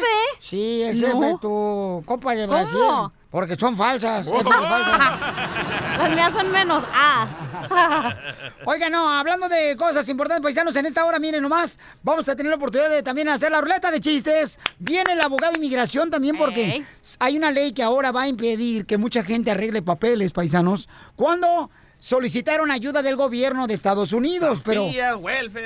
Sí, 0.40 0.82
es 0.82 0.96
No. 0.96 1.08
F 1.22 1.36
tu 1.40 2.02
copa 2.04 2.34
de 2.34 2.46
¿Cómo? 2.46 3.12
Porque 3.32 3.56
son 3.56 3.74
falsas. 3.76 4.26
F 4.26 4.36
de 4.36 4.44
falsas. 4.44 5.20
Las 5.98 6.10
mías 6.10 6.32
son 6.34 6.52
menos 6.52 6.84
A. 6.92 8.14
Oiga, 8.66 8.90
no, 8.90 9.08
hablando 9.08 9.48
de 9.48 9.74
cosas 9.76 10.06
importantes, 10.10 10.42
paisanos, 10.42 10.76
en 10.76 10.84
esta 10.84 11.04
hora, 11.06 11.18
miren 11.18 11.42
nomás, 11.42 11.80
vamos 12.02 12.28
a 12.28 12.36
tener 12.36 12.50
la 12.50 12.56
oportunidad 12.56 12.90
de 12.90 13.02
también 13.02 13.28
hacer 13.30 13.50
la 13.50 13.62
ruleta 13.62 13.90
de 13.90 14.00
chistes. 14.00 14.60
Viene 14.78 15.14
el 15.14 15.20
abogado 15.22 15.52
de 15.52 15.58
inmigración 15.58 16.10
también 16.10 16.36
porque 16.36 16.84
hay 17.18 17.36
una 17.38 17.50
ley 17.50 17.72
que 17.72 17.82
ahora 17.82 18.12
va 18.12 18.22
a 18.22 18.28
impedir 18.28 18.84
que 18.84 18.98
mucha 18.98 19.24
gente 19.24 19.50
arregle 19.50 19.80
papeles, 19.80 20.32
paisanos, 20.32 20.90
cuando 21.16 21.70
solicitaron 22.06 22.72
ayuda 22.72 23.00
del 23.00 23.14
gobierno 23.14 23.68
de 23.68 23.74
Estados 23.74 24.12
Unidos. 24.12 24.60
Pero. 24.64 24.86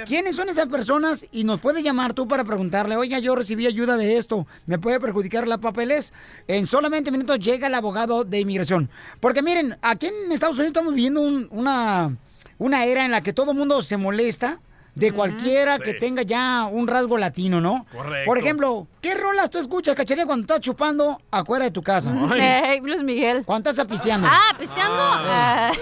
¿quiénes 0.05 0.37
son 0.37 0.51
esas 0.51 0.67
personas? 0.67 1.25
Y 1.33 1.45
nos 1.45 1.61
puede 1.61 1.83
llamar 1.83 2.13
tú 2.13 2.29
para 2.29 2.45
preguntarle, 2.45 2.95
oiga, 2.97 3.19
yo 3.21 3.35
recibí 3.35 3.67
ayuda 3.67 3.97
de 3.97 4.19
esto, 4.19 4.47
¿me 4.67 4.79
puede 4.79 5.01
perjudicar 5.01 5.49
los 5.49 5.59
papeles? 5.59 6.13
En 6.47 6.67
solamente 6.67 7.11
minutos 7.11 7.39
llega 7.39 7.69
el 7.69 7.75
abogado 7.75 8.23
de 8.25 8.41
inmigración. 8.41 8.91
Porque 9.19 9.41
miren, 9.41 9.79
aquí 9.81 10.09
en 10.09 10.31
Estados 10.31 10.57
Unidos 10.57 10.73
estamos 10.73 10.93
viviendo 10.95 11.23
un- 11.23 11.49
una, 11.51 12.15
una 12.59 12.85
era 12.85 13.07
en 13.07 13.13
la 13.13 13.23
que 13.23 13.33
todo 13.33 13.53
el 13.53 13.57
mundo 13.57 13.81
se 13.81 13.97
molesta 13.97 14.61
de 14.95 15.13
cualquiera 15.13 15.79
que 15.79 15.93
Sí. 15.93 15.99
tenga 16.01 16.21
ya 16.23 16.67
un 16.71 16.87
rasgo 16.87 17.17
latino, 17.17 17.63
¿no? 17.63 17.87
Correcto. 17.93 18.27
Por 18.27 18.37
ejemplo, 18.37 18.87
¿qué 19.01 19.15
rolas 19.15 19.49
tú 19.49 19.57
escuchas, 19.59 19.95
cacharilla, 19.95 20.27
cuando 20.27 20.43
estás 20.45 20.61
chupando 20.61 21.19
afuera 21.31 21.65
de 21.65 21.71
tu 21.71 21.83
casa? 21.83 22.13
Eh, 22.39 22.79
Luis 22.83 23.03
Miguel. 23.03 23.43
Cuando 23.47 23.71
estás 23.71 23.87
pisteando. 23.87 24.29
Ah, 24.31 24.55
pisteando. 24.59 24.95
Ah, 24.99 25.71
Ah. 25.71 25.73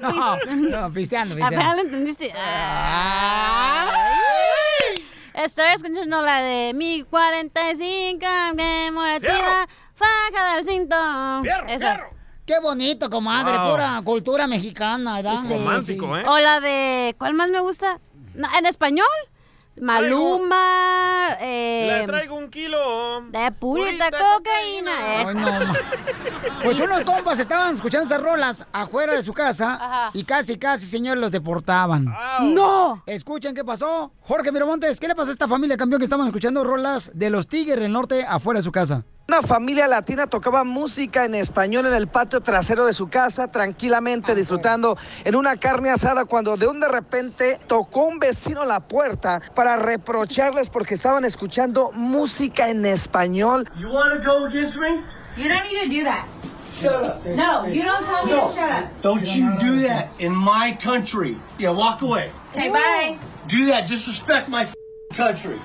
No, 0.00 0.36
no, 0.54 0.92
pisteando, 0.92 1.34
Apenas 1.34 1.50
pisteando. 1.50 1.74
lo 1.76 1.80
entendiste. 1.82 2.32
Ah. 2.36 3.92
Estoy 5.34 5.68
escuchando 5.74 6.22
la 6.22 6.42
de 6.42 6.72
mi 6.74 7.02
45 7.02 8.26
demorativa, 8.54 9.66
faja 9.94 10.56
del 10.56 10.64
cinto. 10.66 10.96
Esas. 11.68 12.00
Qué 12.44 12.58
bonito, 12.60 13.08
comadre, 13.08 13.56
Wow. 13.56 13.70
pura 13.70 14.00
cultura 14.04 14.46
mexicana, 14.46 15.16
¿verdad? 15.16 15.38
Sí. 15.46 15.54
Romántico, 15.54 16.16
¿eh? 16.18 16.24
O 16.26 16.38
la 16.38 16.60
de, 16.60 17.14
¿cuál 17.18 17.34
más 17.34 17.48
me 17.48 17.60
gusta? 17.60 18.00
En 18.58 18.66
español. 18.66 19.06
Maluma. 19.76 21.36
Eh, 21.40 21.98
Le 22.00 22.06
traigo 22.06 22.36
un 22.36 22.50
kilo. 22.50 23.22
De 23.30 23.50
purita 23.52 24.10
cocaína. 24.10 25.32
no. 25.34 25.72
Pues 26.62 26.78
unos 26.80 27.04
compas 27.04 27.38
estaban 27.38 27.74
escuchando 27.74 28.06
esas 28.06 28.22
rolas 28.22 28.66
afuera 28.72 29.14
de 29.14 29.22
su 29.22 29.32
casa 29.32 30.10
y 30.14 30.24
casi, 30.24 30.58
casi, 30.58 30.86
señor, 30.86 31.18
los 31.18 31.32
deportaban. 31.32 32.06
¡No! 32.42 33.02
Escuchen 33.06 33.54
qué 33.54 33.64
pasó. 33.64 34.12
Jorge 34.20 34.52
Miramontes, 34.52 35.00
¿qué 35.00 35.08
le 35.08 35.14
pasó 35.14 35.30
a 35.30 35.32
esta 35.32 35.48
familia 35.48 35.76
campeón 35.76 36.00
que 36.00 36.04
estaban 36.04 36.26
escuchando 36.26 36.64
rolas 36.64 37.10
de 37.14 37.30
los 37.30 37.46
Tigres 37.46 37.80
del 37.80 37.92
Norte 37.92 38.24
afuera 38.26 38.58
de 38.60 38.64
su 38.64 38.72
casa? 38.72 39.04
Una 39.30 39.42
familia 39.42 39.86
latina 39.86 40.26
tocaba 40.26 40.64
música 40.64 41.24
en 41.24 41.36
español 41.36 41.86
en 41.86 41.94
el 41.94 42.08
patio 42.08 42.40
trasero 42.40 42.84
de 42.84 42.92
su 42.92 43.08
casa, 43.08 43.46
tranquilamente 43.46 44.34
disfrutando 44.34 44.98
en 45.24 45.36
una 45.36 45.56
carne 45.56 45.88
asada, 45.88 46.24
cuando 46.24 46.56
de 46.56 46.66
un 46.66 46.80
de 46.80 46.88
repente 46.88 47.60
tocó 47.68 48.08
un 48.08 48.18
vecino 48.18 48.64
la 48.64 48.80
puerta 48.80 49.40
para 49.54 49.76
reprocharles 49.76 50.68
porque 50.68 50.94
estaban 50.94 51.24
escuchando 51.24 51.92
música 51.92 52.70
en 52.70 52.84
español. 52.84 53.70
You 53.76 53.92
want 53.92 54.20
to 54.20 54.28
go 54.28 54.46
against 54.46 54.76
me? 54.78 55.00
You 55.36 55.48
don't 55.48 55.62
need 55.62 55.80
to 55.80 55.88
do 55.88 56.02
that. 56.02 56.26
Shut 56.80 56.92
up. 56.92 57.24
No, 57.24 57.68
you 57.68 57.84
don't 57.84 58.04
tell 58.04 58.26
me 58.26 58.32
No. 58.32 58.48
to 58.48 58.52
shut 58.52 58.68
up. 58.68 59.00
Don't 59.00 59.24
you 59.36 59.48
do 59.60 59.86
that 59.86 60.08
in 60.18 60.34
my 60.34 60.76
country. 60.82 61.38
Yeah, 61.56 61.70
walk 61.70 62.02
away. 62.02 62.32
Okay, 62.52 62.68
bye. 62.68 63.16
Do 63.46 63.66
that. 63.66 63.86
Disrespect 63.86 64.48
my 64.48 64.66
country. 65.14 65.60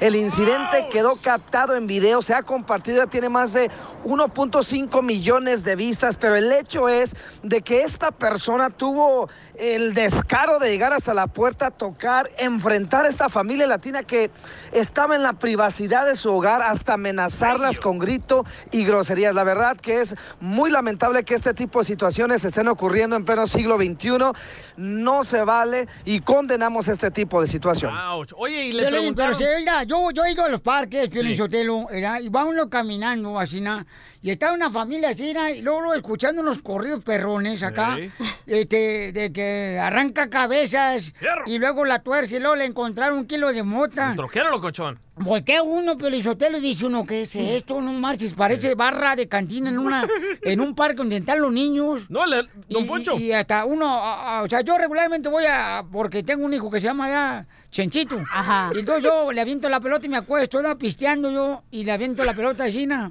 El 0.00 0.16
incidente 0.16 0.88
quedó 0.90 1.16
captado 1.16 1.74
en 1.74 1.86
video, 1.86 2.22
se 2.22 2.34
ha 2.34 2.42
compartido, 2.42 2.98
ya 2.98 3.06
tiene 3.06 3.28
más 3.28 3.52
de 3.52 3.70
1.5 4.04 5.02
millones 5.02 5.64
de 5.64 5.76
vistas, 5.76 6.16
pero 6.16 6.36
el 6.36 6.52
hecho 6.52 6.88
es 6.88 7.14
de 7.42 7.62
que 7.62 7.82
esta 7.82 8.10
persona 8.10 8.70
tuvo 8.70 9.28
el 9.54 9.94
descaro 9.94 10.58
de 10.58 10.70
llegar 10.70 10.92
hasta 10.92 11.14
la 11.14 11.26
puerta, 11.26 11.70
tocar, 11.70 12.30
enfrentar 12.38 13.06
a 13.06 13.08
esta 13.08 13.28
familia 13.28 13.66
latina 13.66 14.02
que 14.02 14.30
estaba 14.72 15.16
en 15.16 15.22
la 15.22 15.34
privacidad 15.34 16.06
de 16.06 16.14
su 16.14 16.32
hogar, 16.32 16.62
hasta 16.62 16.94
amenazarlas 16.94 17.80
con 17.80 17.98
grito 17.98 18.44
y 18.70 18.84
groserías. 18.84 19.34
La 19.34 19.44
verdad 19.44 19.76
que 19.76 20.00
es 20.00 20.14
muy 20.40 20.70
lamentable 20.70 21.24
que 21.24 21.34
este 21.34 21.54
tipo 21.54 21.78
de 21.78 21.84
situaciones 21.86 22.44
estén 22.44 22.68
ocurriendo 22.68 23.16
en 23.16 23.24
pleno 23.24 23.46
siglo 23.46 23.76
XXI. 23.76 24.32
No 24.76 25.24
se 25.24 25.42
vale 25.42 25.88
y 26.04 26.20
condenamos 26.20 26.88
este 26.88 27.10
tipo 27.10 27.40
de 27.40 27.46
situación. 27.46 27.96
Ouch. 27.96 28.32
Oye, 28.36 28.66
y 28.66 28.72
le 28.72 28.88
Piolín, 28.88 29.14
pero 29.14 29.32
preguntaron... 29.32 29.34
si, 29.34 29.44
oiga, 29.44 29.85
yo, 29.86 30.10
yo 30.10 30.24
he 30.24 30.32
ido 30.32 30.44
a 30.44 30.48
los 30.48 30.60
parques, 30.60 31.08
Piolín 31.08 31.36
Sotelo, 31.36 31.86
¿verdad? 31.86 32.20
y 32.20 32.28
va 32.28 32.44
uno 32.44 32.68
caminando 32.68 33.38
así, 33.38 33.60
¿na? 33.60 33.86
Y 34.26 34.30
está 34.32 34.52
una 34.52 34.72
familia 34.72 35.10
así, 35.10 35.30
y 35.30 35.62
luego, 35.62 35.82
luego 35.82 35.94
escuchando 35.94 36.42
unos 36.42 36.60
corridos 36.60 37.04
perrones 37.04 37.62
acá, 37.62 37.96
este, 38.44 39.12
de 39.12 39.32
que 39.32 39.78
arranca 39.80 40.28
cabezas, 40.28 41.14
y 41.46 41.58
luego 41.58 41.84
la 41.84 42.00
tuerce, 42.00 42.36
y 42.36 42.40
luego 42.40 42.56
le 42.56 42.64
encontraron 42.64 43.18
un 43.20 43.26
kilo 43.26 43.52
de 43.52 43.62
mota. 43.62 44.14
Troquero 44.16 44.50
locochón. 44.50 44.98
Voltea 45.18 45.62
uno, 45.62 45.96
Piolizotelo, 45.96 46.58
y 46.58 46.60
dice 46.60 46.86
uno, 46.86 47.06
¿qué 47.06 47.22
es 47.22 47.36
esto? 47.36 47.80
No 47.80 47.92
marches, 47.92 48.34
parece 48.34 48.74
barra 48.74 49.14
de 49.16 49.28
cantina 49.28 49.70
en 49.70 49.78
una 49.78 50.06
en 50.42 50.60
un 50.60 50.74
parque 50.74 50.96
donde 50.96 51.16
están 51.18 51.40
los 51.40 51.52
niños. 51.52 52.02
No, 52.10 52.26
le, 52.26 52.42
don 52.68 52.82
y, 52.82 52.86
Poncho. 52.86 53.16
y 53.18 53.32
hasta 53.32 53.64
uno, 53.64 53.88
a- 53.88 54.38
a- 54.38 54.42
o 54.42 54.48
sea, 54.48 54.60
yo 54.60 54.76
regularmente 54.76 55.28
voy 55.30 55.44
a, 55.48 55.84
porque 55.90 56.22
tengo 56.24 56.44
un 56.44 56.52
hijo 56.52 56.68
que 56.70 56.80
se 56.80 56.88
llama 56.88 57.08
ya 57.08 57.46
Chenchito. 57.70 58.22
Ajá. 58.30 58.70
Y 58.74 58.80
entonces 58.80 59.04
yo 59.04 59.32
le 59.32 59.40
aviento 59.40 59.68
la 59.70 59.80
pelota 59.80 60.04
y 60.04 60.08
me 60.10 60.16
acuesto, 60.18 60.60
¿no? 60.60 60.76
pisteando 60.76 61.30
yo, 61.30 61.62
y 61.70 61.84
le 61.84 61.92
aviento 61.92 62.22
la 62.24 62.34
pelota 62.34 62.64
así, 62.64 62.84
¿no? 62.86 63.08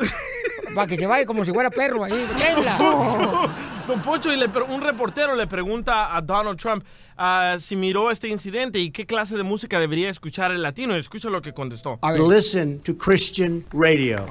Para 0.75 0.87
que 0.87 0.97
se 0.97 1.07
vaya 1.07 1.25
como 1.25 1.45
si 1.45 1.51
fuera 1.53 1.69
perro 1.69 2.03
ahí. 2.03 2.27
Tráela. 2.37 2.77
Don 3.87 4.01
Poncho, 4.01 4.33
y 4.33 4.35
le 4.35 4.47
un 4.47 4.81
reportero 4.81 5.35
le 5.35 5.45
pregunta 5.45 6.15
a 6.15 6.21
Donald 6.21 6.59
Trump 6.59 6.83
ah, 7.17 7.57
si 7.59 7.75
miró 7.75 8.09
este 8.09 8.27
incidente 8.27 8.79
y 8.79 8.89
qué 8.89 9.05
clase 9.05 9.37
de 9.37 9.43
música 9.43 9.79
debería 9.79 10.09
escuchar 10.09 10.51
el 10.51 10.63
latino. 10.63 10.95
Escucha 10.95 11.29
lo 11.29 11.41
que 11.41 11.53
contestó. 11.53 11.99
Listen 12.29 12.79
to 12.79 12.97
Christian 12.97 13.63
radio. 13.71 14.25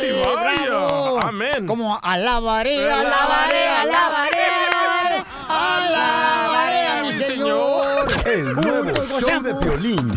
Sí, 0.00 0.06
bravo. 0.22 1.18
Amén. 1.24 1.66
Como 1.66 1.98
alabaré, 2.02 2.90
alabaré, 2.90 3.66
alabaré, 3.68 4.44
alabaré, 4.44 5.24
alabaré 5.48 6.86
a 6.88 7.02
mi 7.02 7.12
Señor. 7.14 8.06
El 8.26 8.54
nuevo 8.54 8.84
Juntos 8.84 9.08
show 9.08 9.20
gozamos. 9.20 9.44
de 9.44 9.54
Piolín. 9.54 10.12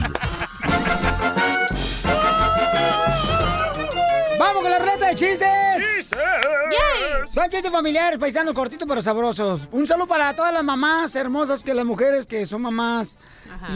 ¡Vamos 4.38 4.62
con 4.62 4.72
la 4.72 4.80
reta 4.80 4.95
de 5.16 5.28
chistes! 5.28 6.10
Son 7.32 7.50
chistes 7.50 7.72
familiares, 7.72 8.20
paisanos, 8.20 8.54
cortitos 8.54 8.88
pero 8.88 9.02
sabrosos. 9.02 9.68
Un 9.72 9.88
saludo 9.88 10.08
para 10.08 10.36
todas 10.36 10.54
las 10.54 10.64
mamás 10.64 11.16
hermosas, 11.16 11.64
que 11.64 11.74
las 11.74 11.86
mujeres 11.86 12.26
que 12.26 12.46
son 12.46 12.62
mamás 12.62 13.18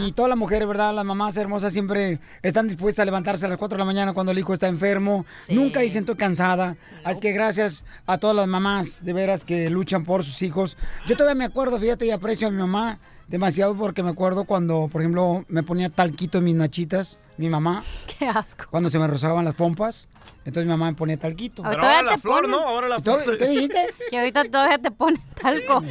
y 0.02 0.12
todas 0.12 0.30
las 0.30 0.38
mujeres, 0.38 0.68
¿verdad? 0.68 0.94
Las 0.94 1.06
mamás 1.06 1.38
hermosas 1.38 1.72
siempre 1.72 2.20
están 2.42 2.68
dispuestas 2.68 3.04
a 3.04 3.06
levantarse 3.06 3.46
a 3.46 3.50
las 3.50 3.58
4 3.58 3.78
de 3.78 3.80
la 3.80 3.86
mañana 3.86 4.14
cuando 4.14 4.32
el 4.32 4.40
hijo 4.40 4.54
está 4.54 4.68
enfermo. 4.68 5.26
Nunca 5.50 5.80
dicen 5.80 6.02
estoy 6.02 6.16
cansada. 6.16 6.76
Así 7.04 7.20
que 7.20 7.32
gracias 7.32 7.86
a 8.06 8.18
todas 8.18 8.36
las 8.36 8.48
mamás, 8.48 9.04
de 9.06 9.14
veras, 9.14 9.46
que 9.46 9.70
luchan 9.70 10.04
por 10.04 10.24
sus 10.24 10.42
hijos. 10.42 10.78
Yo 11.08 11.16
todavía 11.16 11.36
me 11.36 11.46
acuerdo, 11.46 11.80
fíjate, 11.80 12.06
y 12.06 12.12
aprecio 12.12 12.48
a 12.48 12.52
mi 12.52 12.58
mamá 12.58 13.00
demasiado 13.30 13.76
porque 13.78 14.04
me 14.04 14.10
acuerdo 14.10 14.44
cuando, 14.46 14.90
por 14.92 15.02
ejemplo, 15.02 15.46
me 15.48 15.64
ponía 15.64 15.90
talquito 15.90 16.40
en 16.40 16.44
mis 16.46 16.56
nachitas, 16.56 17.18
mi 17.38 17.48
mamá. 17.50 17.84
Qué 18.20 18.28
asco. 18.28 18.66
Cuando 18.70 18.90
se 18.90 19.00
me 19.00 19.08
rozaban 19.08 19.46
las 19.46 19.56
pompas, 19.56 20.10
entonces 20.46 20.66
mi 20.66 20.72
mamá 20.72 20.88
me 20.88 20.94
ponía 20.98 21.18
talquito. 21.18 21.62
Pero 21.64 21.76
ahora 21.76 21.82
Todavía 21.82 22.04
la 22.04 22.16
te 22.16 22.22
flor, 22.22 22.36
ponen. 22.44 22.52
¿no? 22.52 22.60
Ahora 22.68 22.88
la 22.90 22.98
¿Tú- 23.00 23.16
flor. 23.18 23.38
¿Qué 23.38 23.48
dijiste? 23.48 23.94
Que 24.10 24.18
ahorita 24.20 24.44
todavía 24.46 24.78
te 24.80 24.92
ponen 24.92 25.22
talco. 25.42 25.84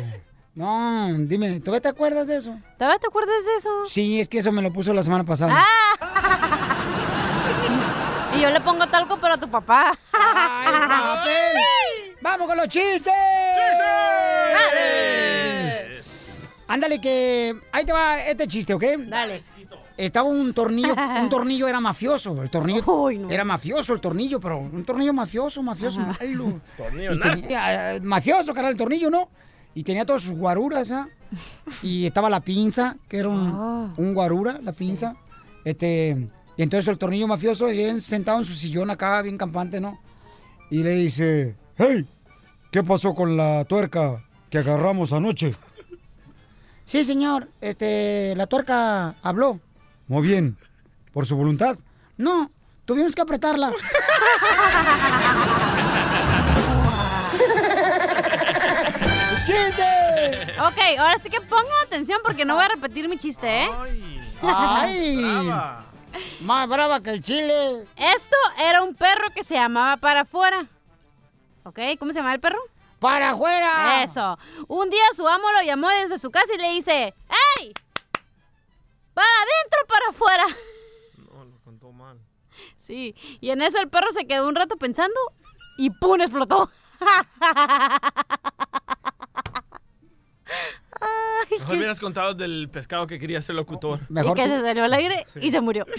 No, 0.54 1.08
dime, 1.18 1.60
¿todavía 1.60 1.80
te 1.82 1.88
acuerdas 1.88 2.26
de 2.26 2.36
eso? 2.38 2.58
¿Todavía 2.76 2.98
te 2.98 3.06
acuerdas 3.06 3.44
de 3.44 3.54
eso? 3.58 3.70
Sí, 3.86 4.20
es 4.20 4.28
que 4.28 4.38
eso 4.38 4.50
me 4.50 4.60
lo 4.60 4.72
puso 4.72 4.92
la 4.92 5.02
semana 5.04 5.24
pasada. 5.24 5.64
Y 8.34 8.40
yo 8.42 8.50
le 8.50 8.60
pongo 8.60 8.86
talco, 8.88 9.18
pero 9.20 9.34
a 9.34 9.38
tu 9.38 9.50
papá. 9.50 9.98
papel! 10.12 11.56
¡Vamos 12.20 12.46
con 12.46 12.56
los 12.58 12.68
chistes! 12.68 13.12
Ándale 16.68 17.00
que 17.00 17.54
ahí 17.72 17.84
te 17.84 17.92
va 17.92 18.18
este 18.20 18.46
chiste, 18.46 18.74
¿ok? 18.74 18.84
Dale. 19.06 19.42
Estaba 19.96 20.28
un 20.28 20.52
tornillo, 20.54 20.94
un 21.22 21.28
tornillo 21.28 21.66
era 21.66 21.80
mafioso, 21.80 22.40
el 22.42 22.50
tornillo 22.50 23.10
era 23.30 23.44
mafioso 23.44 23.94
el 23.94 24.00
tornillo, 24.00 24.38
pero 24.38 24.58
un 24.58 24.84
tornillo 24.84 25.12
mafioso, 25.12 25.62
mafioso, 25.62 26.00
malo. 26.00 26.60
Tornillo 26.76 27.12
Y 27.14 27.20
tenía- 27.20 27.96
eh, 27.96 28.00
mafioso, 28.02 28.52
cara, 28.54 28.68
el 28.68 28.76
tornillo, 28.76 29.10
¿no? 29.10 29.28
Y 29.74 29.82
tenía 29.82 30.04
todas 30.04 30.22
sus 30.22 30.34
guaruras, 30.34 30.90
¿ah? 30.92 31.08
Y 31.82 32.06
estaba 32.06 32.30
la 32.30 32.40
pinza, 32.40 32.96
que 33.08 33.18
era 33.18 33.28
un, 33.28 33.92
un 33.96 34.14
guarura, 34.14 34.58
la 34.62 34.72
pinza. 34.72 35.14
Este, 35.64 36.28
y 36.56 36.62
entonces 36.62 36.88
el 36.88 36.98
tornillo 36.98 37.26
mafioso, 37.26 37.66
bien 37.66 38.00
sentado 38.00 38.38
en 38.38 38.44
su 38.44 38.54
sillón 38.54 38.90
acá, 38.90 39.20
bien 39.22 39.36
campante, 39.38 39.80
¿no? 39.80 39.98
Y 40.70 40.82
le 40.82 40.90
dice, 40.90 41.54
hey, 41.76 42.06
¿qué 42.70 42.82
pasó 42.82 43.14
con 43.14 43.36
la 43.36 43.64
tuerca 43.64 44.22
que 44.50 44.58
agarramos 44.58 45.12
anoche? 45.12 45.54
Sí, 46.88 47.04
señor, 47.04 47.48
este, 47.60 48.34
la 48.34 48.46
tuerca 48.46 49.14
habló. 49.22 49.60
Muy 50.06 50.26
bien, 50.26 50.56
¿por 51.12 51.26
su 51.26 51.36
voluntad? 51.36 51.76
No, 52.16 52.50
tuvimos 52.86 53.14
que 53.14 53.20
apretarla. 53.20 53.70
¡Chiste! 59.44 59.84
Ok, 60.62 60.78
ahora 60.98 61.18
sí 61.18 61.28
que 61.28 61.42
pongo 61.42 61.68
atención 61.84 62.20
porque 62.24 62.46
no 62.46 62.54
voy 62.54 62.64
a 62.64 62.68
repetir 62.68 63.06
mi 63.06 63.18
chiste, 63.18 63.64
¿eh? 63.64 63.68
¡Ay! 64.40 65.44
Más 66.40 66.68
brava 66.70 67.02
que 67.02 67.10
el 67.10 67.22
chile. 67.22 67.86
Esto 67.96 68.36
era 68.58 68.82
un 68.82 68.94
perro 68.94 69.30
que 69.34 69.44
se 69.44 69.56
llamaba 69.56 69.98
Para 69.98 70.22
Afuera. 70.22 70.64
¿Ok? 71.64 71.80
¿Cómo 71.98 72.14
se 72.14 72.20
llama 72.20 72.32
el 72.32 72.40
perro? 72.40 72.58
¡Para 72.98 73.30
afuera! 73.30 74.02
Eso. 74.02 74.36
Un 74.66 74.90
día 74.90 75.02
su 75.14 75.26
amo 75.26 75.50
lo 75.52 75.62
llamó 75.62 75.88
desde 75.88 76.18
su 76.18 76.30
casa 76.30 76.52
y 76.54 76.58
le 76.58 76.70
dice, 76.72 77.14
¡Ey! 77.58 77.72
¡Para 79.14 79.28
adentro, 79.28 79.78
para 79.88 80.10
afuera! 80.10 80.46
No, 81.32 81.44
lo 81.44 81.58
contó 81.60 81.92
mal. 81.92 82.18
Sí, 82.76 83.14
y 83.40 83.50
en 83.50 83.62
eso 83.62 83.78
el 83.78 83.88
perro 83.88 84.10
se 84.12 84.26
quedó 84.26 84.48
un 84.48 84.54
rato 84.54 84.76
pensando 84.76 85.18
y 85.76 85.90
¡pum! 85.90 86.20
explotó. 86.20 86.70
Mejor 91.50 91.76
hubieras 91.76 92.00
contado 92.00 92.34
del 92.34 92.68
pescado 92.70 93.06
que 93.06 93.18
quería 93.18 93.40
ser 93.40 93.54
locutor. 93.54 94.00
y 94.10 94.34
que 94.34 94.44
se 94.46 94.60
salió 94.60 94.84
al 94.84 94.94
aire 94.94 95.26
y 95.40 95.50
se 95.50 95.60
murió. 95.60 95.86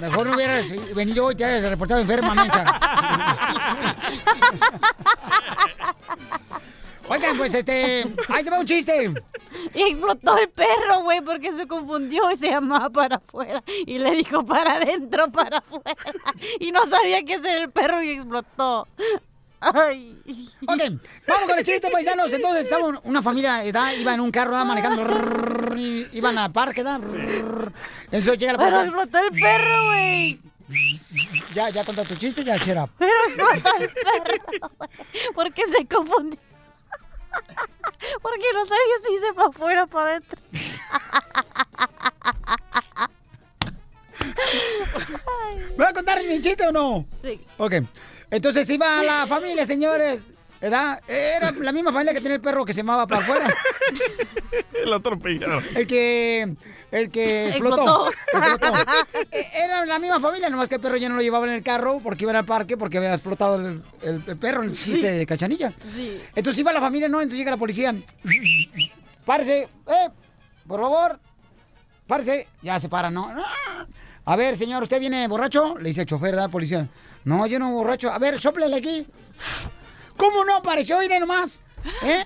Mejor 0.00 0.28
no 0.28 0.34
hubieras 0.34 0.66
venido 0.94 1.26
hoy, 1.26 1.34
te 1.34 1.44
hayas 1.44 1.70
reportado 1.70 2.00
enferma, 2.00 2.34
mensa. 2.34 2.64
Oigan, 7.08 7.36
pues 7.36 7.54
este. 7.54 8.06
¡Ahí 8.28 8.42
te 8.44 8.50
va 8.50 8.58
un 8.60 8.66
chiste! 8.66 9.12
Y 9.74 9.82
explotó 9.82 10.38
el 10.38 10.48
perro, 10.48 11.02
güey, 11.02 11.20
porque 11.20 11.52
se 11.52 11.66
confundió 11.66 12.30
y 12.30 12.36
se 12.36 12.48
llamaba 12.48 12.90
para 12.90 13.16
afuera. 13.16 13.62
Y 13.86 13.98
le 13.98 14.12
dijo 14.12 14.44
para 14.44 14.74
adentro, 14.74 15.30
para 15.30 15.58
afuera. 15.58 15.96
Y 16.58 16.72
no 16.72 16.86
sabía 16.86 17.22
qué 17.24 17.34
hacer 17.34 17.62
el 17.62 17.70
perro 17.70 18.02
y 18.02 18.10
explotó. 18.10 18.88
Ay. 19.72 20.20
Ok, 20.66 20.82
vamos 21.26 21.48
con 21.48 21.58
el 21.58 21.64
chiste, 21.64 21.90
paisanos. 21.90 22.32
Entonces, 22.32 22.64
estaba 22.64 22.86
un- 22.86 23.00
una 23.04 23.22
familia, 23.22 23.64
iba 23.64 24.14
en 24.14 24.20
un 24.20 24.30
carro, 24.30 24.50
¿verdad? 24.52 24.64
manejando. 24.66 25.76
y 25.76 26.08
Iban 26.12 26.36
al 26.38 26.52
parque. 26.52 26.82
Rrrr. 26.82 27.72
Entonces 28.04 28.38
llega 28.38 28.52
la 28.52 28.58
policía. 28.58 28.82
explotó 28.84 29.18
el 29.18 29.30
perro, 29.40 29.84
güey. 29.86 30.40
Ya, 31.54 31.68
ya 31.70 31.84
conta 31.84 32.04
tu 32.04 32.14
chiste, 32.16 32.42
ya, 32.44 32.58
chera. 32.58 32.88
Pero 32.98 33.12
explotó 33.28 33.76
el 33.80 33.90
perro, 33.90 34.70
Porque 35.34 35.62
se 35.66 35.86
confundió. 35.86 36.38
Porque 38.22 38.44
no 38.54 38.64
sabía 38.64 38.96
si 39.06 39.18
se 39.18 39.32
para 39.34 39.48
afuera 39.48 39.84
o 39.84 39.86
para 39.86 40.10
adentro. 40.10 40.38
¿Me 45.76 45.84
va 45.84 45.88
a 45.88 45.92
contar 45.92 46.18
mi 46.24 46.40
chiste 46.40 46.66
o 46.66 46.72
no? 46.72 47.04
Sí. 47.22 47.40
Ok. 47.58 47.74
Entonces 48.30 48.68
iba 48.70 49.02
la 49.02 49.26
familia, 49.26 49.64
señores. 49.66 50.22
¿Verdad? 50.60 51.02
Era 51.08 51.50
la 51.52 51.72
misma 51.72 51.92
familia 51.92 52.14
que 52.14 52.20
tenía 52.22 52.36
el 52.36 52.40
perro 52.40 52.64
que 52.64 52.72
se 52.72 52.78
llamaba 52.80 53.06
para 53.06 53.22
afuera. 53.22 53.54
El 54.82 54.92
atropellaron. 54.94 55.62
El 55.74 55.86
que. 55.86 56.54
El 56.90 57.10
que 57.10 57.48
explotó. 57.50 58.08
Explotó. 58.32 58.74
Eh, 59.30 59.46
Era 59.62 59.84
la 59.84 59.98
misma 59.98 60.20
familia, 60.20 60.48
nomás 60.48 60.68
que 60.70 60.76
el 60.76 60.80
perro 60.80 60.96
ya 60.96 61.08
no 61.10 61.16
lo 61.16 61.20
llevaba 61.22 61.46
en 61.46 61.52
el 61.52 61.62
carro 61.62 61.98
porque 62.02 62.24
iban 62.24 62.36
al 62.36 62.46
parque 62.46 62.78
porque 62.78 62.96
había 62.96 63.12
explotado 63.12 63.56
el, 63.56 63.82
el- 64.02 64.22
el 64.26 64.36
perro 64.38 64.62
en 64.62 64.70
el 64.70 64.76
chiste 64.76 65.10
de 65.10 65.26
cachanilla. 65.26 65.74
Sí. 65.92 66.22
Entonces 66.34 66.60
iba 66.60 66.72
la 66.72 66.80
familia, 66.80 67.08
no, 67.08 67.20
entonces 67.20 67.38
llega 67.38 67.50
la 67.50 67.56
policía. 67.58 67.94
Párese, 69.26 69.62
eh, 69.86 70.08
por 70.66 70.80
favor. 70.80 71.18
Párese. 72.06 72.48
Ya 72.62 72.78
se 72.80 72.88
para, 72.88 73.10
¿no? 73.10 73.34
A 74.26 74.36
ver, 74.36 74.56
señor, 74.56 74.82
¿usted 74.82 75.00
viene 75.00 75.28
borracho? 75.28 75.76
Le 75.78 75.88
dice 75.88 76.02
el 76.02 76.06
chofer, 76.06 76.30
¿verdad, 76.32 76.50
policía? 76.50 76.88
No, 77.24 77.46
yo 77.46 77.58
no 77.58 77.70
borracho. 77.72 78.10
A 78.10 78.18
ver, 78.18 78.40
sóplele 78.40 78.76
aquí. 78.76 79.06
¿Cómo 80.16 80.44
no 80.44 80.56
apareció? 80.56 80.98
Mire 80.98 81.20
nomás. 81.20 81.62
¿Eh? 82.02 82.24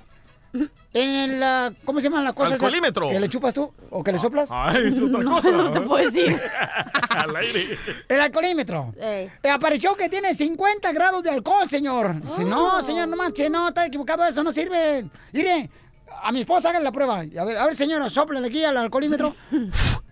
En 0.95 1.09
el, 1.11 1.43
ah, 1.43 1.71
¿cómo 1.85 2.01
se 2.01 2.09
llama 2.09 2.23
la 2.23 2.33
cosa? 2.33 2.55
esa 2.55 2.65
Alcoholímetro. 2.65 3.11
¿Que 3.11 3.21
le 3.21 3.29
chupas 3.29 3.53
tú? 3.53 3.73
¿O 3.91 4.03
que 4.03 4.13
le 4.13 4.19
soplas? 4.19 4.49
Ay, 4.53 4.89
es 4.89 5.03
otra 5.03 5.23
No, 5.23 5.33
cosa. 5.43 5.51
no 5.51 5.73
te 5.73 5.81
puedo 5.83 6.05
decir. 6.05 6.41
Al 7.11 7.37
aire. 7.37 7.79
El 8.09 8.21
alcoholímetro. 8.21 8.95
Eh, 8.97 9.31
apareció 9.53 9.95
que 9.95 10.09
tiene 10.09 10.35
50 10.35 10.91
grados 10.93 11.23
de 11.23 11.31
alcohol, 11.31 11.69
señor. 11.69 12.15
No, 12.47 12.81
señor, 12.81 13.09
no 13.09 13.17
manche, 13.17 13.51
no, 13.51 13.69
está 13.69 13.85
equivocado 13.87 14.25
eso, 14.25 14.43
no 14.43 14.51
sirve. 14.53 15.05
Mire, 15.33 15.69
a 16.23 16.33
mi 16.33 16.41
esposa 16.41 16.71
hagan 16.71 16.83
la 16.85 16.93
prueba. 16.93 17.19
A 17.21 17.45
ver, 17.45 17.59
a 17.59 17.67
ver, 17.67 17.75
señora, 17.77 18.09
soplale 18.09 18.47
aquí 18.49 18.65
al 18.65 18.77
alcoholímetro. 18.77 19.35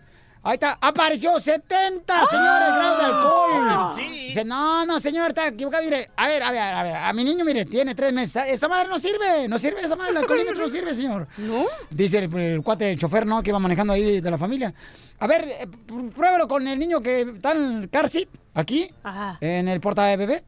Ahí 0.47 0.55
está, 0.55 0.78
apareció 0.80 1.40
70, 1.40 2.26
señores, 2.26 2.68
grados 2.72 2.99
de 2.99 3.05
alcohol. 3.05 3.97
Dice, 3.97 4.44
no, 4.44 4.86
no, 4.86 5.01
señor, 5.01 5.28
está 5.30 5.49
equivocado. 5.49 5.82
Mire, 5.82 6.09
a 6.16 6.28
ver, 6.28 6.42
a 6.42 6.51
ver, 6.53 6.62
a 6.62 6.82
ver, 6.84 6.94
a 6.97 7.12
mi 7.12 7.24
niño, 7.24 7.44
mire, 7.44 7.64
tiene 7.64 7.97
tres 7.97 8.12
meses. 8.12 8.44
Esa 8.47 8.68
madre 8.68 8.88
no 8.88 8.99
sirve, 9.01 9.49
no 9.49 9.59
sirve, 9.59 9.80
esa 9.82 9.97
madre, 9.97 10.12
el 10.12 10.16
alcoholímetro 10.18 10.62
no 10.62 10.68
sirve, 10.68 10.94
señor. 10.94 11.26
¿No? 11.38 11.64
Dice 11.90 12.18
el, 12.18 12.34
el 12.36 12.62
cuate, 12.62 12.92
el 12.92 12.97
chofer, 12.99 13.26
¿no? 13.26 13.42
Que 13.42 13.51
iba 13.51 13.59
manejando 13.59 13.92
ahí 13.92 14.20
de 14.20 14.30
la 14.30 14.38
familia. 14.38 14.72
A 15.18 15.26
ver, 15.26 15.49
eh, 15.49 15.66
pr- 15.86 16.12
pruébalo 16.12 16.47
con 16.47 16.68
el 16.68 16.78
niño 16.78 17.01
que 17.01 17.22
está 17.22 17.51
en 17.53 17.78
el 17.82 17.90
car 17.90 18.09
seat, 18.09 18.28
aquí, 18.55 18.88
Ajá. 19.03 19.38
en 19.40 19.66
el 19.66 19.80
porta 19.80 20.05
de 20.05 20.16
bebé, 20.16 20.44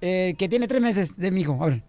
eh, 0.00 0.34
que 0.38 0.48
tiene 0.48 0.66
tres 0.66 0.80
meses 0.80 1.18
de 1.18 1.30
mi 1.30 1.42
hijo. 1.42 1.58
A 1.62 1.66
ver. 1.66 1.82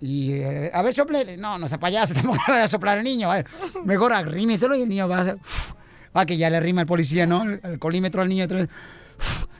Y, 0.00 0.32
eh, 0.32 0.70
a 0.74 0.82
ver, 0.82 0.94
sople. 0.94 1.36
No, 1.38 1.58
no 1.58 1.66
sea 1.66 1.78
payaso, 1.80 2.12
tampoco 2.14 2.36
le 2.48 2.52
voy 2.54 2.62
a 2.62 2.68
soplar 2.68 2.98
al 2.98 3.04
niño. 3.04 3.30
A 3.32 3.36
ver, 3.36 3.46
mejor 3.84 4.12
arrímeselo 4.12 4.74
y 4.76 4.82
el 4.82 4.88
niño 4.90 5.08
va 5.08 5.16
a 5.16 5.20
hacer... 5.22 5.38
Ah, 6.12 6.26
que 6.26 6.36
ya 6.36 6.50
le 6.50 6.60
rima 6.60 6.82
el 6.82 6.86
policía, 6.86 7.26
¿no? 7.26 7.42
El 7.42 7.60
alcoholímetro 7.62 8.22
al 8.22 8.28
niño. 8.28 8.44
otra 8.44 8.58
vez. 8.58 8.68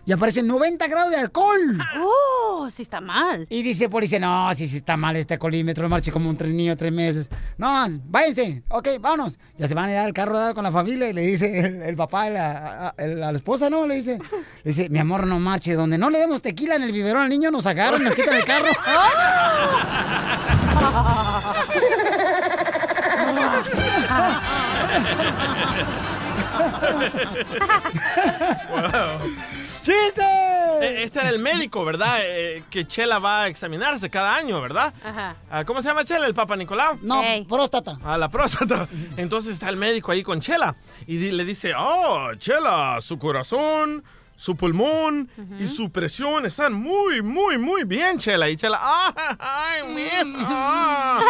Y 0.06 0.12
aparece 0.12 0.42
90 0.42 0.88
grados 0.88 1.10
de 1.10 1.18
alcohol. 1.18 1.78
¡Oh! 1.98 2.68
Sí 2.70 2.82
está 2.82 3.00
mal. 3.00 3.46
Y 3.50 3.62
dice 3.62 3.84
el 3.84 3.90
policía, 3.90 4.18
no, 4.18 4.52
sí, 4.54 4.66
sí 4.66 4.78
está 4.78 4.96
mal 4.96 5.14
este 5.14 5.34
alcoholímetro, 5.34 5.88
marche 5.88 6.10
como 6.10 6.28
un 6.28 6.36
tres 6.36 6.52
niño 6.52 6.76
tres 6.76 6.92
meses. 6.92 7.28
No, 7.58 7.86
váyanse, 8.06 8.62
ok, 8.70 8.88
vámonos. 8.98 9.38
Ya 9.56 9.68
se 9.68 9.74
van 9.74 9.90
a 9.90 9.92
ir 9.92 9.98
al 9.98 10.12
carro 10.12 10.32
¿verdad? 10.32 10.54
con 10.54 10.64
la 10.64 10.72
familia 10.72 11.08
y 11.08 11.12
le 11.12 11.22
dice 11.22 11.60
el, 11.60 11.82
el 11.82 11.96
papá 11.96 12.24
a 12.24 12.30
la, 12.30 12.88
a 12.88 13.06
la 13.06 13.30
esposa, 13.32 13.70
¿no? 13.70 13.86
Le 13.86 13.96
dice, 13.96 14.18
le 14.64 14.72
dice, 14.72 14.88
mi 14.88 14.98
amor, 14.98 15.26
no 15.26 15.38
marche, 15.38 15.74
donde 15.74 15.98
no 15.98 16.10
le 16.10 16.18
demos 16.18 16.42
tequila 16.42 16.76
en 16.76 16.82
el 16.82 16.92
biberón 16.92 17.22
al 17.22 17.28
niño, 17.28 17.50
nos 17.50 17.66
agarran, 17.66 18.02
nos 18.02 18.14
quitan 18.14 18.34
el 18.34 18.44
carro. 18.44 18.72
¡Chiste! 29.82 30.22
Eh, 30.82 31.02
Este 31.02 31.20
era 31.20 31.30
el 31.30 31.38
médico, 31.38 31.84
¿verdad? 31.84 32.18
Eh, 32.22 32.62
que 32.70 32.86
Chela 32.86 33.18
va 33.18 33.42
a 33.42 33.48
examinarse 33.48 34.10
cada 34.10 34.34
año, 34.34 34.60
¿verdad? 34.60 34.92
Ajá. 35.02 35.36
Ah, 35.50 35.64
¿Cómo 35.64 35.82
se 35.82 35.88
llama 35.88 36.04
Chela? 36.04 36.26
¿El 36.26 36.34
Papa 36.34 36.56
Nicolau? 36.56 36.98
No, 37.02 37.22
próstata. 37.48 37.98
A 38.04 38.18
la 38.18 38.28
próstata. 38.28 38.88
Entonces 39.16 39.52
está 39.54 39.68
el 39.68 39.76
médico 39.76 40.12
ahí 40.12 40.22
con 40.22 40.40
Chela 40.40 40.74
y 41.06 41.18
le 41.30 41.44
dice, 41.44 41.72
oh, 41.76 42.34
Chela, 42.36 42.98
su 43.00 43.18
corazón, 43.18 44.04
su 44.40 44.56
pulmón 44.56 45.30
y 45.58 45.66
su 45.66 45.92
presión 45.92 46.46
están 46.46 46.72
muy, 46.72 47.20
muy, 47.20 47.58
muy 47.58 47.84
bien, 47.84 48.18
Chela. 48.18 48.48
Y 48.48 48.56
Chela, 48.56 48.80
¡ay, 48.80 49.36
ay, 49.38 49.94
mija! 49.94 51.20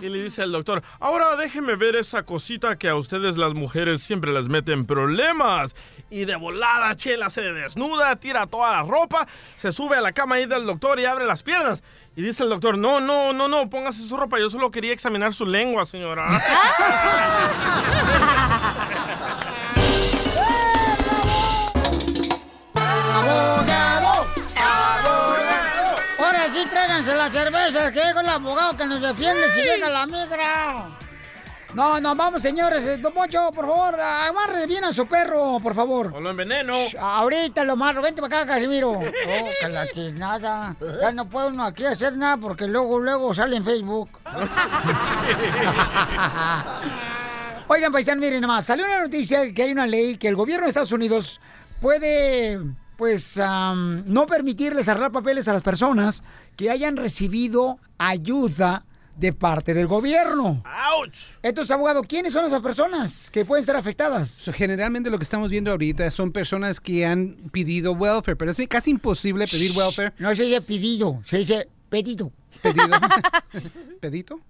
Y 0.00 0.08
le 0.08 0.22
dice 0.22 0.42
al 0.42 0.52
doctor, 0.52 0.80
ahora 1.00 1.34
déjeme 1.34 1.74
ver 1.74 1.96
esa 1.96 2.22
cosita 2.22 2.78
que 2.78 2.88
a 2.88 2.94
ustedes 2.94 3.36
las 3.36 3.54
mujeres 3.54 4.04
siempre 4.04 4.32
les 4.32 4.48
meten 4.48 4.86
problemas. 4.86 5.74
Y 6.10 6.26
de 6.26 6.36
volada, 6.36 6.94
Chela 6.94 7.28
se 7.28 7.42
desnuda, 7.42 8.14
tira 8.14 8.46
toda 8.46 8.70
la 8.70 8.82
ropa, 8.84 9.26
se 9.56 9.72
sube 9.72 9.96
a 9.96 10.00
la 10.00 10.12
cama 10.12 10.36
ahí 10.36 10.46
del 10.46 10.64
doctor 10.64 11.00
y 11.00 11.06
abre 11.06 11.26
las 11.26 11.42
piernas. 11.42 11.82
Y 12.14 12.22
dice 12.22 12.44
el 12.44 12.50
doctor, 12.50 12.78
no, 12.78 13.00
no, 13.00 13.32
no, 13.32 13.48
no, 13.48 13.68
póngase 13.68 14.06
su 14.06 14.16
ropa, 14.16 14.38
yo 14.38 14.48
solo 14.48 14.70
quería 14.70 14.92
examinar 14.92 15.32
su 15.34 15.44
lengua, 15.44 15.86
señora. 15.86 16.24
¡Abogado! 23.30 24.26
¡Abogado! 24.56 25.96
Ahora 26.18 26.52
sí 26.52 26.66
tráiganse 26.68 27.14
la 27.14 27.30
cerveza, 27.30 27.92
que 27.92 28.02
con 28.12 28.24
el 28.24 28.30
abogado 28.30 28.76
que 28.76 28.86
nos 28.86 29.00
defiende 29.00 29.52
si 29.54 29.62
llega 29.62 29.88
la 29.88 30.06
migra. 30.06 30.88
No, 31.74 32.00
no, 32.00 32.14
vamos, 32.16 32.42
señores. 32.42 32.84
Eh, 32.84 32.96
Don 32.98 33.12
Poncho, 33.12 33.50
por 33.52 33.66
favor, 33.66 34.00
amarre 34.00 34.66
bien 34.66 34.82
a 34.84 34.92
su 34.92 35.06
perro, 35.06 35.60
por 35.62 35.72
favor. 35.74 36.12
O 36.14 36.20
lo 36.20 36.30
enveneno. 36.30 36.74
Ahorita 36.98 37.62
lo 37.62 37.74
amarro. 37.74 38.02
Vente 38.02 38.20
para 38.20 38.40
acá, 38.40 38.54
Casimiro. 38.54 38.90
Oh, 38.90 38.98
que 39.00 39.68
la 39.68 39.86
nada. 40.14 40.74
Ya 41.00 41.12
no 41.12 41.28
puede 41.28 41.46
uno 41.48 41.64
aquí 41.64 41.84
hacer 41.84 42.16
nada 42.16 42.38
porque 42.38 42.66
luego, 42.66 42.98
luego 42.98 43.32
sale 43.34 43.56
en 43.56 43.64
Facebook. 43.64 44.10
Oigan, 47.68 47.92
paisanos, 47.92 48.20
miren 48.20 48.40
nomás. 48.40 48.66
Salió 48.66 48.84
una 48.84 49.02
noticia 49.02 49.54
que 49.54 49.62
hay 49.62 49.70
una 49.70 49.86
ley 49.86 50.16
que 50.16 50.26
el 50.26 50.34
gobierno 50.34 50.64
de 50.64 50.70
Estados 50.70 50.90
Unidos 50.90 51.40
puede, 51.80 52.58
pues, 53.00 53.38
am, 53.38 54.04
no 54.06 54.26
permitirles 54.26 54.86
arreglar 54.86 55.10
papeles 55.10 55.48
a 55.48 55.54
las 55.54 55.62
personas 55.62 56.22
que 56.54 56.68
hayan 56.68 56.98
recibido 56.98 57.78
ayuda 57.96 58.84
de 59.16 59.32
parte 59.32 59.72
del 59.72 59.86
gobierno. 59.86 60.62
¡Auch! 60.66 61.14
Entonces, 61.42 61.70
abogado, 61.70 62.02
¿quiénes 62.02 62.34
son 62.34 62.44
esas 62.44 62.60
personas 62.60 63.30
que 63.30 63.46
pueden 63.46 63.64
ser 63.64 63.76
afectadas? 63.76 64.28
So, 64.28 64.52
generalmente 64.52 65.08
lo 65.08 65.16
que 65.16 65.24
estamos 65.24 65.50
viendo 65.50 65.70
ahorita 65.70 66.10
son 66.10 66.30
personas 66.30 66.78
que 66.78 67.06
han 67.06 67.36
pedido 67.50 67.92
welfare, 67.92 68.36
pero 68.36 68.50
es 68.50 68.60
casi 68.68 68.90
imposible 68.90 69.48
pedir 69.48 69.72
welfare. 69.74 70.12
No 70.18 70.34
se 70.34 70.42
dice 70.42 70.60
pedido, 70.60 71.22
se 71.24 71.38
dice 71.38 71.68
pedido. 71.88 72.30
¿Pedido? 72.60 73.00
¿Pedito? 74.00 74.40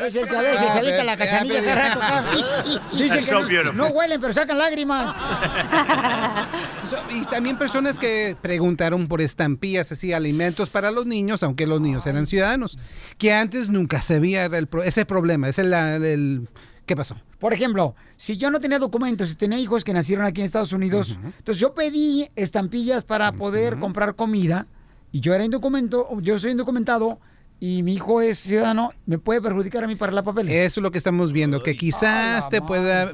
Es 0.00 0.14
el 0.16 0.26
que 0.28 0.36
a 0.36 0.40
veces 0.42 0.66
Ah, 0.68 0.72
se 0.72 0.78
avienta 0.78 1.00
pe- 1.00 1.04
la 1.04 1.16
cachanilla 1.16 1.62
cada 1.62 1.74
rato 1.74 2.02
acá. 2.02 2.24
Dicen 2.92 3.08
That's 3.08 3.20
que 3.20 3.26
so 3.26 3.40
no, 3.40 3.46
beautiful. 3.48 3.76
no 3.76 3.86
huelen, 3.88 4.20
pero 4.20 4.32
sacan 4.32 4.58
lágrimas. 4.58 5.14
So, 6.88 6.96
y 7.10 7.22
también 7.26 7.58
personas 7.58 7.98
que 7.98 8.34
preguntaron 8.40 9.08
por 9.08 9.20
estampillas, 9.20 9.92
así, 9.92 10.14
alimentos 10.14 10.70
para 10.70 10.90
los 10.90 11.04
niños, 11.04 11.42
aunque 11.42 11.66
los 11.66 11.80
niños 11.82 12.06
eran 12.06 12.26
ciudadanos, 12.26 12.78
que 13.18 13.32
antes 13.34 13.68
nunca 13.68 14.00
se 14.00 14.18
veía 14.20 14.46
el 14.46 14.68
ese 14.84 15.04
problema, 15.04 15.48
ese 15.48 15.62
el, 15.62 15.74
el- 15.74 16.48
¿Qué 16.86 16.96
pasó? 16.96 17.16
Por 17.38 17.52
ejemplo, 17.52 17.94
si 18.16 18.38
yo 18.38 18.50
no 18.50 18.58
tenía 18.60 18.78
documentos 18.78 19.30
y 19.30 19.34
tenía 19.34 19.58
hijos 19.58 19.84
que 19.84 19.92
nacieron 19.92 20.24
aquí 20.24 20.40
en 20.40 20.46
Estados 20.46 20.72
Unidos, 20.72 21.18
entonces 21.22 21.60
yo 21.60 21.74
pedí 21.74 22.30
estampillas 22.34 23.04
para 23.04 23.32
poder 23.32 23.78
comprar 23.78 24.14
comida 24.14 24.66
y 25.12 25.20
yo 25.20 25.34
era 25.34 25.44
indocumento, 25.44 26.08
yo 26.22 26.38
soy 26.38 26.52
indocumentado 26.52 27.18
y 27.60 27.82
mi 27.82 27.94
hijo 27.94 28.20
es 28.20 28.38
ciudadano, 28.38 28.92
me 29.06 29.18
puede 29.18 29.42
perjudicar 29.42 29.82
a 29.84 29.86
mí 29.88 29.96
para 29.96 30.12
la 30.12 30.22
papel. 30.22 30.48
Eso 30.48 30.80
es 30.80 30.82
lo 30.82 30.90
que 30.92 30.98
estamos 30.98 31.32
viendo, 31.32 31.62
que 31.62 31.74
quizás 31.76 32.48
te 32.48 32.62
pueda 32.62 33.10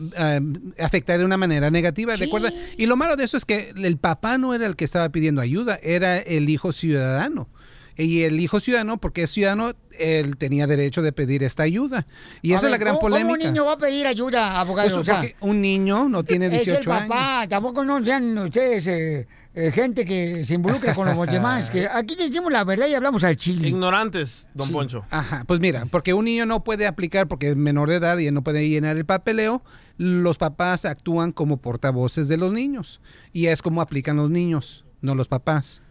afectar 0.79 1.19
de 1.19 1.25
una 1.25 1.37
manera 1.37 1.71
negativa, 1.71 2.17
Sí. 2.17 2.25
recuerda. 2.25 2.53
Y 2.77 2.87
lo 2.87 2.97
malo 2.97 3.17
de 3.17 3.25
eso 3.25 3.37
es 3.37 3.45
que 3.45 3.73
el 3.77 3.97
papá 3.97 4.39
no 4.39 4.55
era 4.55 4.67
el 4.67 4.77
que 4.77 4.85
estaba 4.85 5.09
pidiendo 5.09 5.41
ayuda, 5.41 5.79
era 5.83 6.19
el 6.19 6.49
hijo 6.49 6.73
ciudadano. 6.73 7.49
Y 7.97 8.23
el 8.23 8.41
hijo 8.41 8.59
ciudadano, 8.59 8.99
porque 8.99 9.23
es 9.23 9.31
ciudadano, 9.31 9.73
él 9.97 10.37
tenía 10.37 10.67
derecho 10.67 11.01
de 11.01 11.13
pedir 11.13 11.45
esta 11.45 11.63
ayuda. 11.63 12.07
Y 12.43 12.53
A 12.53 12.57
esa 12.57 12.67
es 12.67 12.73
la 12.73 12.79
gran 12.79 12.95
¿cómo- 12.97 13.03
polémica. 13.03 13.29
¿Cómo 13.37 13.45
un 13.45 13.53
niño 13.53 13.65
va 13.67 13.73
a 13.75 13.79
pedir 13.79 14.07
ayuda, 14.09 14.59
abogado? 14.61 14.89
Pues, 14.89 15.01
O 15.01 15.05
sea, 15.05 15.23
un 15.41 15.61
niño 15.61 16.09
no 16.09 16.25
tiene 16.25 16.51
18 16.51 16.81
es 16.81 16.87
el 16.87 16.93
años. 16.93 17.09
papá, 17.09 17.47
tampoco 17.49 17.85
no 17.85 18.05
sean 18.05 18.37
ustedes 18.37 18.85
eh, 18.89 19.29
eh, 19.55 19.71
gente 19.71 20.05
que 20.05 20.45
se 20.45 20.55
involucra 20.55 20.95
con 20.95 21.07
los 21.07 21.27
demás. 21.31 21.71
Que 21.71 21.87
aquí 21.87 22.17
decimos 22.17 22.53
la 22.53 22.65
verdad 22.65 22.89
y 22.89 22.95
hablamos 22.95 23.23
al 23.23 23.37
chile. 23.37 23.69
Ignorantes, 23.69 24.47
don 24.53 24.71
Poncho. 24.71 25.05
Ajá, 25.11 25.45
pues 25.47 25.61
mira, 25.61 25.87
porque 25.91 26.13
un 26.13 26.25
niño 26.25 26.45
no 26.45 26.65
puede 26.65 26.87
aplicar 26.87 27.29
porque 27.29 27.51
es 27.51 27.57
menor 27.57 27.89
de 27.89 27.97
edad 27.97 28.19
y 28.19 28.31
no 28.31 28.43
puede 28.43 28.69
llenar 28.69 28.97
el 28.97 29.05
papeleo, 29.05 29.63
los 29.97 30.39
papás 30.39 30.85
actúan 30.85 31.31
como 31.31 31.59
portavoces 31.59 32.29
de 32.29 32.37
los 32.37 32.53
niños. 32.53 33.01
Y 33.33 33.47
es 33.47 33.63
como 33.63 33.81
aplican 33.81 34.17
los 34.17 34.31
niños, 34.31 34.85
no 35.01 35.15
los 35.15 35.29
papás. 35.29 35.83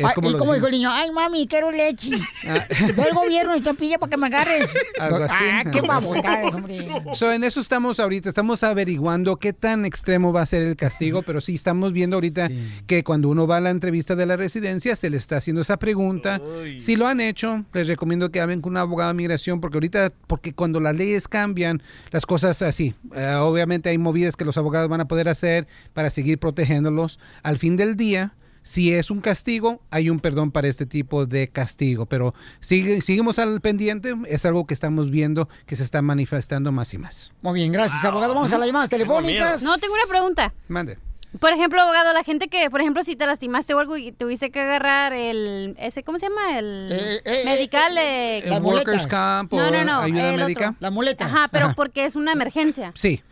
Es 0.00 0.06
Ay, 0.06 0.14
como 0.14 0.30
y 0.30 0.32
lo 0.32 0.38
como 0.38 0.54
dijo 0.54 0.66
el 0.66 0.72
niño, 0.72 0.90
ay 0.90 1.10
mami, 1.10 1.46
quiero 1.46 1.70
leche. 1.70 2.12
Del 2.96 3.14
gobierno 3.14 3.54
estampilla 3.54 3.98
para 3.98 4.08
que 4.08 4.16
me 4.16 4.28
agarres. 4.28 4.70
Algo 4.98 5.24
así. 5.24 5.44
Ah, 5.52 5.64
qué 5.70 5.80
babotadas, 5.82 6.54
hombre. 6.54 6.88
So, 7.14 7.30
en 7.32 7.44
eso 7.44 7.60
estamos 7.60 8.00
ahorita, 8.00 8.28
estamos 8.28 8.62
averiguando 8.62 9.36
qué 9.36 9.52
tan 9.52 9.84
extremo 9.84 10.32
va 10.32 10.42
a 10.42 10.46
ser 10.46 10.62
el 10.62 10.76
castigo, 10.76 11.22
pero 11.22 11.40
sí 11.40 11.54
estamos 11.54 11.92
viendo 11.92 12.16
ahorita 12.16 12.48
que 12.86 13.04
cuando 13.04 13.28
uno 13.28 13.46
va 13.46 13.58
a 13.58 13.60
la 13.60 13.70
entrevista 13.70 14.16
de 14.16 14.24
la 14.24 14.36
residencia 14.36 14.96
se 14.96 15.10
le 15.10 15.18
está 15.18 15.36
haciendo 15.36 15.60
esa 15.60 15.78
pregunta. 15.78 16.40
Si 16.78 16.96
lo 16.96 17.06
han 17.06 17.20
hecho, 17.20 17.64
les 17.74 17.88
recomiendo 17.88 18.30
que 18.30 18.40
hablen 18.40 18.62
con 18.62 18.72
un 18.72 18.78
abogado 18.78 19.08
de 19.08 19.14
migración, 19.14 19.60
porque 19.60 19.76
ahorita, 19.76 20.12
porque 20.26 20.54
cuando 20.54 20.80
las 20.80 20.94
leyes 20.94 21.28
cambian, 21.28 21.82
las 22.10 22.24
cosas 22.24 22.62
así, 22.62 22.94
eh, 23.14 23.34
obviamente 23.34 23.90
hay 23.90 23.98
movidas 23.98 24.36
que 24.36 24.44
los 24.44 24.56
abogados 24.56 24.88
van 24.88 25.00
a 25.00 25.08
poder 25.08 25.28
hacer 25.28 25.66
para 25.92 26.08
seguir 26.10 26.38
protegiéndolos. 26.38 27.18
Al 27.42 27.58
fin 27.58 27.76
del 27.76 27.96
día, 27.96 28.32
si 28.62 28.92
es 28.92 29.10
un 29.10 29.20
castigo, 29.20 29.80
hay 29.90 30.10
un 30.10 30.20
perdón 30.20 30.50
para 30.50 30.68
este 30.68 30.86
tipo 30.86 31.26
de 31.26 31.48
castigo, 31.48 32.06
pero 32.06 32.34
sigue, 32.60 33.00
seguimos 33.00 33.38
al 33.38 33.60
pendiente, 33.60 34.14
es 34.28 34.44
algo 34.46 34.66
que 34.66 34.74
estamos 34.74 35.10
viendo 35.10 35.48
que 35.66 35.76
se 35.76 35.82
está 35.82 36.02
manifestando 36.02 36.70
más 36.72 36.92
y 36.94 36.98
más. 36.98 37.32
Muy 37.42 37.54
bien, 37.54 37.72
gracias, 37.72 38.04
abogado. 38.04 38.34
Vamos 38.34 38.52
a 38.52 38.58
las 38.58 38.66
llamadas 38.66 38.88
telefónicas. 38.90 39.62
No, 39.62 39.76
tengo 39.78 39.94
una 39.94 40.06
pregunta. 40.10 40.52
Mande. 40.68 40.98
Por 41.38 41.52
ejemplo, 41.52 41.80
abogado, 41.80 42.12
la 42.12 42.24
gente 42.24 42.48
que, 42.48 42.68
por 42.70 42.80
ejemplo, 42.80 43.04
si 43.04 43.14
te 43.14 43.24
lastimaste 43.24 43.72
o 43.72 43.78
algo 43.78 43.96
y 43.96 44.10
tuviste 44.10 44.50
que 44.50 44.58
agarrar 44.58 45.12
el, 45.12 45.76
ese, 45.78 46.02
¿cómo 46.02 46.18
se 46.18 46.26
llama? 46.28 46.58
El 46.58 46.88
Eh, 46.90 47.20
eh, 47.24 47.42
medical. 47.44 47.96
eh, 47.96 48.38
El 48.40 48.60
workers' 48.60 49.06
comp 49.06 49.52
o 49.52 49.56
No, 49.56 49.70
no, 49.70 49.84
no. 49.84 50.00
ayuda 50.00 50.32
médica. 50.32 50.70
otro. 50.70 50.76
La 50.80 50.90
muleta. 50.90 51.26
Ajá, 51.26 51.48
pero 51.52 51.66
Ajá. 51.66 51.74
porque 51.76 52.04
es 52.04 52.16
una 52.16 52.32
emergencia. 52.32 52.90
Sí, 52.96 53.22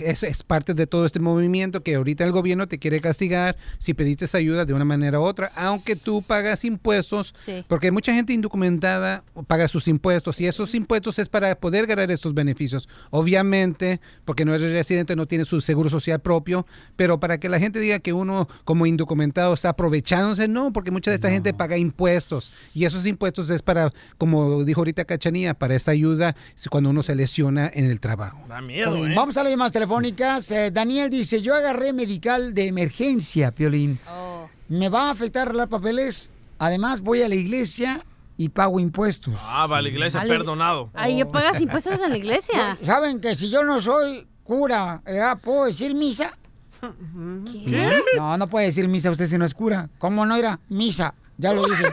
es, 0.00 0.22
es 0.22 0.42
parte 0.42 0.74
de 0.74 0.86
todo 0.86 1.04
este 1.06 1.20
movimiento 1.20 1.82
que 1.82 1.94
ahorita 1.96 2.24
el 2.24 2.32
gobierno 2.32 2.66
te 2.66 2.78
quiere 2.78 3.00
castigar 3.00 3.56
si 3.78 3.92
pediste 3.94 4.24
ayuda 4.36 4.64
de 4.64 4.72
una 4.72 4.84
manera 4.84 5.20
u 5.20 5.22
otra, 5.22 5.50
aunque 5.56 5.96
tú 5.96 6.22
pagas 6.22 6.64
impuestos, 6.64 7.32
Sí. 7.36 7.64
porque 7.68 7.90
mucha 7.90 8.14
gente 8.14 8.32
indocumentada 8.32 9.22
paga 9.46 9.68
sus 9.68 9.86
impuestos 9.86 10.40
y 10.40 10.46
esos 10.46 10.74
impuestos 10.74 11.18
es 11.18 11.28
para 11.28 11.54
poder 11.56 11.86
ganar 11.86 12.10
estos 12.10 12.32
beneficios. 12.32 12.88
Obviamente, 13.10 14.00
porque 14.24 14.44
no 14.44 14.54
eres 14.54 14.72
residente, 14.72 15.16
no 15.16 15.26
tienes 15.26 15.48
su 15.48 15.60
seguro 15.60 15.90
social 15.90 16.20
propio, 16.20 16.66
pero 16.96 17.20
para 17.20 17.38
que 17.38 17.48
la 17.48 17.58
gente 17.58 17.78
diga 17.80 17.98
que 17.98 18.12
uno 18.12 18.48
como 18.64 18.86
indocumentado 18.86 19.52
está 19.54 19.70
aprovechándose, 19.70 20.48
no, 20.48 20.72
porque 20.72 20.90
mucha 20.90 21.10
de 21.10 21.16
esta 21.16 21.30
gente 21.30 21.52
paga 21.54 21.76
impuestos 21.76 22.52
y 22.74 22.84
esos 22.86 23.06
impuestos 23.06 23.50
es 23.50 23.62
para, 23.62 23.90
como 24.18 24.64
dijo 24.64 24.80
ahorita 24.80 25.04
Cachanía, 25.04 25.54
para 25.54 25.74
esta 25.74 25.90
ayuda 25.90 26.34
si- 26.54 26.68
cuando 26.68 26.90
uno 26.90 27.02
se 27.02 27.14
lesiona 27.14 27.70
en 27.72 27.86
el 27.86 28.00
trabajo. 28.00 28.44
Da 28.48 28.60
bien, 28.60 28.88
¿eh? 29.12 29.14
Vamos 29.14 29.33
a 29.36 29.42
las 29.42 29.52
llamadas 29.52 29.72
telefónicas. 29.72 30.50
Eh, 30.50 30.70
Daniel 30.70 31.10
dice, 31.10 31.42
yo 31.42 31.54
agarré 31.54 31.92
medical 31.92 32.54
de 32.54 32.66
emergencia, 32.66 33.50
Piolín. 33.50 33.98
Oh. 34.08 34.48
Me 34.68 34.88
va 34.88 35.08
a 35.08 35.10
afectar 35.10 35.48
arreglar 35.48 35.68
papeles. 35.68 36.30
Además, 36.58 37.00
voy 37.00 37.22
a 37.22 37.28
la 37.28 37.34
iglesia 37.34 38.04
y 38.36 38.48
pago 38.48 38.80
impuestos. 38.80 39.34
Ah, 39.40 39.66
va 39.66 39.78
a 39.78 39.82
la 39.82 39.88
iglesia, 39.88 40.20
Vale. 40.20 40.30
perdonado. 40.30 40.90
Ahí 40.94 41.22
pagas 41.24 41.60
impuestos 41.60 41.94
en 41.94 42.10
la 42.10 42.16
iglesia. 42.16 42.78
¿Saben 42.82 43.20
que 43.20 43.34
si 43.34 43.50
yo 43.50 43.62
no 43.62 43.80
soy 43.80 44.26
cura, 44.42 45.02
eh, 45.06 45.20
¿puedo 45.42 45.66
decir 45.66 45.94
misa? 45.94 46.36
¿Qué? 46.80 48.02
No, 48.16 48.36
no 48.36 48.48
puede 48.48 48.66
decir 48.66 48.86
misa 48.88 49.10
usted 49.10 49.26
si 49.26 49.38
no 49.38 49.44
es 49.44 49.54
cura. 49.54 49.88
¿Cómo 49.98 50.26
no 50.26 50.36
era? 50.36 50.58
Misa. 50.68 51.14
Ya 51.38 51.52
lo 51.52 51.66
dije. 51.66 51.84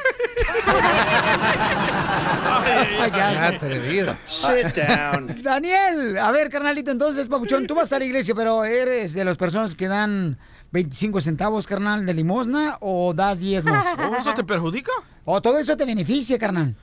Ya, 3.15 3.47
atrevido. 3.47 4.15
Sit 4.25 4.75
down. 4.75 5.41
Daniel, 5.41 6.17
a 6.17 6.31
ver, 6.31 6.49
carnalito, 6.49 6.91
entonces, 6.91 7.27
papuchón, 7.27 7.67
tú 7.67 7.75
vas 7.75 7.91
a 7.93 7.99
la 7.99 8.05
iglesia, 8.05 8.35
pero 8.35 8.63
¿eres 8.63 9.13
de 9.13 9.25
las 9.25 9.37
personas 9.37 9.75
que 9.75 9.87
dan 9.87 10.37
25 10.71 11.21
centavos, 11.21 11.67
carnal, 11.67 12.05
de 12.05 12.13
limosna 12.13 12.77
o 12.79 13.13
das 13.13 13.39
diezmos? 13.39 13.85
¿Oh, 13.97 14.15
¿Eso 14.15 14.33
te 14.33 14.43
perjudica? 14.43 14.91
O 15.25 15.41
todo 15.41 15.59
eso 15.59 15.75
te 15.75 15.85
beneficia, 15.85 16.37
carnal. 16.39 16.75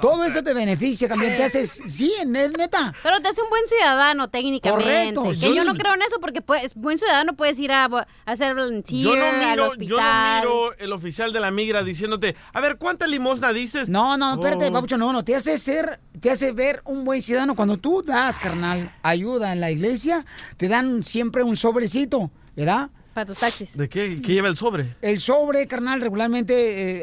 Todo 0.00 0.24
eso 0.24 0.42
te 0.42 0.54
beneficia, 0.54 1.08
campeón. 1.08 1.36
Te 1.36 1.44
haces, 1.44 1.82
sí, 1.86 2.12
en 2.20 2.34
el 2.36 2.52
neta. 2.52 2.92
Pero 3.02 3.20
te 3.20 3.28
hace 3.28 3.42
un 3.42 3.48
buen 3.48 3.62
ciudadano 3.68 4.28
técnicamente. 4.28 4.84
Correcto, 4.84 5.22
que 5.24 5.34
sí. 5.34 5.54
yo 5.54 5.64
no 5.64 5.74
creo 5.74 5.94
en 5.94 6.02
eso 6.02 6.18
porque 6.20 6.42
puedes, 6.42 6.74
buen 6.74 6.98
ciudadano 6.98 7.34
puedes 7.34 7.58
ir 7.58 7.72
a, 7.72 7.84
a 7.86 8.06
hacer 8.26 8.54
volunteer 8.54 9.02
Yo 9.04 9.16
no, 9.16 9.24
al 9.24 9.38
miro, 9.38 9.48
yo 9.50 9.56
no 9.56 9.66
hospital. 9.68 10.40
miro 10.42 10.72
el 10.78 10.92
oficial 10.92 11.32
de 11.32 11.40
la 11.40 11.50
migra 11.50 11.82
diciéndote, 11.82 12.36
a 12.52 12.60
ver, 12.60 12.76
¿cuánta 12.76 13.06
limosna 13.06 13.52
dices? 13.52 13.88
No, 13.88 14.16
no, 14.16 14.34
espérate, 14.34 14.66
Oh. 14.68 14.72
papucho, 14.72 14.96
no, 14.98 15.12
no. 15.12 15.24
Te 15.24 15.34
hace 15.36 15.58
ser, 15.58 16.00
te 16.20 16.30
hace 16.30 16.52
ver 16.52 16.80
un 16.84 17.04
buen 17.04 17.22
ciudadano. 17.22 17.54
Cuando 17.54 17.76
tú 17.76 18.02
das, 18.02 18.38
carnal, 18.38 18.92
ayuda 19.02 19.52
en 19.52 19.60
la 19.60 19.70
iglesia, 19.70 20.24
te 20.56 20.68
dan 20.68 21.04
siempre 21.04 21.42
un 21.42 21.56
sobrecito, 21.56 22.30
¿verdad? 22.56 22.90
Para 23.14 23.26
tus 23.26 23.38
taxis. 23.38 23.76
¿De 23.76 23.88
qué? 23.88 24.20
¿Qué 24.20 24.32
lleva 24.34 24.48
el 24.48 24.56
sobre? 24.56 24.96
El 25.00 25.20
sobre, 25.20 25.68
carnal, 25.68 26.00
regularmente 26.00 26.54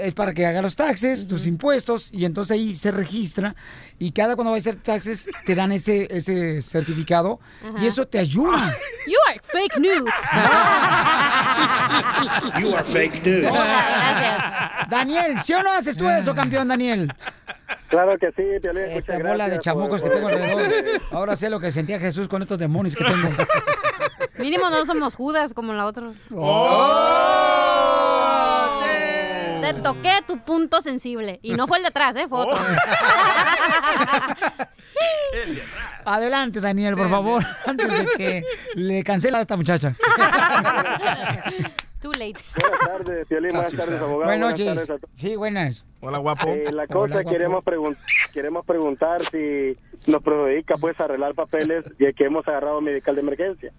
eh, 0.01 0.07
es 0.07 0.14
para 0.14 0.34
que 0.34 0.45
hagas 0.45 0.62
los 0.62 0.76
taxes, 0.76 1.26
tus 1.26 1.47
impuestos, 1.47 2.09
y 2.12 2.26
entonces 2.26 2.53
ahí 2.55 2.76
se 2.76 2.91
registra. 2.91 3.55
Y 3.97 4.12
cada 4.12 4.36
cuando 4.36 4.51
vas 4.51 4.68
a 4.68 4.72
hacer 4.72 4.82
taxes, 4.82 5.30
te 5.45 5.55
dan 5.55 5.72
ese, 5.72 6.07
ese 6.12 6.62
certificado. 6.62 7.39
Y 7.80 7.86
eso 7.88 8.05
te 8.07 8.20
ayuda. 8.20 8.76
You 9.07 9.18
are 9.30 9.39
fake 9.43 9.78
news. 9.80 10.14
You 12.59 12.76
are 12.76 12.84
fake 12.84 13.26
news. 13.26 13.47
Daniel, 14.89 15.39
¿sí 15.41 15.53
o 15.53 15.64
no 15.64 15.72
haces 15.72 15.95
tú 15.95 16.09
eso, 16.09 16.36
campeón, 16.36 16.68
Daniel? 16.68 17.14
Claro 17.89 18.18
que 18.18 18.28
sí, 18.36 18.43
Piolín. 18.62 18.84
Esta 18.84 19.18
bola 19.20 19.49
de 19.49 19.59
chamucos 19.59 20.01
por- 20.01 20.09
que 20.09 20.16
tengo 20.16 20.28
alrededor. 20.30 21.01
Ahora 21.12 21.38
sé 21.38 21.49
lo 21.49 21.59
que 21.59 21.72
sentía 21.72 21.99
Jesús 21.99 22.28
con 22.28 22.41
estos 22.41 22.57
demonios 22.57 22.95
que 22.95 23.03
tengo. 23.03 23.30
Mínimo 24.38 24.70
no 24.70 24.86
somos 24.86 25.16
Judas 25.16 25.54
como 25.54 25.74
la 25.74 25.86
otra. 25.86 26.12
Oh. 26.36 26.98
Te 29.62 29.74
toqué 29.76 30.14
tu 30.28 30.40
punto 30.44 30.82
sensible. 30.82 31.40
Y 31.44 31.54
no 31.54 31.68
fue 31.68 31.78
el 31.78 31.84
de 31.84 31.90
atrás, 31.90 32.16
¿eh? 32.16 32.28
Fue 32.28 32.40
otro. 32.40 32.56
Adelante, 36.06 36.60
Daniel, 36.62 36.96
por 36.96 37.10
favor, 37.10 37.44
antes 37.66 37.88
de 37.88 38.06
que 38.18 38.44
le 38.76 39.04
cancela 39.04 39.38
a 39.38 39.42
esta 39.42 39.56
muchacha. 39.56 39.96
Too 42.02 42.12
late. 42.14 42.44
Buenas 42.60 42.80
tardes, 42.88 43.28
Piolín. 43.28 43.52
Buenas 43.52 43.72
tardes, 43.74 44.02
abogado. 44.02 44.26
Buenas 44.32 44.60
tardes 44.60 44.90
a 44.90 44.98
todos. 44.98 45.10
Sí, 45.16 45.36
buenas. 45.36 45.86
Hola, 46.02 46.18
guapo. 46.18 46.48
Eh, 46.50 46.64
la 46.66 46.70
Hola, 46.72 46.88
cosa 46.88 47.14
guapo. 47.22 47.30
queremos, 47.30 47.64
pregun- 47.64 47.98
queremos 48.34 48.66
preguntar 48.66 49.22
si 49.32 49.78
nos 50.08 50.24
perjudica 50.24 50.78
pues 50.78 51.00
arreglar 51.00 51.36
papeles 51.36 51.86
ya 52.00 52.12
que 52.14 52.26
hemos 52.26 52.48
agarrado 52.48 52.82
medical 52.82 53.14
de 53.14 53.22
emergencia. 53.22 53.72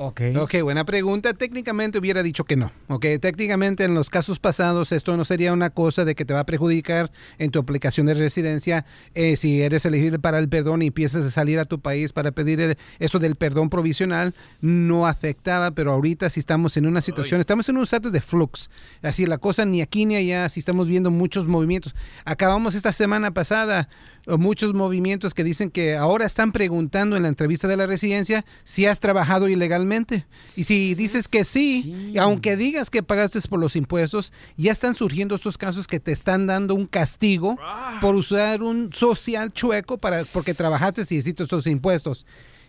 Ok. 0.00 0.20
Ok, 0.38 0.54
buena 0.62 0.84
pregunta. 0.84 1.34
Técnicamente 1.34 1.98
hubiera 1.98 2.22
dicho 2.22 2.44
que 2.44 2.54
no. 2.54 2.70
Ok, 2.86 3.04
técnicamente 3.20 3.82
en 3.82 3.94
los 3.94 4.10
casos 4.10 4.38
pasados 4.38 4.92
esto 4.92 5.16
no 5.16 5.24
sería 5.24 5.52
una 5.52 5.70
cosa 5.70 6.04
de 6.04 6.14
que 6.14 6.24
te 6.24 6.32
va 6.32 6.40
a 6.40 6.46
perjudicar 6.46 7.10
en 7.38 7.50
tu 7.50 7.58
aplicación 7.58 8.06
de 8.06 8.14
residencia 8.14 8.84
eh, 9.14 9.36
si 9.36 9.60
eres 9.60 9.84
elegible 9.86 10.20
para 10.20 10.38
el 10.38 10.48
perdón 10.48 10.82
y 10.82 10.86
empiezas 10.86 11.24
a 11.24 11.30
salir 11.32 11.58
a 11.58 11.64
tu 11.64 11.80
país 11.80 12.12
para 12.12 12.30
pedir 12.30 12.60
el- 12.60 12.78
eso 13.00 13.18
del 13.18 13.34
perdón 13.34 13.70
provisional. 13.70 14.34
No 14.60 15.06
afectaba, 15.08 15.72
pero 15.72 15.90
ahorita 15.92 16.30
si 16.30 16.38
estamos 16.38 16.76
en 16.76 16.86
una 16.86 17.00
situación, 17.00 17.40
estamos 17.40 17.68
en 17.68 17.76
un 17.76 17.82
estatus 17.82 18.12
de 18.12 18.20
flux. 18.20 18.70
Así 19.02 19.26
la 19.26 19.38
cosa 19.38 19.64
ni 19.64 19.82
aquí 19.82 20.06
ni 20.06 20.14
allá, 20.14 20.48
si 20.48 20.60
estamos 20.60 20.86
viendo 20.86 21.10
muchos 21.10 21.48
movimientos. 21.48 21.94
Acabamos 22.24 22.76
esta 22.76 22.92
semana 22.92 23.32
pasada 23.32 23.88
muchos 24.36 24.74
movimientos 24.74 25.32
que 25.32 25.44
dicen 25.44 25.70
que 25.70 25.96
ahora 25.96 26.26
están 26.26 26.52
preguntando 26.52 27.16
en 27.16 27.22
la 27.22 27.28
entrevista 27.28 27.68
de 27.68 27.76
la 27.76 27.86
residencia 27.86 28.44
si 28.64 28.84
has 28.86 29.00
trabajado 29.00 29.48
ilegalmente. 29.48 30.26
Y 30.56 30.64
si 30.64 30.94
dices 30.94 31.28
que 31.28 31.44
sí, 31.44 32.12
aunque 32.20 32.56
digas 32.56 32.90
que 32.90 33.02
pagaste 33.02 33.38
por 33.48 33.60
los 33.60 33.76
impuestos, 33.76 34.32
ya 34.56 34.72
están 34.72 34.94
surgiendo 34.94 35.36
estos 35.36 35.56
casos 35.56 35.86
que 35.86 36.00
te 36.00 36.12
están 36.12 36.46
dando 36.46 36.74
un 36.74 36.86
castigo 36.86 37.56
por 38.00 38.14
usar 38.14 38.62
un 38.62 38.92
social 38.92 39.52
chueco 39.52 39.98
para 39.98 40.24
porque 40.24 40.54
trabajaste 40.54 41.02
y 41.08 41.16
hiciste 41.16 41.44
estos 41.44 41.66
impuestos. 41.66 42.26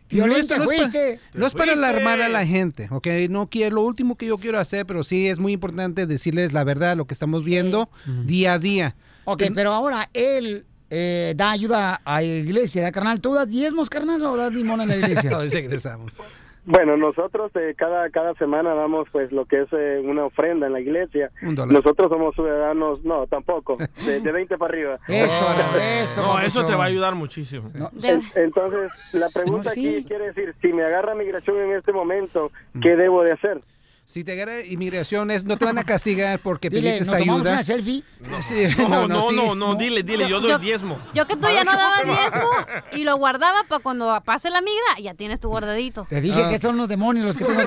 Es 0.10 0.48
fuiste. 0.64 1.20
no 1.34 1.46
es 1.46 1.54
para 1.54 1.74
alarmar 1.74 2.22
a 2.22 2.30
la 2.30 2.46
gente, 2.46 2.88
¿ok? 2.90 3.08
No 3.30 3.48
quiero, 3.48 3.76
lo 3.76 3.82
último 3.84 4.16
que 4.16 4.26
yo 4.26 4.40
quiero 4.40 4.60
hacer, 4.60 4.88
pero 4.88 5.04
sí 5.04 5.28
es 5.28 5.40
muy 5.40 5.54
importante 5.54 6.08
decirles 6.08 6.52
la 6.52 6.64
verdad, 6.64 6.98
lo 6.98 7.06
que 7.06 7.14
estamos 7.14 7.44
viendo 7.44 7.90
día 8.26 8.54
a 8.54 8.60
día. 8.60 8.96
Ok, 9.26 9.44
pero 9.54 9.74
ahora 9.74 10.10
él 10.14 10.66
eh, 10.90 11.34
da 11.36 11.52
ayuda 11.52 12.02
a 12.04 12.22
la 12.22 12.24
iglesia, 12.24 12.82
¿da, 12.84 12.92
carnal? 12.92 13.22
¿Tú 13.22 13.34
das 13.34 13.50
diezmos, 13.50 13.90
carnal, 13.90 14.22
o 14.24 14.36
das 14.38 14.54
limón 14.54 14.82
a 14.82 14.86
la 14.86 14.96
iglesia? 14.96 15.30
Hoy 15.38 15.50
regresamos. 15.50 16.22
Bueno, 16.66 16.98
nosotros 16.98 17.52
eh, 17.56 17.74
cada 17.76 18.10
cada 18.12 18.34
semana 18.36 18.76
damos 18.76 19.08
pues 19.12 19.32
lo 19.32 19.46
que 19.46 19.62
es 19.62 19.70
eh, 19.72 20.02
una 20.04 20.26
ofrenda 20.26 20.68
en 20.68 20.74
la 20.74 20.80
iglesia. 20.82 21.32
Un 21.42 21.56
dólar. 21.56 21.74
Nosotros 21.74 22.10
somos 22.10 22.36
ciudadanos, 22.36 23.04
no, 23.04 23.26
tampoco, 23.28 23.78
de, 24.06 24.20
de 24.20 24.32
20 24.32 24.58
para 24.58 24.72
arriba. 24.74 25.00
Eso, 25.08 25.46
eso. 26.04 26.22
No, 26.22 26.40
eso 26.40 26.66
te 26.66 26.76
va 26.76 26.84
a 26.84 26.88
ayudar 26.88 27.16
muchísimo. 27.16 27.70
En- 28.04 28.22
Entonces, 28.36 28.92
la 29.14 29.28
pregunta 29.34 29.72
aquí 29.72 30.04
quiere 30.04 30.28
decir, 30.28 30.54
si 30.62 30.68
me 30.74 30.84
agarra 30.84 31.16
migración 31.16 31.58
en 31.58 31.78
este 31.78 31.92
momento, 31.92 32.52
¿qué 32.82 32.96
debo 32.96 33.24
de 33.24 33.32
hacer? 33.32 33.62
Si 34.10 34.24
te 34.24 34.32
agarra 34.32 34.66
inmigración, 34.66 35.30
es- 35.30 35.44
no 35.44 35.56
te 35.56 35.66
van 35.66 35.78
a 35.78 35.84
castigar 35.84 36.40
porque 36.40 36.68
Dile, 36.72 36.94
pediste 36.94 37.06
¿nos 37.06 37.20
tomamos 37.20 37.42
ayuda. 37.42 37.52
una 37.54 37.64
selfie? 37.64 38.04
Sí, 38.42 38.56
No, 38.80 39.08
no, 39.08 39.30
sí. 39.30 39.36
no, 39.36 39.54
no, 39.54 39.76
dile, 39.76 40.02
dile, 40.02 40.28
yo 40.28 40.40
doy 40.42 40.60
diezmo. 40.60 40.98
Yo 41.14 41.28
que 41.28 41.36
tú 41.36 41.48
ya 41.48 41.64
no 41.64 41.72
dabas 41.72 42.04
diezmo 42.06 42.50
y 42.94 43.04
lo 43.04 43.16
guardaba 43.18 43.66
para 43.70 43.84
cuando 43.84 44.20
pase 44.26 44.50
la 44.50 44.62
migra, 44.62 45.00
ya 45.00 45.14
tienes 45.14 45.40
tu 45.40 45.50
guardadito. 45.50 46.08
Te 46.10 46.22
dije 46.22 46.42
Ah. 46.44 46.50
que 46.50 46.58
son 46.58 46.76
los 46.76 46.88
demonios 46.88 47.24
los 47.24 47.38
que 47.38 47.46
tengo. 47.46 47.62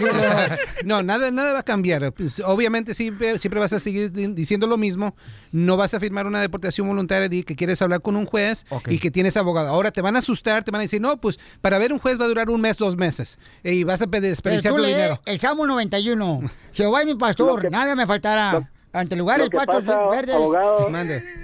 No, 0.85 1.05
nada, 1.05 1.31
nada 1.31 1.53
va 1.53 1.61
a 1.61 1.63
cambiar. 1.63 2.13
Pues, 2.13 2.41
obviamente 2.45 2.93
siempre, 2.93 3.39
siempre 3.39 3.61
vas 3.61 3.73
a 3.73 3.79
seguir 3.79 4.11
di- 4.11 4.35
diciendo 4.35 4.67
lo 4.67 4.77
mismo. 4.77 5.15
No 5.53 5.77
vas 5.77 5.95
a 5.95 6.01
firmar 6.01 6.27
una 6.27 6.41
deportación 6.41 6.89
voluntaria 6.89 7.29
de 7.29 7.45
que 7.45 7.55
quieres 7.55 7.81
hablar 7.83 8.01
con 8.01 8.17
un 8.17 8.27
juez 8.27 8.67
y 8.89 8.99
que 8.99 9.13
tienes 9.13 9.37
abogado. 9.37 9.69
Ahora 9.69 9.93
te 9.93 10.03
van 10.03 10.17
a 10.17 10.19
asustar, 10.19 10.65
te 10.65 10.73
van 10.73 10.81
a 10.81 10.83
decir, 10.83 11.01
no, 11.01 11.19
pues 11.21 11.39
para 11.61 11.79
ver 11.79 11.93
un 11.93 12.01
juez 12.01 12.19
va 12.21 12.25
a 12.25 12.29
durar 12.29 12.51
un 12.51 12.61
mes, 12.61 12.79
dos 12.79 12.97
meses. 12.97 13.39
Y 13.63 13.85
vas 13.85 14.03
a 14.03 14.07
desperdiciar 14.07 14.75
tu 14.75 14.83
dinero. 14.83 15.21
el 15.25 15.39
Salmo 15.39 15.67
91. 15.69 16.32
Jehová 16.73 17.01
es 17.03 17.07
mi 17.07 17.15
pastor, 17.15 17.71
nada 17.71 17.95
me 17.95 18.07
faltará. 18.07 18.69
Ante 18.95 19.17
lugares 19.17 19.47
Lo 19.47 19.51
que 19.51 19.57
pastos 19.57 19.85
pasa, 19.85 20.07
verdes. 20.11 20.35
abogado, 20.35 20.91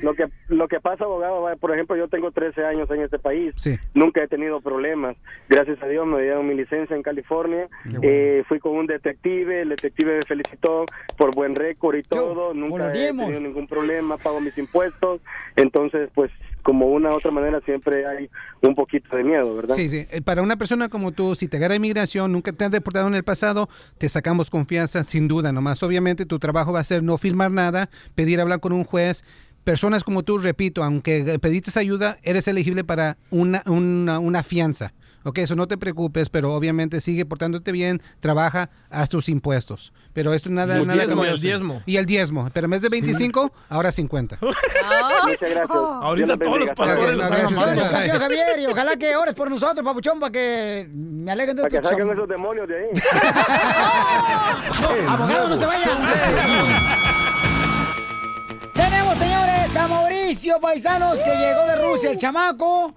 lo 0.02 0.14
que 0.14 0.26
lo 0.48 0.68
que 0.68 0.80
pasa, 0.80 1.04
abogado, 1.04 1.42
por 1.58 1.72
ejemplo, 1.72 1.96
yo 1.96 2.06
tengo 2.06 2.30
13 2.30 2.62
años 2.66 2.90
en 2.90 3.00
este 3.00 3.18
país, 3.18 3.54
Sí. 3.56 3.74
nunca 3.94 4.22
he 4.22 4.28
tenido 4.28 4.60
problemas. 4.60 5.16
Gracias 5.48 5.82
a 5.82 5.86
Dios 5.86 6.06
me 6.06 6.20
dieron 6.20 6.46
mi 6.46 6.54
licencia 6.54 6.94
en 6.94 7.02
California. 7.02 7.66
Eh, 8.02 8.44
fui 8.48 8.58
con 8.58 8.72
un 8.76 8.86
detective, 8.86 9.62
el 9.62 9.70
detective 9.70 10.16
me 10.16 10.22
felicitó 10.26 10.84
por 11.16 11.34
buen 11.34 11.54
récord 11.54 11.96
y 11.96 12.02
todo. 12.02 12.52
Nunca 12.52 12.92
he 12.92 13.06
tenido 13.14 13.40
ningún 13.40 13.66
problema, 13.66 14.18
pago 14.18 14.40
mis 14.42 14.56
impuestos. 14.58 15.22
Entonces, 15.56 16.10
pues, 16.14 16.30
como 16.68 16.88
una 16.88 17.12
u 17.12 17.14
otra 17.14 17.30
manera, 17.30 17.62
siempre 17.64 18.06
hay 18.06 18.28
un 18.60 18.74
poquito 18.74 19.16
de 19.16 19.24
miedo, 19.24 19.56
¿verdad? 19.56 19.74
Sí, 19.74 19.88
sí. 19.88 20.06
Eh, 20.10 20.20
Para 20.20 20.42
una 20.42 20.58
persona 20.58 20.90
como 20.90 21.12
tú, 21.12 21.34
si 21.34 21.48
te 21.48 21.56
agarra 21.56 21.76
inmigración, 21.76 22.30
nunca 22.30 22.52
te 22.52 22.62
han 22.62 22.70
deportado 22.70 23.08
en 23.08 23.14
el 23.14 23.24
pasado, 23.24 23.70
te 23.96 24.06
sacamos 24.06 24.50
confianza 24.50 25.02
sin 25.02 25.28
duda. 25.28 25.50
Nomás, 25.50 25.82
obviamente, 25.82 26.26
tu 26.26 26.38
trabajo 26.38 26.74
va 26.74 26.80
a 26.80 26.84
ser 26.84 27.02
no 27.02 27.16
firmar 27.16 27.50
nada, 27.50 27.88
pedir 28.14 28.38
hablar 28.38 28.60
con 28.60 28.72
un 28.74 28.84
juez. 28.84 29.24
Personas 29.64 30.04
como 30.04 30.24
tú, 30.24 30.36
repito, 30.36 30.84
aunque 30.84 31.38
pediste 31.40 31.78
ayuda, 31.80 32.18
eres 32.22 32.46
elegible 32.48 32.84
para 32.84 33.16
una, 33.30 33.62
una, 33.64 34.18
una 34.18 34.42
fianza. 34.42 34.92
Ok, 35.24 35.38
eso 35.38 35.56
no 35.56 35.66
te 35.66 35.76
preocupes, 35.76 36.28
pero 36.28 36.54
obviamente 36.54 37.00
sigue 37.00 37.26
portándote 37.26 37.72
bien, 37.72 38.00
trabaja, 38.20 38.70
haz 38.88 39.08
tus 39.08 39.28
impuestos. 39.28 39.92
Pero 40.12 40.32
esto 40.32 40.48
nada, 40.50 40.76
Y 40.78 40.80
el 40.82 40.86
nada 40.86 41.04
diezmo, 41.04 41.24
el 41.24 41.40
diezmo. 41.40 41.82
Y 41.86 41.96
el 41.96 42.06
diezmo. 42.06 42.48
Pero 42.52 42.64
en 42.66 42.70
vez 42.70 42.82
de 42.82 42.88
25, 42.88 43.52
ahora 43.68 43.92
50. 43.92 44.38
Muchas 44.40 45.40
gracias. 45.40 45.68
Ahorita 45.70 46.36
todos 46.38 46.60
los 46.60 46.70
pastores 46.70 47.16
los 47.16 47.28
Gracias. 47.28 47.52
aman 47.52 47.68
Eres 47.68 47.82
más. 47.82 47.90
campeón, 47.90 48.18
Javier, 48.20 48.60
y 48.60 48.66
ojalá 48.66 48.96
que 48.96 49.16
ores 49.16 49.34
por 49.34 49.50
nosotros, 49.50 49.84
papuchón, 49.84 50.18
para 50.20 50.32
que 50.32 50.88
me 50.92 51.30
aleguen 51.32 51.56
de 51.56 51.62
Para 51.62 51.70
que 51.70 51.80
tu 51.82 51.88
salgan 51.88 52.10
esos 52.10 52.28
demonios 52.28 52.68
de 52.68 52.76
ahí. 52.78 52.86
No, 54.80 55.10
abogado, 55.12 55.48
no 55.48 55.56
se 55.56 55.66
vaya. 55.66 55.90
Tenemos, 58.72 59.18
señores, 59.18 59.76
a 59.76 59.88
Mauricio 59.88 60.60
Paisanos, 60.60 61.22
que 61.22 61.30
llegó 61.34 61.66
de 61.66 61.76
Rusia, 61.84 62.10
el 62.10 62.18
chamaco. 62.18 62.94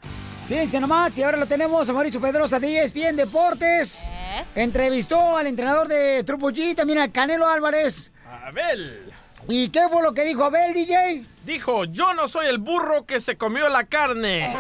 Fíjense 0.52 0.82
nomás, 0.82 1.18
y 1.18 1.24
ahora 1.24 1.38
lo 1.38 1.46
tenemos 1.46 1.90
a 1.90 1.94
Mauricio 1.94 2.20
Pedrosa 2.20 2.60
de 2.60 2.82
ESPN 2.82 3.16
Deportes. 3.16 4.12
Entrevistó 4.54 5.38
al 5.38 5.48
entrenador 5.48 5.88
de 5.88 6.26
Trupo 6.26 6.50
G, 6.50 6.76
también 6.76 7.00
al 7.00 7.10
Canelo 7.10 7.48
Álvarez. 7.48 8.12
Abel. 8.46 9.14
¿Y 9.48 9.70
qué 9.70 9.88
fue 9.90 10.04
lo 10.04 10.14
que 10.14 10.26
dijo 10.26 10.44
Abel, 10.44 10.74
DJ? 10.74 11.24
Dijo, 11.46 11.86
yo 11.86 12.14
no 12.14 12.28
soy 12.28 12.48
el 12.48 12.58
burro 12.58 13.06
que 13.06 13.22
se 13.22 13.38
comió 13.38 13.70
la 13.70 13.86
carne. 13.86 14.54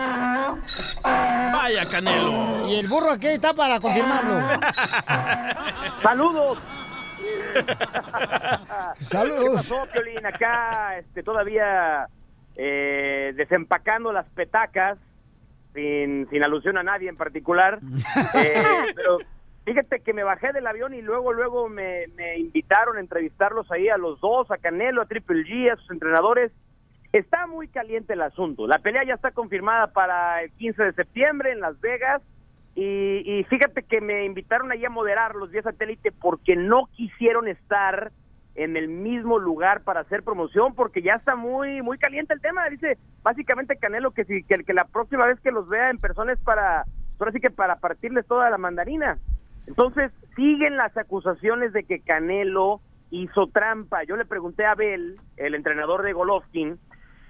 Vaya, 1.03 1.85
Canelo. 1.89 2.69
Y 2.69 2.79
el 2.79 2.87
burro 2.87 3.11
aquí 3.11 3.27
está 3.27 3.53
para 3.53 3.81
confirmarlo. 3.81 4.39
Saludos. 6.01 6.57
Saludos. 9.01 9.43
¿Qué 9.43 9.55
pasó, 9.55 9.87
Piolín? 9.91 10.25
Acá 10.25 10.99
este, 10.99 11.21
todavía 11.21 12.07
eh, 12.55 13.33
desempacando 13.35 14.13
las 14.13 14.25
petacas, 14.29 14.97
sin, 15.73 16.29
sin 16.29 16.43
alusión 16.43 16.77
a 16.77 16.83
nadie 16.83 17.09
en 17.09 17.17
particular. 17.17 17.79
Eh, 18.33 18.93
pero 18.95 19.19
fíjate 19.65 19.99
que 19.99 20.13
me 20.13 20.23
bajé 20.23 20.53
del 20.53 20.67
avión 20.67 20.93
y 20.93 21.01
luego, 21.01 21.33
luego 21.33 21.69
me, 21.69 22.07
me 22.15 22.37
invitaron 22.37 22.97
a 22.97 22.99
entrevistarlos 22.99 23.71
ahí 23.71 23.89
a 23.89 23.97
los 23.97 24.19
dos, 24.21 24.49
a 24.51 24.57
Canelo, 24.57 25.01
a 25.01 25.05
Triple 25.05 25.43
G, 25.43 25.71
a 25.71 25.75
sus 25.75 25.91
entrenadores. 25.91 26.51
Está 27.11 27.45
muy 27.47 27.67
caliente 27.67 28.13
el 28.13 28.21
asunto. 28.21 28.67
La 28.67 28.79
pelea 28.79 29.03
ya 29.03 29.15
está 29.15 29.31
confirmada 29.31 29.87
para 29.87 30.41
el 30.43 30.51
15 30.51 30.83
de 30.83 30.93
septiembre 30.93 31.51
en 31.51 31.59
Las 31.59 31.79
Vegas. 31.81 32.21
Y, 32.73 33.39
y 33.39 33.43
fíjate 33.45 33.83
que 33.83 33.99
me 33.99 34.23
invitaron 34.23 34.71
ahí 34.71 34.85
a 34.85 34.89
moderar 34.89 35.35
los 35.35 35.51
10 35.51 35.65
satélite 35.65 36.11
porque 36.11 36.55
no 36.55 36.87
quisieron 36.95 37.49
estar 37.49 38.11
en 38.55 38.75
el 38.75 38.87
mismo 38.89 39.39
lugar 39.39 39.81
para 39.81 40.01
hacer 40.01 40.23
promoción 40.23 40.75
porque 40.75 41.01
ya 41.01 41.13
está 41.13 41.35
muy 41.35 41.81
muy 41.81 41.97
caliente 41.97 42.33
el 42.33 42.41
tema. 42.41 42.69
Dice 42.69 42.97
básicamente 43.23 43.77
Canelo 43.77 44.11
que 44.11 44.25
si 44.25 44.43
que, 44.43 44.63
que 44.63 44.73
la 44.73 44.85
próxima 44.85 45.25
vez 45.25 45.39
que 45.39 45.51
los 45.51 45.67
vea 45.69 45.89
en 45.89 45.97
persona 45.97 46.33
es 46.33 46.39
para 46.39 46.85
ahora 47.19 47.31
sí 47.31 47.39
que 47.39 47.51
para 47.51 47.77
partirles 47.77 48.25
toda 48.25 48.49
la 48.49 48.57
mandarina. 48.57 49.19
Entonces 49.67 50.11
siguen 50.35 50.75
las 50.75 50.95
acusaciones 50.97 51.71
de 51.71 51.83
que 51.83 51.99
Canelo 51.99 52.81
hizo 53.11 53.47
trampa. 53.47 54.03
Yo 54.03 54.15
le 54.15 54.25
pregunté 54.25 54.65
a 54.65 54.71
Abel, 54.71 55.19
el 55.37 55.55
entrenador 55.55 56.01
de 56.01 56.13
Golovkin, 56.13 56.79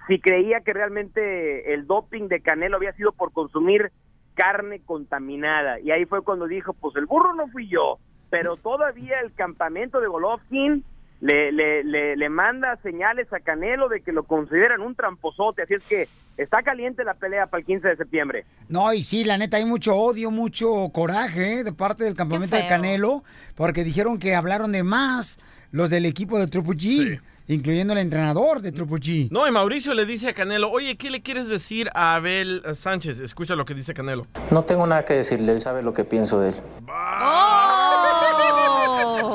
si 0.08 0.20
creía 0.20 0.62
que 0.62 0.74
realmente 0.74 1.74
el 1.74 1.88
doping 1.88 2.28
de 2.28 2.42
Canelo 2.42 2.78
había 2.78 2.94
sido 2.94 3.12
por 3.12 3.34
consumir 3.34 3.92
carne 4.34 4.82
contaminada. 4.86 5.80
Y 5.80 5.92
ahí 5.92 6.06
fue 6.06 6.24
cuando 6.24 6.48
dijo, 6.48 6.74
pues 6.74 6.96
el 6.96 7.06
burro 7.06 7.34
no 7.34 7.48
fui 7.50 7.68
yo, 7.68 8.00
pero 8.30 8.56
todavía 8.56 9.20
el 9.20 9.34
campamento 9.34 10.00
de 10.00 10.08
Golovkin 10.08 10.86
le, 11.22 11.52
le, 11.52 11.84
le, 11.84 12.18
le 12.18 12.30
manda 12.30 12.78
señales 12.82 13.32
a 13.32 13.40
Canelo 13.40 13.88
de 13.88 14.02
que 14.02 14.12
lo 14.12 14.24
consideran 14.24 14.82
un 14.82 14.96
tramposote. 14.96 15.62
Así 15.62 15.76
es 15.76 15.88
que 15.88 16.08
está 16.42 16.64
caliente 16.64 17.04
la 17.04 17.14
pelea 17.14 17.46
para 17.46 17.60
el 17.60 17.66
15 17.66 17.90
de 17.90 17.96
septiembre. 17.96 18.46
No, 18.68 18.92
y 18.92 19.04
sí, 19.04 19.24
la 19.24 19.38
neta, 19.38 19.58
hay 19.58 19.66
mucho 19.66 19.96
odio, 19.96 20.32
mucho 20.32 20.90
coraje 20.92 21.60
¿eh? 21.60 21.64
de 21.64 21.72
parte 21.74 22.04
del 22.04 22.16
campamento 22.16 22.56
de. 22.56 22.68
Canelo, 22.68 23.24
porque 23.56 23.84
dijeron 23.84 24.18
que 24.18 24.34
hablaron 24.36 24.72
de 24.72 24.84
más 24.84 25.40
los 25.72 25.90
del 25.90 26.06
equipo 26.06 26.40
de 26.40 26.48
Triple 26.48 26.76
G, 26.76 27.22
incluyendo 27.48 27.94
el 27.94 28.00
entrenador 28.00 28.62
de 28.62 28.72
Triple 28.72 28.98
G. 28.98 29.30
No, 29.30 29.48
y 29.48 29.52
Mauricio 29.52 29.94
le 29.94 30.06
dice 30.06 30.30
a 30.30 30.34
Canelo, 30.34 30.72
oye, 30.72 30.98
¿qué 30.98 31.10
le 31.10 31.22
quieres 31.22 31.48
decir 31.48 31.90
a 31.94 32.16
Abel 32.16 32.64
Sánchez? 32.74 33.20
Escucha 33.20 33.56
lo 33.56 33.66
que 33.66 33.74
dice 33.74 33.94
Canelo. 33.94 34.26
No 34.50 34.64
tengo 34.64 34.88
nada 34.88 35.06
que 35.06 35.14
decirle, 35.14 35.52
él 35.52 35.60
sabe 35.60 35.84
lo 35.84 35.94
que 35.94 36.04
pienso 36.04 36.40
de 36.40 36.50
él. 36.50 36.56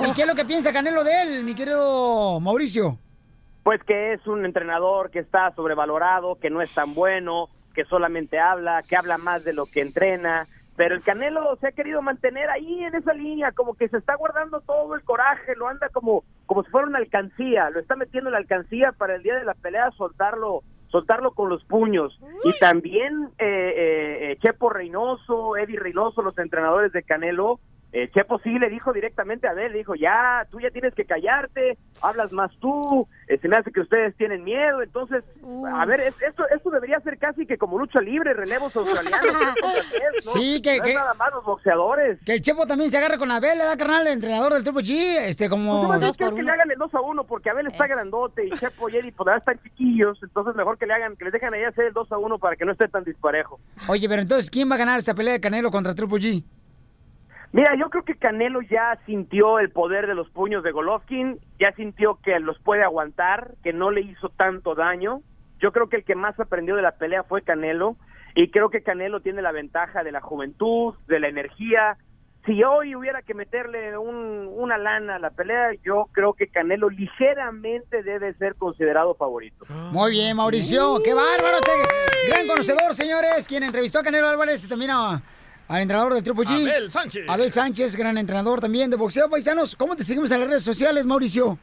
¿Y 0.09 0.13
qué 0.15 0.23
es 0.23 0.27
lo 0.27 0.35
que 0.35 0.45
piensa 0.45 0.73
Canelo 0.73 1.05
de 1.05 1.23
él, 1.23 1.45
mi 1.45 1.55
querido 1.55 2.41
Mauricio? 2.41 2.99
Pues 3.63 3.83
que 3.83 4.13
es 4.13 4.27
un 4.27 4.45
entrenador 4.45 5.11
que 5.11 5.19
está 5.19 5.53
sobrevalorado, 5.55 6.37
que 6.37 6.51
no 6.51 6.63
es 6.63 6.73
tan 6.73 6.95
bueno, 6.95 7.49
que 7.75 7.85
solamente 7.85 8.39
habla, 8.39 8.83
que 8.89 8.97
habla 8.97 9.19
más 9.19 9.45
de 9.45 9.53
lo 9.53 9.65
que 9.67 9.83
entrena. 9.83 10.45
Pero 10.77 10.95
el 10.95 11.03
Canelo 11.03 11.57
se 11.57 11.69
ha 11.69 11.73
querido 11.73 12.03
mantener 12.03 12.51
ahí 12.51 12.85
en 12.85 12.95
esa 12.95 13.15
línea, 13.15 13.53
como 13.53 13.75
que 13.75 13.89
se 13.89 13.97
está 13.97 14.15
guardando 14.15 14.61
todo 14.61 14.95
el 14.95 15.03
coraje, 15.03 15.57
lo 15.57 15.69
anda 15.69 15.89
como, 15.89 16.23
como 16.45 16.63
si 16.65 16.71
fuera 16.71 16.87
una 16.87 16.99
alcancía, 16.99 17.71
lo 17.71 17.81
está 17.81 17.97
metiendo 17.97 18.29
en 18.29 18.33
la 18.33 18.39
alcancía 18.39 18.93
para 18.93 19.17
el 19.17 19.23
día 19.23 19.37
de 19.37 19.45
la 19.45 19.55
pelea 19.55 19.91
soltarlo, 19.93 20.63
soltarlo 20.89 21.33
con 21.33 21.49
los 21.49 21.65
puños. 21.65 22.21
Y 22.45 22.59
también 22.59 23.31
eh, 23.39 23.47
eh, 23.47 24.33
eh, 24.33 24.39
Chepo 24.43 24.69
Reynoso, 24.69 25.57
Eddie 25.57 25.79
Reynoso, 25.79 26.21
los 26.21 26.37
entrenadores 26.39 26.93
de 26.93 27.03
Canelo, 27.03 27.59
eh, 27.99 28.11
Chepo 28.13 28.39
sí 28.41 28.59
le 28.59 28.69
dijo 28.69 28.93
directamente 28.93 29.49
a 29.49 29.53
él, 29.53 29.73
le 29.73 29.79
dijo, 29.79 29.95
ya, 29.95 30.47
tú 30.51 30.61
ya 30.61 30.71
tienes 30.71 30.95
que 30.95 31.05
callarte, 31.07 31.79
hablas 32.03 32.31
más 32.33 32.51
tú, 32.61 33.09
eh, 33.29 33.39
se 33.39 33.49
me 33.49 33.57
hace 33.57 33.73
que 33.73 33.81
ustedes 33.81 34.15
tienen 34.17 34.45
miedo, 34.45 34.83
entonces, 34.83 35.25
a 35.73 35.87
ver, 35.87 36.01
es- 36.01 36.21
esto, 36.23 36.45
esto 36.55 36.71
debería 36.71 37.01
ser 37.01 37.17
casi 37.19 37.47
que 37.47 37.57
como 37.57 37.79
lucha 37.79 38.01
libre, 38.01 38.35
relevos 38.35 38.75
australianos. 38.77 39.27
¿no? 40.27 40.33
Sí, 40.33 40.61
que- 40.61 40.77
No 40.79 40.85
que- 40.85 40.91
es 40.91 40.97
nada 40.97 41.15
más 41.15 41.33
los 41.33 41.45
boxeadores. 41.45 42.19
Que 42.25 42.35
el 42.35 42.43
Chepo 42.43 42.67
también 42.67 42.91
se 42.91 42.99
agarre 42.99 43.17
con 43.19 43.31
Abel, 43.31 43.59
¿verdad, 43.59 43.79
carnal? 43.79 44.07
El 44.07 44.13
entrenador 44.15 44.53
del 44.53 44.63
Triple 44.65 44.83
G, 44.83 45.19
este, 45.29 45.49
como... 45.49 45.87
Pues, 45.87 46.01
¿sabes 46.01 46.17
qué? 46.17 46.31
que 46.35 46.43
le 46.43 46.51
hagan 46.51 46.71
el 46.71 46.79
2 46.79 46.95
a 46.95 47.01
1 47.01 47.25
porque 47.25 47.51
Abel 47.51 47.67
está 47.69 47.87
grandote 47.87 48.47
y 48.47 48.51
Chepo 48.51 48.89
y 48.91 48.97
Eddie 48.97 49.13
pues, 49.13 49.37
están 49.37 49.59
chiquillos, 49.63 50.19
entonces 50.23 50.55
mejor 50.55 50.77
que 50.79 50.87
le 50.87 50.93
hagan, 50.95 51.17
que 51.17 51.25
les 51.25 51.33
dejen 51.33 51.55
ahí 51.55 51.65
hacer 51.65 51.87
el 51.87 51.93
2 51.95 52.13
a 52.13 52.19
1 52.19 52.39
para 52.39 52.57
que 52.57 52.65
no 52.65 52.73
esté 52.73 52.89
tan 52.89 53.05
disparejo. 53.05 53.59
Oye, 53.89 54.09
pero 54.09 54.23
entonces, 54.23 54.51
¿quién 54.51 54.71
va 54.71 54.75
a 54.75 54.79
ganar 54.79 54.99
esta 54.99 55.15
pelea 55.15 55.33
de 55.35 55.41
Canelo 55.41 55.71
contra 55.71 55.95
Triple 55.95 56.19
G? 56.19 56.45
Mira, 57.57 57.75
yo 57.75 57.89
creo 57.89 58.05
que 58.05 58.17
Canelo 58.17 58.61
ya 58.61 58.99
sintió 59.07 59.59
el 59.59 59.71
poder 59.71 60.07
de 60.07 60.15
los 60.15 60.29
puños 60.29 60.63
de 60.63 60.73
Golovkin, 60.73 61.41
ya 61.59 61.73
sintió 61.75 62.19
que 62.23 62.39
los 62.39 62.59
puede 62.59 62.83
aguantar, 62.85 63.55
que 63.65 63.73
no 63.73 63.91
le 63.91 64.03
hizo 64.03 64.29
tanto 64.29 64.75
daño. 64.75 65.23
Yo 65.59 65.73
creo 65.73 65.89
que 65.89 65.97
el 65.97 66.05
que 66.05 66.15
más 66.15 66.39
aprendió 66.39 66.77
de 66.77 66.83
la 66.83 66.93
pelea 66.99 67.23
fue 67.23 67.41
Canelo 67.41 67.97
y 68.35 68.51
creo 68.51 68.69
que 68.69 68.83
Canelo 68.83 69.21
tiene 69.21 69.41
la 69.41 69.53
ventaja 69.53 70.05
de 70.05 70.13
la 70.13 70.21
juventud, 70.21 70.95
de 71.09 71.19
la 71.19 71.29
energía. 71.29 71.97
si 72.45 72.63
hoy 72.63 72.95
hubiera 72.95 73.23
que 73.23 73.35
meterle 73.35 73.99
un- 73.99 74.47
una 74.55 74.79
lana 74.79 75.17
a 75.17 75.19
la 75.19 75.31
pelea, 75.31 75.71
yo 75.83 76.07
creo 76.13 76.33
que 76.35 76.47
Canelo 76.47 76.89
ligeramente 76.91 78.05
debe 78.05 78.35
ser 78.35 78.55
considerado 78.55 79.17
favorito. 79.17 79.65
Muy 79.69 80.13
bien, 80.13 80.37
Mauricio. 80.37 81.01
¡Qué 81.03 81.13
bárbaro! 81.13 81.57
Este 81.57 82.31
gran 82.31 82.47
conocedor, 82.47 82.95
señores. 82.95 83.49
Quien 83.49 83.65
entrevistó 83.65 83.99
a 83.99 84.03
Canelo 84.05 84.29
Álvarez 84.29 84.63
y 84.65 84.69
también 84.69 84.93
a- 84.93 85.21
al 85.69 85.83
entrenador 85.83 86.15
del 86.15 86.23
Triple 86.23 86.45
G. 86.45 86.63
Abel 86.63 86.91
Sánchez. 86.91 87.25
Abel 87.29 87.53
Sánchez, 87.53 87.97
gran 87.97 88.17
entrenador 88.19 88.61
también 88.61 88.91
de 88.91 88.97
boxeo. 88.97 89.29
Paisanos, 89.29 89.77
¿cómo 89.77 89.97
te 89.97 90.05
seguimos 90.05 90.31
en 90.31 90.41
las 90.41 90.49
redes 90.49 90.63
sociales, 90.63 91.07
Mauricio? 91.07 91.59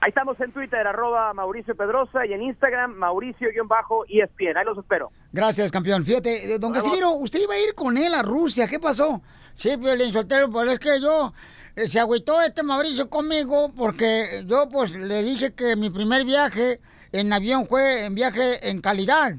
Ahí 0.00 0.10
estamos 0.10 0.38
en 0.40 0.52
Twitter, 0.52 0.86
arroba 0.86 1.32
Mauricio 1.32 1.74
Pedrosa, 1.74 2.26
y 2.26 2.32
en 2.34 2.42
Instagram, 2.42 2.94
Mauricio-ESPN. 2.96 4.56
Ahí 4.58 4.64
los 4.66 4.76
espero. 4.78 5.10
Gracias, 5.32 5.72
campeón. 5.72 6.04
Fíjate, 6.04 6.54
eh, 6.54 6.58
don 6.58 6.72
Casimiro, 6.72 7.12
usted 7.12 7.40
iba 7.40 7.54
a 7.54 7.58
ir 7.58 7.74
con 7.74 7.96
él 7.96 8.12
a 8.14 8.22
Rusia. 8.22 8.68
¿Qué 8.68 8.78
pasó? 8.78 9.22
Sí, 9.54 9.74
Piolín 9.78 10.12
Sotelo, 10.12 10.50
pero 10.50 10.70
es 10.70 10.78
que 10.78 11.00
yo... 11.00 11.32
eh, 11.76 11.88
Se 11.88 11.98
agüitó 11.98 12.40
este 12.42 12.62
Mauricio 12.62 13.08
conmigo 13.08 13.72
porque 13.74 14.44
yo 14.46 14.68
pues 14.68 14.90
le 14.90 15.22
dije 15.22 15.54
que 15.54 15.76
mi 15.76 15.88
primer 15.88 16.24
viaje 16.26 16.78
en 17.12 17.32
avión 17.32 17.66
fue 17.66 18.04
en 18.04 18.14
viaje 18.14 18.68
en 18.68 18.82
calidad. 18.82 19.32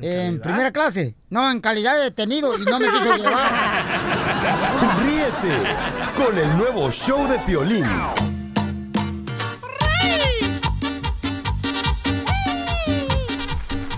En, 0.00 0.40
primera 0.40 0.72
clase. 0.72 1.14
No, 1.28 1.50
en 1.50 1.60
calidad 1.60 1.96
de 1.96 2.04
detenido 2.04 2.58
y 2.58 2.64
no 2.64 2.78
me 2.78 2.88
quiso 2.88 3.16
llevar. 3.16 3.52
Ríete 5.04 5.56
con 6.16 6.38
el 6.38 6.56
nuevo 6.56 6.90
show 6.90 7.28
de 7.28 7.38
Piolín. 7.40 7.84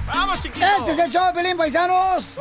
¡Vamos, 0.07 0.43
chiquito! 0.43 0.67
Este 0.79 0.93
es 0.93 0.99
el 0.99 1.11
show 1.13 1.27
de 1.27 1.33
Pelín, 1.33 1.57
paisanos. 1.57 2.39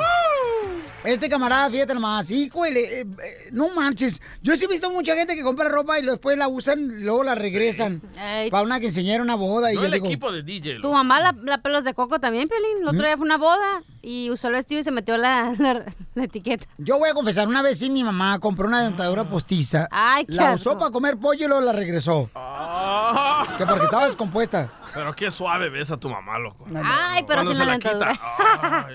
Este 1.04 1.30
camarada, 1.30 1.70
fíjate 1.70 1.94
nomás, 1.94 2.32
híjole, 2.32 2.80
eh, 2.80 3.02
eh, 3.02 3.06
no 3.52 3.70
marches. 3.76 4.22
Yo 4.42 4.56
sí 4.56 4.66
he 4.66 4.68
visto 4.68 4.90
mucha 4.90 5.16
gente 5.16 5.36
que 5.36 5.44
compra 5.44 5.68
ropa 5.68 6.00
y 6.00 6.06
después 6.06 6.38
la 6.38 6.48
usan 6.48 6.80
y 7.00 7.04
luego 7.04 7.24
la 7.24 7.36
regresan. 7.36 8.02
Para 8.50 8.64
una 8.64 8.80
quinceañera, 8.80 9.22
una 9.22 9.36
boda. 9.36 9.72
Y 9.72 9.76
No 9.76 9.82
yo 9.82 9.88
el 9.88 9.94
digo, 9.94 10.06
equipo 10.06 10.32
de 10.32 10.44
DJ. 10.44 10.80
Tu 10.82 10.92
mamá 10.92 11.20
la, 11.20 11.36
la 11.44 11.62
pelos 11.62 11.84
de 11.84 11.94
coco 11.94 12.20
también, 12.20 12.48
Piolín. 12.48 12.78
El 12.82 12.88
otro 12.88 13.00
¿Mm? 13.02 13.04
día 13.06 13.18
fue 13.18 13.26
una 13.26 13.38
boda 13.38 13.84
y 14.04 14.30
usó 14.30 14.48
el 14.50 14.54
vestido 14.54 14.82
y 14.82 14.84
se 14.84 14.92
metió 14.92 15.18
la, 15.18 15.54
la, 15.60 15.86
la 16.14 16.24
etiqueta. 16.24 16.66
Yo 16.78 17.00
voy 17.00 17.10
a 17.10 17.14
confesar, 17.14 17.48
una 17.48 17.62
vez 17.62 17.80
sí 17.80 17.90
mi 17.90 18.04
mamá 18.04 18.38
compró 18.40 18.68
una 18.68 18.84
dentadura 18.84 19.24
postiza. 19.24 19.88
Ay, 19.90 20.26
qué 20.26 20.34
La 20.34 20.52
asco. 20.52 20.72
usó 20.72 20.78
para 20.78 20.92
comer 20.92 21.18
pollo 21.18 21.46
y 21.46 21.48
luego 21.48 21.62
la 21.64 21.72
regresó. 21.72 22.30
Ah. 22.36 23.46
Que 23.58 23.66
porque 23.66 23.86
estaba 23.86 24.06
descompuesta. 24.06 24.70
Pero 24.94 25.16
qué 25.16 25.32
suave 25.32 25.70
ves 25.70 25.90
a 25.90 25.98
tu 25.98 26.10
mamá, 26.10 26.38
loco. 26.38 26.66
Ay, 26.84 27.24
pero 27.28 27.46
sin 27.46 27.58
la 27.58 27.66
dentadura. 27.66 28.20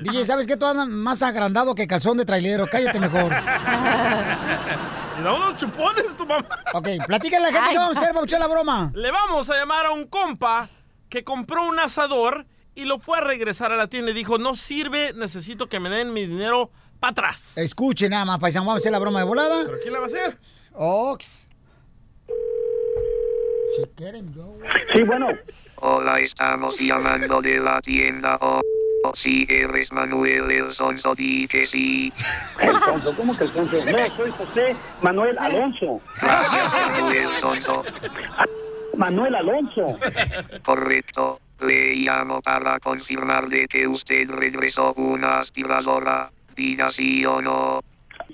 DJ, 0.03 0.25
¿sabes 0.27 0.47
qué? 0.47 0.57
Tú 0.57 0.67
andas 0.67 0.89
más 0.89 1.23
agrandado 1.23 1.75
que 1.75 1.87
calzón 1.87 2.19
de 2.19 2.25
trailero. 2.25 2.67
Cállate 2.71 3.01
mejor. 3.01 3.33
Y 5.19 5.23
da 5.23 5.33
unos 5.33 5.57
chupones 5.57 6.17
tu 6.17 6.25
mamá. 6.25 6.47
Ok, 6.75 6.89
platícale 7.07 7.47
a 7.49 7.51
la 7.51 7.53
gente 7.53 7.71
qué 7.73 7.79
vamos 7.79 7.97
a 7.97 8.01
hacer, 8.01 8.15
Pauchón, 8.15 8.39
la 8.39 8.47
broma. 8.47 8.93
Le 8.95 9.11
vamos 9.11 9.51
a 9.51 9.57
llamar 9.57 9.87
a 9.87 9.91
un 9.91 10.07
compa 10.07 10.69
que 11.09 11.25
compró 11.25 11.67
un 11.67 11.77
asador 11.81 12.47
y 12.79 12.85
lo 12.85 13.01
fue 13.01 13.19
a 13.19 13.21
regresar 13.23 13.73
a 13.73 13.77
la 13.77 13.89
tienda 13.89 14.13
y 14.13 14.15
dijo, 14.15 14.39
no 14.39 14.55
sirve, 14.55 15.13
necesito 15.15 15.69
que 15.69 15.81
me 15.81 15.91
den 15.91 16.13
mi 16.13 16.27
dinero 16.27 16.71
para 17.01 17.11
atrás. 17.11 17.59
Escuchen 17.59 18.11
nada 18.13 18.25
más, 18.25 18.39
paisano. 18.39 18.67
Vamos 18.67 18.77
a 18.77 18.83
hacer 18.83 18.93
la 18.93 19.01
broma 19.01 19.19
de 19.19 19.25
volada. 19.27 19.65
¿Pero 19.67 19.79
quién 19.83 19.93
la 19.93 19.99
va 19.99 20.05
a 20.05 20.09
hacer? 20.09 20.39
Ox. 20.75 21.49
Si 23.77 23.85
quieren, 23.97 24.33
yo. 24.33 24.55
Sí, 24.93 25.03
bueno. 25.03 25.27
Hola, 25.75 26.21
estamos 26.21 26.79
llamando 26.79 27.43
de 27.43 27.59
la 27.59 27.81
tienda 27.81 28.37
O. 28.41 28.61
o 29.05 29.17
Si 29.17 29.45
eres 29.49 29.91
Manuel 29.91 30.49
el 30.49 30.73
Sonso, 30.73 31.17
di 31.17 31.49
que 31.49 31.67
sí. 31.67 32.13
Alfonso, 32.61 33.13
¿cómo 33.17 33.37
que 33.37 33.43
Alfonso? 33.43 33.77
No, 33.85 34.17
soy 34.17 34.31
José 34.31 34.77
Manuel 35.03 35.37
Alonso. 35.39 36.01
Manuel 36.23 37.29
Sonso. 37.41 37.85
Manuel 38.97 39.35
Alonso. 39.35 39.99
Correcto. 40.65 41.41
Le 41.61 41.95
llamo 41.97 42.41
para 42.41 42.79
confirmar 42.79 43.49
de 43.49 43.67
que 43.67 43.87
usted 43.87 44.29
regresó 44.31 44.95
una 44.95 45.41
aspiradora. 45.41 46.31
Diga 46.57 46.91
sí 46.91 47.25
o 47.25 47.41
no. 47.41 47.81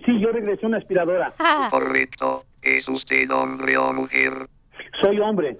Sí, 0.04 0.20
yo 0.20 0.30
regresé 0.32 0.66
una 0.66 0.78
aspiradora. 0.78 1.32
Correcto. 1.70 2.44
¿Es 2.62 2.88
usted 2.88 3.30
hombre 3.30 3.76
o 3.76 3.92
mujer? 3.92 4.48
Soy 5.00 5.20
hombre. 5.20 5.56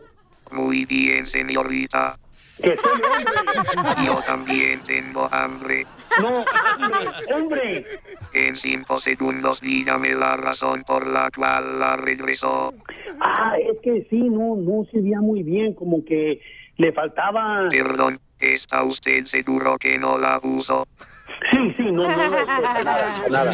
Muy 0.51 0.85
bien, 0.85 1.27
señorita. 1.27 2.17
Que 2.63 2.77
soy 2.77 3.03
hombre. 3.03 4.05
Yo 4.07 4.23
también 4.27 4.81
tengo 4.85 5.29
hambre. 5.31 5.87
No, 6.21 6.45
hombre, 6.85 7.35
hombre. 7.35 7.87
En 8.33 8.57
cinco 8.57 9.01
segundos 9.01 9.61
dígame 9.61 10.15
la 10.15 10.37
razón 10.37 10.85
por 10.85 11.07
la 11.07 11.31
cual 11.35 11.79
la 11.79 11.97
regresó. 11.97 12.73
Ah, 13.21 13.55
es 13.59 13.79
que 13.81 14.07
sí, 14.11 14.21
no, 14.21 14.57
no 14.57 14.85
se 14.91 15.01
veía 15.01 15.21
muy 15.21 15.43
bien, 15.43 15.75
como 15.75 16.05
que 16.05 16.41
le 16.77 16.93
faltaba... 16.93 17.69
Perdón, 17.71 18.21
¿está 18.39 18.83
usted 18.85 19.25
seguro 19.27 19.79
que 19.79 19.99
no 19.99 20.19
la 20.19 20.41
uso? 20.43 20.87
Sí, 21.51 21.75
sí, 21.77 21.83
no, 21.85 22.03
no, 22.05 22.09
no, 22.09 22.31
no, 22.31 22.85
nada, 22.85 23.25
nada. 23.29 23.53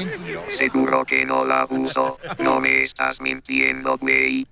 Seguro 0.59 1.05
que 1.05 1.25
no 1.25 1.45
la 1.45 1.67
uso. 1.69 2.19
No 2.39 2.61
me 2.61 2.83
estás 2.83 3.21
mintiendo, 3.21 3.97
güey. 3.99 4.47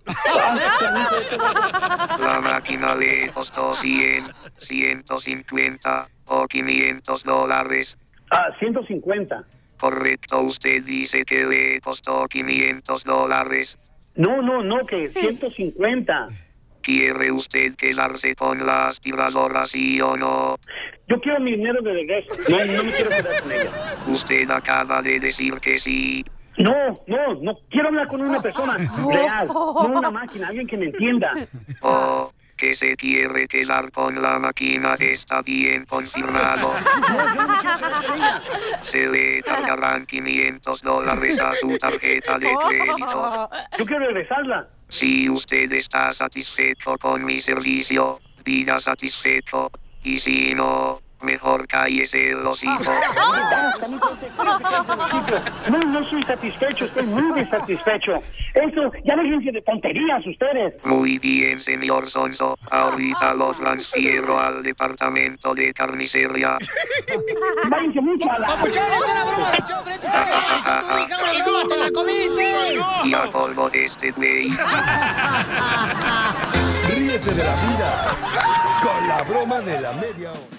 La 2.18 2.40
máquina 2.42 2.94
le 2.94 3.30
costó 3.30 3.74
100, 3.76 4.24
150 4.58 6.08
o 6.26 6.46
500 6.46 7.24
dólares. 7.24 7.96
Ah, 8.30 8.48
150. 8.58 9.44
Correcto, 9.78 10.40
usted 10.40 10.82
dice 10.82 11.24
que 11.24 11.44
le 11.44 11.80
costó 11.80 12.26
500 12.26 13.04
dólares. 13.04 13.78
No, 14.16 14.42
no, 14.42 14.62
no, 14.62 14.78
que 14.80 15.08
150. 15.08 16.28
¿Quiere 16.88 17.30
usted 17.30 17.74
quedarse 17.76 18.34
con 18.34 18.64
la 18.64 18.88
aspiradora, 18.88 19.66
sí 19.66 20.00
o 20.00 20.16
no? 20.16 20.56
Yo 21.06 21.20
quiero 21.20 21.38
mi 21.38 21.50
dinero 21.50 21.82
de 21.82 21.92
regreso. 21.92 22.30
No, 22.48 22.64
no 22.64 22.82
me 22.82 22.92
quiero 22.92 23.10
quedar 23.10 23.42
con 23.42 23.52
ella. 23.52 23.70
Usted 24.06 24.50
acaba 24.50 25.02
de 25.02 25.20
decir 25.20 25.52
que 25.60 25.78
sí. 25.80 26.24
No, 26.56 26.98
no, 27.06 27.34
no 27.42 27.58
quiero 27.68 27.88
hablar 27.88 28.08
con 28.08 28.22
una 28.22 28.40
persona 28.40 28.78
real, 29.06 29.48
no 29.48 29.86
una 29.98 30.10
máquina, 30.10 30.48
alguien 30.48 30.66
que 30.66 30.78
me 30.78 30.86
entienda. 30.86 31.34
O 31.82 32.32
que 32.56 32.74
se 32.74 32.96
quiere 32.96 33.46
quedar 33.48 33.92
con 33.92 34.22
la 34.22 34.38
máquina 34.38 34.94
está 34.94 35.42
bien 35.42 35.84
confirmado. 35.84 36.72
Se 38.90 39.06
le 39.06 39.42
cargarán 39.42 40.06
500 40.06 40.80
dólares 40.80 41.38
a 41.38 41.52
su 41.52 41.76
tarjeta 41.76 42.38
de 42.38 42.48
crédito. 42.66 43.50
Yo 43.76 43.84
quiero 43.84 44.06
regresarla. 44.06 44.68
Si 44.88 45.28
usted 45.28 45.70
está 45.72 46.12
satisfecho 46.14 46.96
con 46.98 47.24
mi 47.24 47.40
servicio, 47.40 48.20
diga 48.44 48.80
satisfecho. 48.80 49.70
Y 50.02 50.18
si 50.20 50.54
no, 50.54 51.00
mejor 51.22 51.66
cállese 51.66 52.30
el 52.30 52.46
hocico. 52.46 52.72
No, 55.68 55.78
no 55.78 56.08
soy 56.08 56.22
satisfecho, 56.22 56.86
estoy 56.86 57.02
muy 57.04 57.40
desatisfecho. 57.40 58.16
Eso, 58.54 58.90
ya 59.04 59.16
déjense 59.16 59.52
de 59.52 59.60
tonterías 59.62 60.26
ustedes. 60.26 60.74
Muy 60.84 61.18
bien, 61.18 61.60
señor 61.60 62.08
Sonso. 62.08 62.58
Ahorita 62.70 63.34
lo 63.34 63.52
transfiero 63.54 64.38
al 64.38 64.62
departamento 64.62 65.54
de 65.54 65.72
carnicería. 65.74 66.58
Váyanse 67.68 68.00
mucho 68.00 68.30
a 68.30 68.38
la... 68.38 68.46
Papuchón, 68.48 68.82
es 68.92 69.02
una 69.12 69.24
broma 69.24 69.50
de 69.50 69.58
show, 69.58 69.84
Brett, 69.84 70.04
estás 70.04 70.28
en 70.28 70.34
tu 70.34 70.38
hija, 70.58 70.82
una 70.88 71.44
broma, 71.44 71.68
te 71.68 71.76
la 71.76 71.90
comiste. 71.90 72.54
Y 73.04 73.14
a 73.14 73.24
polvo 73.30 73.70
de 73.70 73.84
este 73.84 74.10
güey. 74.12 74.48
Ríete 76.96 77.30
de 77.30 77.44
la 77.44 77.54
vida 77.54 77.90
con 78.82 79.08
la 79.08 79.22
broma 79.22 79.60
de 79.60 79.80
la 79.80 79.92
media 79.92 80.30
hora. 80.30 80.57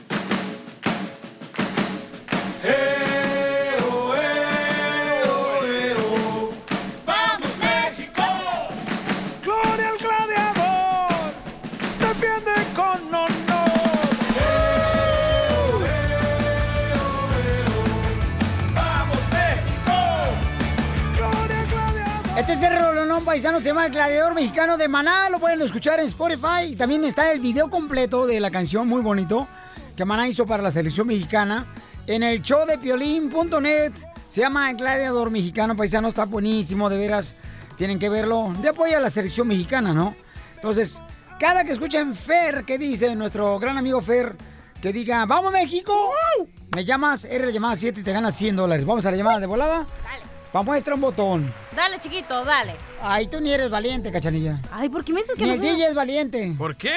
Paisano, 23.29 23.59
se 23.59 23.67
llama 23.67 23.85
El 23.85 23.91
Gladiador 23.91 24.33
Mexicano 24.33 24.75
de 24.75 24.87
Maná. 24.87 25.29
Lo 25.29 25.39
pueden 25.39 25.61
escuchar 25.61 25.99
en 25.99 26.07
Spotify. 26.07 26.71
Y 26.71 26.75
también 26.75 27.03
está 27.03 27.31
el 27.31 27.39
video 27.39 27.69
completo 27.69 28.25
de 28.25 28.39
la 28.39 28.49
canción, 28.49 28.87
muy 28.87 29.01
bonito, 29.01 29.47
que 29.95 30.03
Maná 30.03 30.27
hizo 30.27 30.47
para 30.47 30.63
la 30.63 30.71
selección 30.71 31.05
mexicana. 31.05 31.67
En 32.09 32.23
el 32.23 32.41
show 32.41 32.65
de 32.65 32.77
piolín.net 32.79 33.93
se 34.27 34.41
llama 34.41 34.71
El 34.71 34.77
Gladiador 34.77 35.29
Mexicano, 35.29 35.75
paisano. 35.75 36.07
Está 36.07 36.25
buenísimo, 36.25 36.89
de 36.89 36.97
veras. 36.97 37.35
Tienen 37.77 37.99
que 37.99 38.09
verlo. 38.09 38.51
De 38.61 38.69
apoyo 38.69 38.97
a 38.97 38.99
la 38.99 39.09
selección 39.11 39.47
mexicana, 39.47 39.93
¿no? 39.93 40.15
Entonces, 40.55 41.01
cada 41.39 41.63
que 41.63 41.71
escuchen 41.73 42.13
Fer, 42.15 42.65
que 42.65 42.77
dice 42.79 43.15
nuestro 43.15 43.59
gran 43.59 43.77
amigo 43.77 44.01
Fer, 44.01 44.35
que 44.81 44.91
diga, 44.91 45.25
¡Vamos, 45.27 45.51
México! 45.53 45.93
Me 46.75 46.83
llamas, 46.83 47.25
eres 47.25 47.45
la 47.47 47.51
llamada 47.53 47.75
7 47.75 47.99
y 47.99 48.03
te 48.03 48.11
ganas 48.11 48.35
100 48.35 48.55
dólares. 48.55 48.85
Vamos 48.85 49.05
a 49.05 49.11
la 49.11 49.17
llamada 49.17 49.39
de 49.39 49.45
volada. 49.45 49.85
Pa' 50.51 50.63
muestra 50.63 50.95
un 50.95 51.01
botón. 51.01 51.53
Dale, 51.75 51.99
chiquito, 51.99 52.43
dale. 52.43 52.73
Ay, 53.03 53.27
tú 53.27 53.39
ni 53.39 53.51
eres 53.51 53.69
valiente, 53.69 54.11
cachanilla. 54.11 54.59
Ay, 54.71 54.89
¿por 54.89 55.05
qué 55.05 55.13
me 55.13 55.21
dices 55.21 55.35
que 55.35 55.43
Ni 55.43 55.49
no 55.49 55.53
el 55.53 55.59
soy- 55.61 55.69
DJ 55.75 55.87
es 55.89 55.93
valiente. 55.95 56.55
¿Por 56.57 56.75
qué? 56.75 56.91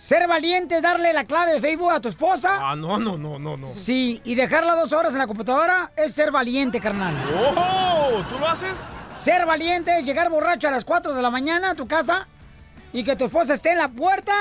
Ser 0.00 0.26
valiente 0.26 0.76
es 0.76 0.82
darle 0.82 1.12
la 1.12 1.24
clave 1.24 1.52
de 1.52 1.60
Facebook 1.60 1.90
a 1.92 2.00
tu 2.00 2.08
esposa. 2.08 2.58
Ah, 2.70 2.74
no, 2.74 2.98
no, 2.98 3.18
no, 3.18 3.38
no, 3.38 3.56
no. 3.56 3.74
Sí, 3.74 4.20
y 4.24 4.34
dejarla 4.34 4.74
dos 4.74 4.92
horas 4.92 5.12
en 5.12 5.18
la 5.18 5.26
computadora 5.26 5.92
es 5.96 6.14
ser 6.14 6.30
valiente, 6.32 6.80
carnal. 6.80 7.14
¡Oh! 7.54 8.22
¿Tú 8.28 8.38
lo 8.38 8.48
haces? 8.48 8.72
Ser 9.18 9.44
valiente 9.44 9.98
es 9.98 10.04
llegar 10.04 10.30
borracho 10.30 10.68
a 10.68 10.70
las 10.70 10.84
4 10.86 11.14
de 11.14 11.20
la 11.20 11.30
mañana 11.30 11.70
a 11.70 11.74
tu 11.74 11.86
casa 11.86 12.26
y 12.92 13.04
que 13.04 13.14
tu 13.14 13.26
esposa 13.26 13.52
esté 13.52 13.72
en 13.72 13.78
la 13.78 13.88
puerta 13.88 14.32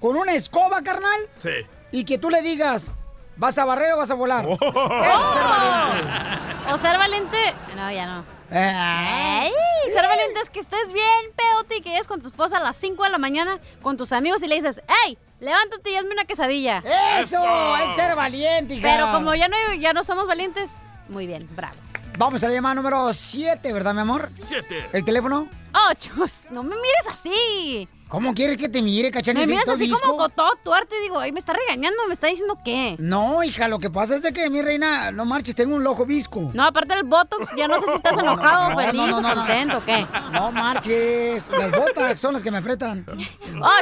con 0.00 0.16
una 0.16 0.32
escoba, 0.34 0.82
carnal, 0.82 1.18
Sí. 1.42 1.50
y 1.90 2.04
que 2.04 2.16
tú 2.18 2.30
le 2.30 2.40
digas, 2.42 2.94
¿vas 3.36 3.58
a 3.58 3.64
barrer 3.64 3.94
o 3.94 3.96
vas 3.96 4.10
a 4.12 4.14
volar? 4.14 4.46
Oh. 4.48 4.54
Eso 4.54 4.68
es 4.70 5.34
ser 5.34 5.44
valiente. 5.48 6.72
O 6.72 6.78
ser 6.78 6.98
valiente. 6.98 7.38
No, 7.74 7.90
ya 7.90 8.06
no. 8.06 8.24
Ay, 8.50 9.50
ser 9.92 10.06
valiente 10.06 10.40
es 10.42 10.50
que 10.50 10.60
estés 10.60 10.92
bien 10.92 11.32
pedote 11.36 11.76
y 11.76 11.80
que 11.80 11.90
llegues 11.90 12.06
con 12.06 12.20
tu 12.20 12.28
esposa 12.28 12.58
a 12.58 12.60
las 12.60 12.76
5 12.76 13.02
de 13.04 13.10
la 13.10 13.18
mañana 13.18 13.58
con 13.82 13.96
tus 13.96 14.12
amigos 14.12 14.42
y 14.42 14.48
le 14.48 14.56
dices, 14.56 14.82
¡Ey! 15.06 15.18
Levántate 15.40 15.90
y 15.90 15.96
hazme 15.96 16.12
una 16.12 16.24
quesadilla. 16.24 16.82
Eso, 17.18 17.76
es 17.76 17.96
ser 17.96 18.14
valiente, 18.16 18.74
hija. 18.74 18.88
Pero 18.88 19.12
como 19.12 19.34
ya 19.34 19.48
no, 19.48 19.56
ya 19.78 19.92
no 19.92 20.04
somos 20.04 20.26
valientes, 20.26 20.70
muy 21.08 21.26
bien, 21.26 21.48
bravo. 21.54 21.74
Vamos 22.16 22.42
a 22.44 22.48
la 22.48 22.54
llamada 22.54 22.76
número 22.76 23.12
7, 23.12 23.72
¿verdad, 23.72 23.92
mi 23.92 24.00
amor? 24.00 24.30
Siete. 24.46 24.86
¿El 24.92 25.04
teléfono? 25.04 25.48
Ocho. 25.90 26.10
No 26.50 26.62
me 26.62 26.76
mires 26.76 27.06
así. 27.10 27.88
¿Cómo 28.14 28.32
quieres 28.32 28.56
que 28.56 28.68
te 28.68 28.80
mire, 28.80 29.10
cachanilla? 29.10 29.44
Me 29.44 29.54
miras 29.54 29.68
así 29.68 29.80
visco? 29.80 29.98
como 30.00 30.18
con 30.18 30.30
todo 30.30 30.52
tuerte 30.62 30.94
y 31.00 31.02
digo, 31.02 31.18
ay, 31.18 31.32
me 31.32 31.40
está 31.40 31.52
regañando, 31.52 31.98
me 32.06 32.14
está 32.14 32.28
diciendo 32.28 32.56
qué. 32.64 32.94
No, 33.00 33.42
hija, 33.42 33.66
lo 33.66 33.80
que 33.80 33.90
pasa 33.90 34.14
es 34.14 34.22
de 34.22 34.32
que 34.32 34.48
mi 34.50 34.62
reina, 34.62 35.10
no 35.10 35.24
marches, 35.24 35.56
tengo 35.56 35.74
un 35.74 35.84
ojo 35.84 36.06
visco. 36.06 36.52
No, 36.54 36.62
aparte 36.62 36.94
del 36.94 37.02
Botox, 37.02 37.48
ya 37.56 37.66
no 37.66 37.76
sé 37.80 37.86
si 37.86 37.94
estás 37.94 38.16
enojado, 38.16 38.70
no, 38.70 38.76
feliz 38.76 38.94
no, 38.94 39.06
no, 39.08 39.16
o 39.16 39.20
no, 39.20 39.28
no. 39.28 39.34
contento 39.34 39.78
o 39.78 39.84
qué. 39.84 40.06
No 40.32 40.52
marches, 40.52 41.50
las 41.50 41.72
botas 41.72 42.20
son 42.20 42.34
las 42.34 42.44
que 42.44 42.52
me 42.52 42.58
apretan. 42.58 43.04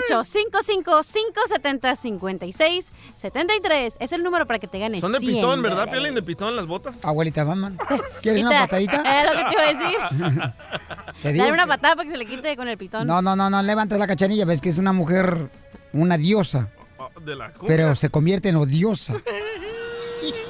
8 0.08 0.24
55 0.24 1.02
570 1.02 1.96
56 1.96 2.92
73 3.14 3.96
es 4.00 4.12
el 4.12 4.22
número 4.22 4.46
para 4.46 4.58
que 4.58 4.66
te 4.66 4.78
ganes. 4.78 5.02
Son 5.02 5.12
de 5.12 5.20
100 5.20 5.34
pitón, 5.34 5.60
¿verdad. 5.60 5.90
Piolín? 5.90 6.14
¿De 6.14 6.22
pitón 6.22 6.56
las 6.56 6.64
botas? 6.64 7.04
Abuelita, 7.04 7.44
mamá. 7.44 7.72
¿Quieres 8.22 8.42
una 8.42 8.62
patadita? 8.62 9.20
Es 9.20 9.26
lo 9.26 9.36
que 9.36 9.44
te 9.44 9.52
iba 9.52 9.62
a 9.62 9.74
decir. 9.74 11.02
Dale 11.22 11.52
una 11.52 11.66
patada 11.66 11.96
para 11.96 12.04
que 12.04 12.10
se 12.10 12.16
le 12.16 12.26
quite 12.26 12.56
con 12.56 12.68
el 12.68 12.78
pitón. 12.78 13.06
No, 13.06 13.22
no, 13.22 13.36
no, 13.36 13.50
no, 13.50 13.62
levantas 13.62 13.98
la 13.98 14.06
cachanilla, 14.06 14.21
ves 14.28 14.60
que 14.60 14.68
es 14.68 14.78
una 14.78 14.92
mujer, 14.92 15.48
una 15.92 16.16
diosa, 16.16 16.68
Oh, 16.98 17.08
De 17.20 17.34
la 17.34 17.50
cumbia. 17.50 17.68
pero 17.68 17.96
se 17.96 18.08
convierte 18.10 18.48
en 18.48 18.56
odiosa. 18.56 19.14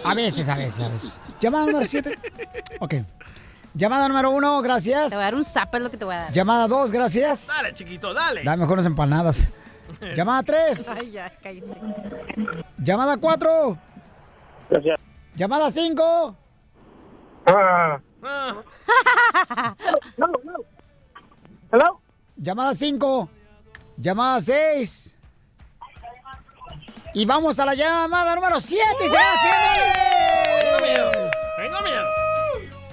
A 0.05 0.13
veces, 0.15 0.49
a 0.49 0.57
veces, 0.57 0.85
a 0.85 0.89
veces. 0.89 1.21
Llamada 1.41 1.65
número 1.67 1.87
7. 1.87 2.19
Ok. 2.81 2.95
Llamada 3.75 4.07
número 4.09 4.31
1, 4.33 4.61
gracias. 4.61 5.09
Te 5.11 5.17
voy 5.17 5.23
a 5.23 5.27
dar 5.27 5.35
un 5.35 5.45
zap, 5.47 5.75
es 5.75 5.81
lo 5.81 5.91
que 5.91 5.97
te 5.97 6.05
voy 6.05 6.15
a 6.15 6.19
dar. 6.25 6.33
Llamada 6.33 6.69
2, 6.69 6.93
gracias. 6.93 7.47
Dale, 7.47 7.73
chiquito, 7.73 8.13
dale. 8.13 8.43
Dame 8.45 8.59
mejor 8.59 8.75
unas 8.75 8.87
empanadas. 8.87 9.49
Llamada 10.15 10.43
3. 10.43 10.89
Ay, 10.89 11.11
ya, 11.13 11.33
cállate. 11.43 11.81
Llamada 12.77 13.17
4. 13.17 13.79
Gracias. 14.69 15.01
Llamada 15.35 15.71
5. 15.71 16.37
Ah. 17.47 17.99
No, 20.19 20.27
no. 20.27 20.53
Hello. 21.73 22.01
Llamada 22.37 22.75
5. 22.75 23.31
Llamada 24.03 24.41
6. 24.41 25.17
Y 27.15 27.25
vamos 27.25 27.57
a 27.61 27.67
la 27.67 27.75
llamada 27.75 28.35
número 28.35 28.61
7. 28.61 28.85
¡Se 28.99 29.09
va 29.09 29.15
miedo. 30.81 31.09
haciendo! 31.09 31.31
Tengo 31.57 31.81
miedo. 31.83 32.09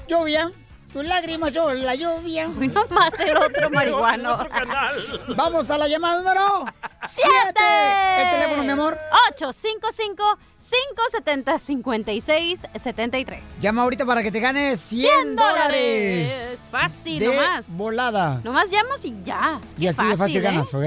Lluvia. 0.07 0.51
Tus 0.91 1.05
lágrimas 1.05 1.53
son 1.53 1.85
la 1.85 1.93
lluvia. 1.95 2.47
No 2.57 2.85
más 2.87 3.11
el 3.19 3.37
otro 3.37 3.69
marihuano. 3.69 4.33
Otro 4.33 4.49
canal. 4.49 5.23
Vamos 5.35 5.69
a 5.69 5.77
la 5.77 5.87
llamada 5.87 6.17
número 6.19 6.65
7. 7.07 7.29
¡Siete! 7.31 8.21
El 8.21 8.31
teléfono, 8.31 8.63
mi 8.63 8.69
amor. 8.71 8.97
855 9.29 10.39
570 10.57 11.59
56 11.59 12.59
73 12.75 13.43
Llama 13.61 13.83
ahorita 13.83 14.05
para 14.05 14.23
que 14.23 14.31
te 14.31 14.39
ganes 14.39 14.79
100 14.81 15.35
dólares. 15.35 16.67
Fácil, 16.71 17.19
de 17.19 17.27
nomás. 17.27 17.69
volada. 17.75 18.41
Nomás 18.43 18.69
llamas 18.69 19.03
y 19.05 19.15
ya. 19.23 19.59
Y 19.77 19.87
así 19.87 20.03
de 20.05 20.17
fácil 20.17 20.37
¿eh? 20.37 20.41
ganas, 20.41 20.73
¿ok? 20.73 20.83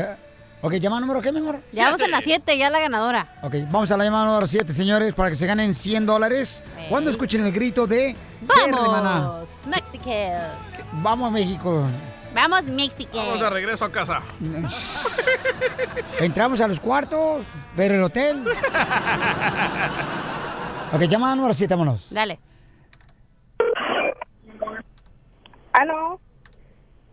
Ok, 0.65 0.75
llama 0.75 1.01
número 1.01 1.21
qué, 1.21 1.33
mi 1.33 1.41
amor. 1.41 1.61
Ya 1.73 1.87
vamos 1.87 2.01
en 2.03 2.13
la 2.13 2.21
7, 2.21 2.57
ya 2.57 2.71
la 2.71 2.79
ganadora. 2.79 3.35
Ok, 3.43 3.55
vamos 3.69 3.91
a 3.91 3.97
la 3.97 4.05
llamada 4.05 4.27
número 4.27 4.47
7, 4.47 4.73
señores, 4.73 5.13
para 5.13 5.29
que 5.29 5.35
se 5.35 5.45
ganen 5.47 5.75
100 5.75 6.07
dólares. 6.07 6.63
Cuando 6.89 7.11
escuchen 7.11 7.45
el 7.45 7.53
grito 7.53 7.89
de. 7.89 8.17
Vamos, 8.43 9.49
México. 9.67 10.11
Vamos, 10.93 11.33
México. 11.33 11.85
Vamos, 12.33 12.63
México. 12.65 13.11
Vamos 13.17 13.41
de 13.41 13.51
regreso 13.51 13.85
a 13.85 13.91
casa. 13.91 14.23
Entramos 16.21 16.61
a 16.61 16.69
los 16.69 16.79
cuartos, 16.79 17.45
pero 17.77 17.95
el 17.95 18.03
hotel. 18.05 18.45
Ok, 20.95 21.01
llamada 21.05 21.35
número 21.35 21.55
7, 21.55 21.73
vámonos. 21.73 22.13
Dale. 22.13 22.39
¿Aló? 25.73 26.21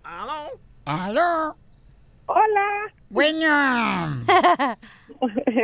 ¿Aló? 0.04 0.50
¡Aló! 0.84 1.56
Hola. 2.32 2.94
¡Buena! 3.10 4.24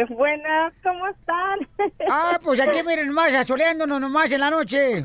Buenas, 0.10 0.74
¿cómo 0.82 1.08
están? 1.08 1.60
Ah, 2.10 2.40
pues 2.42 2.60
aquí 2.60 2.82
miren 2.84 3.08
nomás, 3.08 3.36
asoleándonos 3.36 4.02
nomás 4.02 4.32
en 4.32 4.40
la 4.40 4.50
noche. 4.50 5.04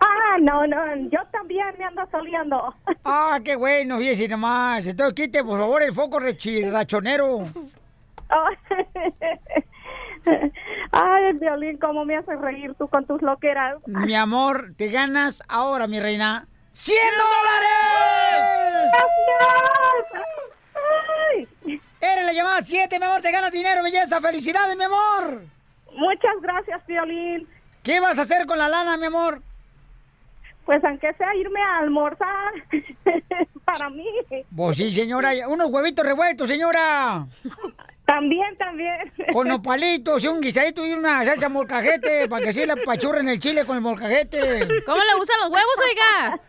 Ah, 0.00 0.38
no, 0.40 0.66
no, 0.66 0.96
yo 1.10 1.18
también 1.32 1.66
me 1.78 1.84
ando 1.84 2.02
soleando. 2.10 2.74
Ah, 3.04 3.38
qué 3.44 3.56
bueno, 3.56 3.98
fíjese 3.98 4.26
nomás. 4.26 4.86
Entonces 4.86 5.14
quite, 5.14 5.44
por 5.44 5.58
favor, 5.58 5.82
el 5.82 5.92
foco 5.92 6.18
rachonero. 6.18 7.44
Ay, 10.92 11.32
Violín, 11.34 11.76
cómo 11.76 12.06
me 12.06 12.16
haces 12.16 12.40
reír 12.40 12.74
tú 12.78 12.88
con 12.88 13.04
tus 13.04 13.20
loqueras. 13.20 13.76
Mi 13.86 14.14
amor, 14.14 14.72
te 14.78 14.88
ganas 14.88 15.42
ahora, 15.46 15.86
mi 15.86 16.00
reina. 16.00 16.48
¡100 16.72 16.96
dólares! 17.18 18.90
Ay, 18.94 20.33
Eres 22.12 22.26
la 22.26 22.32
llamada 22.32 22.60
7, 22.60 22.98
mi 22.98 23.06
amor, 23.06 23.22
te 23.22 23.30
ganas 23.32 23.50
dinero, 23.50 23.82
belleza. 23.82 24.20
¡Felicidades, 24.20 24.76
mi 24.76 24.84
amor! 24.84 25.42
muchas 25.96 26.34
gracias, 26.42 26.84
Violín. 26.86 27.48
¿Qué 27.82 28.00
vas 28.00 28.18
a 28.18 28.22
hacer 28.22 28.46
con 28.46 28.58
la 28.58 28.68
lana, 28.68 28.96
mi 28.96 29.06
amor? 29.06 29.40
Pues 30.66 30.82
aunque 30.84 31.12
sea 31.14 31.34
irme 31.34 31.60
a 31.60 31.78
almorzar 31.78 32.52
para 33.64 33.88
mí. 33.90 34.06
Pues 34.54 34.76
sí, 34.76 34.92
señora, 34.92 35.30
unos 35.48 35.70
huevitos 35.70 36.04
revueltos, 36.04 36.48
señora. 36.48 37.26
También, 38.04 38.56
también. 38.58 39.12
Con 39.32 39.48
los 39.48 39.60
palitos 39.60 40.22
y 40.24 40.28
un 40.28 40.40
guisadito 40.40 40.86
y 40.86 40.92
una 40.92 41.24
salsa 41.24 41.48
molcajete 41.48 42.28
para 42.28 42.44
que 42.44 42.52
sí 42.52 42.66
le 42.66 42.76
pachurren 42.78 43.28
el 43.28 43.38
chile 43.38 43.64
con 43.64 43.76
el 43.76 43.82
molcajete. 43.82 44.38
¿Cómo 44.84 44.98
le 44.98 45.18
gustan 45.18 45.40
los 45.40 45.50
huevos, 45.50 45.80
oiga? 45.88 46.40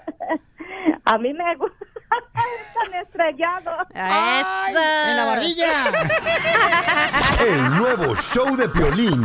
A 1.05 1.17
mí 1.17 1.33
me 1.33 1.55
gusta. 1.55 1.84
Están 2.15 3.01
estrellados. 3.01 3.87
Ay, 3.93 4.73
en 5.09 5.17
la 5.17 5.25
barbilla. 5.25 5.91
El 7.39 7.69
nuevo 7.77 8.15
show 8.15 8.55
de 8.55 8.67
Piolín. 8.69 9.23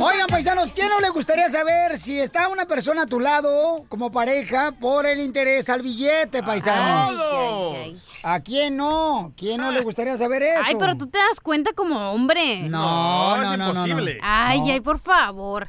Oigan, 0.00 0.26
paisanos, 0.26 0.72
¿quién 0.72 0.88
no 0.90 1.00
le 1.00 1.08
gustaría 1.10 1.48
saber 1.48 1.96
si 1.98 2.18
está 2.20 2.48
una 2.48 2.66
persona 2.66 3.02
a 3.02 3.06
tu 3.06 3.20
lado 3.20 3.84
como 3.88 4.10
pareja 4.10 4.72
por 4.72 5.06
el 5.06 5.20
interés 5.20 5.70
al 5.70 5.80
billete, 5.82 6.42
paisanos? 6.42 7.10
Ay, 7.10 7.16
ay, 7.32 7.76
ay. 7.94 8.02
¿A 8.22 8.40
quién 8.40 8.76
no? 8.76 9.32
¿Quién 9.36 9.60
no 9.60 9.70
le 9.70 9.80
gustaría 9.82 10.16
saber 10.18 10.42
eso? 10.42 10.62
Ay, 10.64 10.74
pero 10.78 10.96
tú 10.96 11.06
te 11.06 11.18
das 11.18 11.40
cuenta 11.40 11.72
como 11.72 12.10
hombre. 12.12 12.62
No, 12.68 13.36
No, 13.36 13.42
no, 13.44 13.52
es 13.52 13.58
no, 13.58 13.66
no, 13.66 13.72
no. 13.72 13.86
imposible. 13.86 14.18
Ay, 14.22 14.60
No. 14.60 14.72
ay, 14.72 14.80
por 14.80 14.98
favor. 14.98 15.68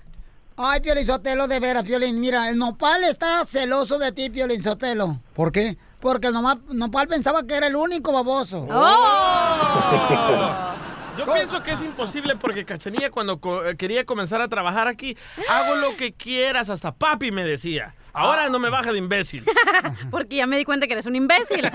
Ay, 0.58 0.80
Piolín 0.80 1.06
Sotelo, 1.06 1.48
de 1.48 1.60
veras, 1.60 1.84
Piolín. 1.84 2.20
Mira, 2.22 2.50
el 2.50 2.58
nopal 2.58 3.04
está 3.04 3.44
celoso 3.46 4.00
de 4.00 4.12
ti, 4.14 4.30
Piolín 4.30 4.64
Sotelo. 4.64 5.20
¿Por 5.36 5.52
qué? 5.52 5.78
Porque 6.00 6.28
el 6.28 6.34
nopal 6.34 7.08
pensaba 7.08 7.44
que 7.44 7.56
era 7.56 7.68
el 7.68 7.76
único 7.76 8.14
baboso. 8.14 8.66
¡Oh! 8.70 10.74
Yo 11.18 11.26
pienso 11.34 11.64
que 11.64 11.72
es 11.72 11.82
imposible 11.82 12.36
porque 12.36 12.66
Cachanilla 12.66 13.10
cuando 13.10 13.40
co- 13.40 13.66
eh, 13.66 13.78
quería 13.78 14.06
comenzar 14.06 14.42
a 14.42 14.50
trabajar 14.50 14.88
aquí, 14.90 15.18
hago 15.50 15.76
lo 15.76 15.96
que 15.96 16.12
quieras, 16.14 16.70
hasta 16.70 16.92
papi 16.94 17.32
me 17.32 17.44
decía. 17.46 17.96
Ahora 18.14 18.50
no 18.50 18.60
me 18.60 18.70
baja 18.70 18.92
de 18.94 18.98
imbécil. 19.00 19.44
Porque 20.12 20.38
ya 20.38 20.48
me 20.48 20.56
di 20.56 20.64
cuenta 20.64 20.88
que 20.88 20.94
eres 20.94 21.06
un 21.06 21.18
imbécil. 21.18 21.70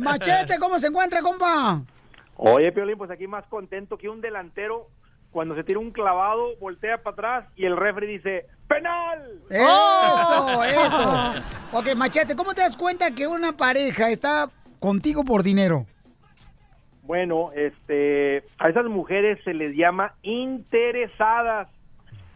Machete, 0.00 0.58
¿cómo 0.58 0.78
se 0.78 0.88
encuentra, 0.88 1.22
compa? 1.22 1.80
Oye, 2.36 2.70
Piolín, 2.70 2.98
pues 2.98 3.10
aquí 3.10 3.26
más 3.26 3.46
contento 3.46 3.96
que 3.96 4.10
un 4.10 4.20
delantero 4.20 4.90
cuando 5.36 5.54
se 5.54 5.64
tira 5.64 5.78
un 5.80 5.90
clavado, 5.90 6.56
voltea 6.58 7.02
para 7.02 7.12
atrás 7.12 7.48
y 7.56 7.66
el 7.66 7.76
refri 7.76 8.06
dice 8.06 8.46
¡Penal! 8.66 9.42
Eso, 9.50 10.64
eso. 10.64 11.34
Ok, 11.74 11.94
Machete, 11.94 12.34
¿cómo 12.34 12.54
te 12.54 12.62
das 12.62 12.74
cuenta 12.74 13.14
que 13.14 13.26
una 13.26 13.54
pareja 13.54 14.08
está 14.08 14.48
contigo 14.80 15.24
por 15.24 15.42
dinero? 15.42 15.84
Bueno, 17.02 17.50
este, 17.54 18.44
a 18.56 18.70
esas 18.70 18.86
mujeres 18.86 19.38
se 19.44 19.52
les 19.52 19.76
llama 19.76 20.14
interesadas. 20.22 21.68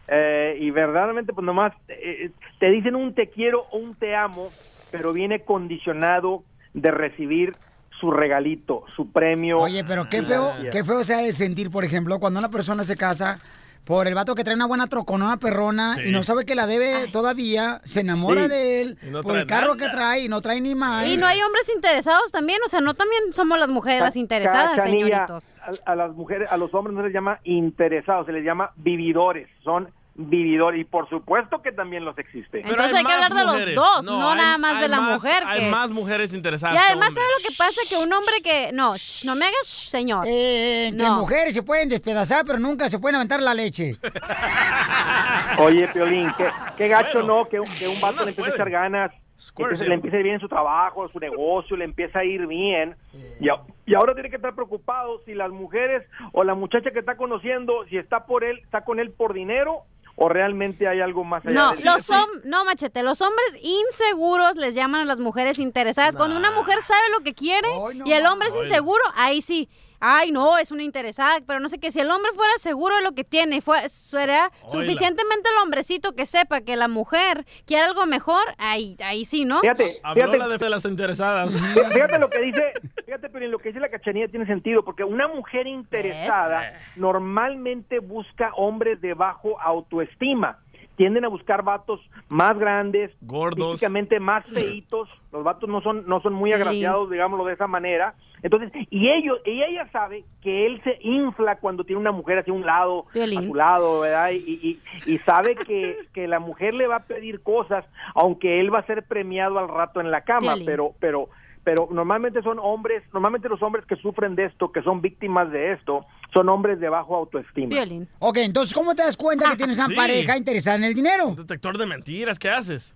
eh, 0.07 0.57
y 0.59 0.69
verdaderamente 0.69 1.33
pues 1.33 1.43
nomás 1.43 1.73
eh, 1.87 2.29
te 2.59 2.69
dicen 2.69 2.95
un 2.95 3.15
te 3.15 3.31
quiero 3.31 3.65
o 3.71 3.79
un 3.79 3.95
te 3.95 4.15
amo, 4.15 4.47
pero 4.91 5.11
viene 5.11 5.43
condicionado 5.43 6.43
de 6.75 6.91
recibir 6.91 7.55
su 8.01 8.11
regalito, 8.11 8.83
su 8.95 9.09
premio. 9.11 9.59
Oye, 9.59 9.83
pero 9.85 10.09
qué 10.09 10.21
feo, 10.23 10.51
qué 10.71 10.83
feo 10.83 11.03
se 11.05 11.13
ha 11.13 11.19
de 11.19 11.31
sentir, 11.31 11.71
por 11.71 11.85
ejemplo, 11.85 12.19
cuando 12.19 12.39
una 12.39 12.49
persona 12.49 12.83
se 12.83 12.97
casa 12.97 13.39
por 13.85 14.07
el 14.07 14.13
vato 14.13 14.35
que 14.35 14.43
trae 14.43 14.55
una 14.55 14.67
buena 14.67 14.85
trocona, 14.87 15.25
una 15.25 15.37
perrona, 15.37 15.95
y 16.05 16.11
no 16.11 16.21
sabe 16.21 16.45
que 16.45 16.53
la 16.53 16.67
debe 16.67 17.07
todavía, 17.11 17.81
se 17.83 18.01
enamora 18.01 18.43
Sí. 18.43 18.47
de 18.49 18.81
él, 18.81 18.97
no 19.03 19.23
por 19.23 19.37
el 19.37 19.47
carro 19.47 19.75
que 19.77 19.87
trae 19.89 20.21
y 20.23 20.27
no 20.29 20.39
trae 20.41 20.61
ni 20.61 20.75
más. 20.75 21.07
Y 21.07 21.17
no 21.17 21.25
hay 21.25 21.41
hombres 21.41 21.67
interesados 21.73 22.31
también, 22.31 22.59
o 22.65 22.69
sea, 22.69 22.79
no 22.81 22.93
también 22.93 23.33
somos 23.33 23.57
las 23.59 23.69
mujeres 23.69 24.01
las 24.01 24.15
interesadas, 24.17 24.75
Cachanilla, 24.77 25.25
señoritos. 25.27 25.57
A, 25.85 25.91
a 25.91 25.95
las 25.95 26.11
mujeres, 26.11 26.51
a 26.51 26.57
los 26.57 26.73
hombres 26.73 26.93
no 26.95 27.01
se 27.01 27.07
les 27.07 27.13
llama 27.13 27.39
interesados, 27.43 28.25
se 28.27 28.33
les 28.33 28.43
llama 28.43 28.71
vividores, 28.75 29.47
son 29.63 29.89
vividores 30.29 30.81
y 30.81 30.83
por 30.83 31.09
supuesto 31.09 31.61
que 31.61 31.71
también 31.71 32.05
los 32.05 32.17
existe. 32.17 32.59
Entonces 32.61 32.93
hay 32.97 33.03
que 33.05 33.11
hablar 33.13 33.33
de 33.33 33.45
los 33.45 33.75
dos, 33.75 34.03
no, 34.03 34.35
nada 34.35 34.57
más 34.57 34.79
de 34.79 34.87
la 34.87 35.01
mujer. 35.01 35.43
Hay 35.45 35.61
que- 35.61 35.69
más 35.69 35.89
mujeres 35.89 36.33
interesadas. 36.33 36.75
Y 36.75 36.79
además. 36.79 37.13
¿sabes 37.13 37.29
lo 37.43 37.49
que 37.49 37.55
pasa? 37.57 37.81
Que 37.89 37.97
un 37.97 38.11
hombre 38.13 38.35
que... 38.43 38.71
No, 38.73 38.95
shh, 38.95 39.25
no 39.25 39.35
me 39.35 39.45
hagas 39.45 39.65
shh, 39.67 39.89
señor. 39.89 40.25
Eh, 40.27 40.87
entre 40.87 41.07
No. 41.07 41.19
mujeres 41.19 41.53
se 41.53 41.63
pueden 41.63 41.89
despedazar, 41.89 42.45
pero 42.45 42.59
nunca 42.59 42.89
se 42.89 42.99
pueden 42.99 43.15
aventar 43.15 43.41
la 43.41 43.53
leche. 43.53 43.97
Oye, 45.57 45.87
Piolín, 45.89 46.31
qué, 46.37 46.49
qué 46.77 46.87
gacho, 46.87 47.21
¿no? 47.23 47.47
Que, 47.47 47.59
un- 47.59 47.67
que 47.77 47.87
un 47.87 47.99
vato 47.99 48.23
le 48.23 48.29
empiece 48.29 48.51
a 48.51 48.53
echar 48.55 48.69
ganas, 48.69 49.11
sí. 49.37 49.53
le 49.85 49.93
empiece 49.95 50.17
a 50.17 50.19
ir 50.19 50.23
bien 50.23 50.35
en 50.35 50.41
su 50.41 50.47
trabajo, 50.47 51.07
su 51.09 51.19
negocio, 51.19 51.75
le 51.77 51.85
empieza 51.85 52.19
a 52.19 52.23
ir 52.23 52.47
bien. 52.47 52.95
Y, 53.39 53.49
a- 53.49 53.61
y 53.85 53.93
ahora 53.95 54.13
tiene 54.13 54.29
que 54.29 54.37
estar 54.37 54.53
preocupado 54.55 55.21
si 55.25 55.33
las 55.33 55.49
mujeres 55.51 56.03
o 56.31 56.43
la 56.43 56.53
muchacha 56.55 56.91
que 56.91 56.99
está 56.99 57.17
conociendo, 57.17 57.85
si 57.89 57.97
está 57.97 58.25
por 58.25 58.43
él, 58.43 58.59
está 58.63 58.83
con 58.83 58.99
él 58.99 59.11
por 59.11 59.33
dinero 59.33 59.81
o 60.15 60.29
realmente 60.29 60.87
hay 60.87 61.01
algo 61.01 61.23
más 61.23 61.45
allá 61.45 61.53
No, 61.53 61.71
de 61.75 61.83
los 61.83 62.09
hom- 62.09 62.41
no, 62.43 62.65
machete, 62.65 63.01
los 63.03 63.21
hombres 63.21 63.57
inseguros 63.61 64.55
les 64.55 64.75
llaman 64.75 65.01
a 65.01 65.05
las 65.05 65.19
mujeres 65.19 65.59
interesadas. 65.59 66.15
Cuando 66.15 66.37
una 66.37 66.51
mujer 66.51 66.81
sabe 66.81 67.01
lo 67.17 67.23
que 67.23 67.33
quiere 67.33 67.67
y 68.05 68.11
el 68.11 68.25
hombre 68.25 68.49
es 68.49 68.55
inseguro, 68.55 69.03
ahí 69.15 69.41
sí. 69.41 69.69
Ay, 70.03 70.31
no, 70.31 70.57
es 70.57 70.71
una 70.71 70.81
interesada, 70.81 71.39
pero 71.45 71.59
no 71.59 71.69
sé 71.69 71.77
qué. 71.77 71.91
Si 71.91 71.99
el 71.99 72.09
hombre 72.09 72.31
fuera 72.33 72.51
seguro 72.57 72.95
de 72.95 73.03
lo 73.03 73.11
que 73.11 73.23
tiene 73.23 73.57
y 73.57 73.61
fuera, 73.61 73.87
fuera 73.87 74.51
suficientemente 74.67 75.47
el 75.49 75.63
hombrecito 75.63 76.15
que 76.15 76.25
sepa 76.25 76.61
que 76.61 76.75
la 76.75 76.87
mujer 76.87 77.45
quiere 77.67 77.85
algo 77.85 78.07
mejor, 78.07 78.41
ahí, 78.57 78.97
ahí 79.05 79.25
sí, 79.25 79.45
¿no? 79.45 79.59
Fíjate, 79.59 79.99
Habló 80.01 80.23
fíjate. 80.23 80.37
la 80.39 80.57
de, 80.57 80.69
las 80.71 80.85
interesadas. 80.85 81.53
Fíjate 81.93 82.17
lo 82.17 82.31
que 82.31 82.39
dice, 82.41 82.73
fíjate, 83.05 83.29
pero 83.29 83.47
lo 83.47 83.59
que 83.59 83.69
dice 83.69 83.79
la 83.79 83.89
cachanilla 83.89 84.27
tiene 84.27 84.47
sentido, 84.47 84.83
porque 84.83 85.03
una 85.03 85.27
mujer 85.27 85.67
interesada 85.67 86.73
normalmente 86.95 87.99
busca 87.99 88.53
hombres 88.55 88.99
de 89.01 89.13
bajo 89.13 89.61
autoestima. 89.61 90.57
Tienden 91.01 91.25
a 91.25 91.29
buscar 91.29 91.63
vatos 91.63 91.99
más 92.29 92.55
grandes, 92.59 93.09
gordos, 93.21 93.71
físicamente 93.71 94.19
más 94.19 94.45
feitos. 94.45 95.09
Los 95.31 95.43
vatos 95.43 95.67
no 95.67 95.81
son 95.81 96.05
no 96.05 96.21
son 96.21 96.31
muy 96.33 96.51
Sí. 96.51 96.53
agraciados, 96.53 97.09
digámoslo 97.09 97.43
de 97.45 97.53
esa 97.53 97.65
manera. 97.65 98.13
Entonces, 98.43 98.71
y 98.91 99.09
ellos 99.09 99.39
y 99.43 99.63
ella 99.63 99.89
sabe 99.91 100.25
que 100.43 100.67
él 100.67 100.79
se 100.83 100.99
infla 101.01 101.55
cuando 101.55 101.85
tiene 101.85 101.99
una 101.99 102.11
mujer 102.11 102.37
hacia 102.37 102.53
un 102.53 102.67
lado, 102.67 103.07
a 103.15 103.41
su 103.43 103.55
lado, 103.55 104.01
¿verdad? 104.01 104.29
Y, 104.29 104.79
y, 105.07 105.11
y 105.11 105.17
sabe 105.19 105.55
que, 105.55 105.97
que 106.13 106.27
la 106.27 106.37
mujer 106.39 106.75
le 106.75 106.85
va 106.85 106.97
a 106.97 107.03
pedir 107.07 107.41
cosas, 107.41 107.83
aunque 108.13 108.59
él 108.59 108.71
va 108.71 108.79
a 108.79 108.85
ser 108.85 109.01
premiado 109.07 109.57
al 109.57 109.69
rato 109.69 110.01
en 110.01 110.11
la 110.11 110.21
cama, 110.21 110.53
pero 110.63 110.93
pero 110.99 111.29
pero 111.63 111.87
normalmente 111.91 112.41
son 112.41 112.57
hombres, 112.59 113.03
normalmente 113.13 113.47
los 113.49 113.61
hombres 113.61 113.85
que 113.85 113.95
sufren 113.95 114.35
de 114.35 114.45
esto, 114.45 114.71
que 114.71 114.81
son 114.81 115.01
víctimas 115.01 115.51
de 115.51 115.73
esto, 115.73 116.05
son 116.33 116.49
hombres 116.49 116.79
de 116.79 116.89
bajo 116.89 117.15
autoestima. 117.15 117.75
Ok, 118.19 118.37
entonces, 118.37 118.73
¿cómo 118.73 118.95
te 118.95 119.03
das 119.03 119.17
cuenta 119.17 119.49
que 119.51 119.57
tienes 119.57 119.77
una 119.77 119.87
Sí. 119.89 119.95
pareja 119.95 120.37
interesada 120.37 120.77
en 120.77 120.85
el 120.85 120.93
dinero? 120.93 121.35
Detector 121.35 121.77
de 121.77 121.85
mentiras, 121.85 122.39
¿qué 122.39 122.49
haces? 122.49 122.95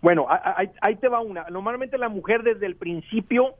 Bueno, 0.00 0.26
ahí, 0.30 0.70
ahí 0.80 0.96
te 0.96 1.08
va 1.08 1.20
una. 1.20 1.44
Normalmente 1.50 1.98
la 1.98 2.08
mujer 2.08 2.42
desde 2.42 2.64
el 2.66 2.74
principio, 2.76 3.54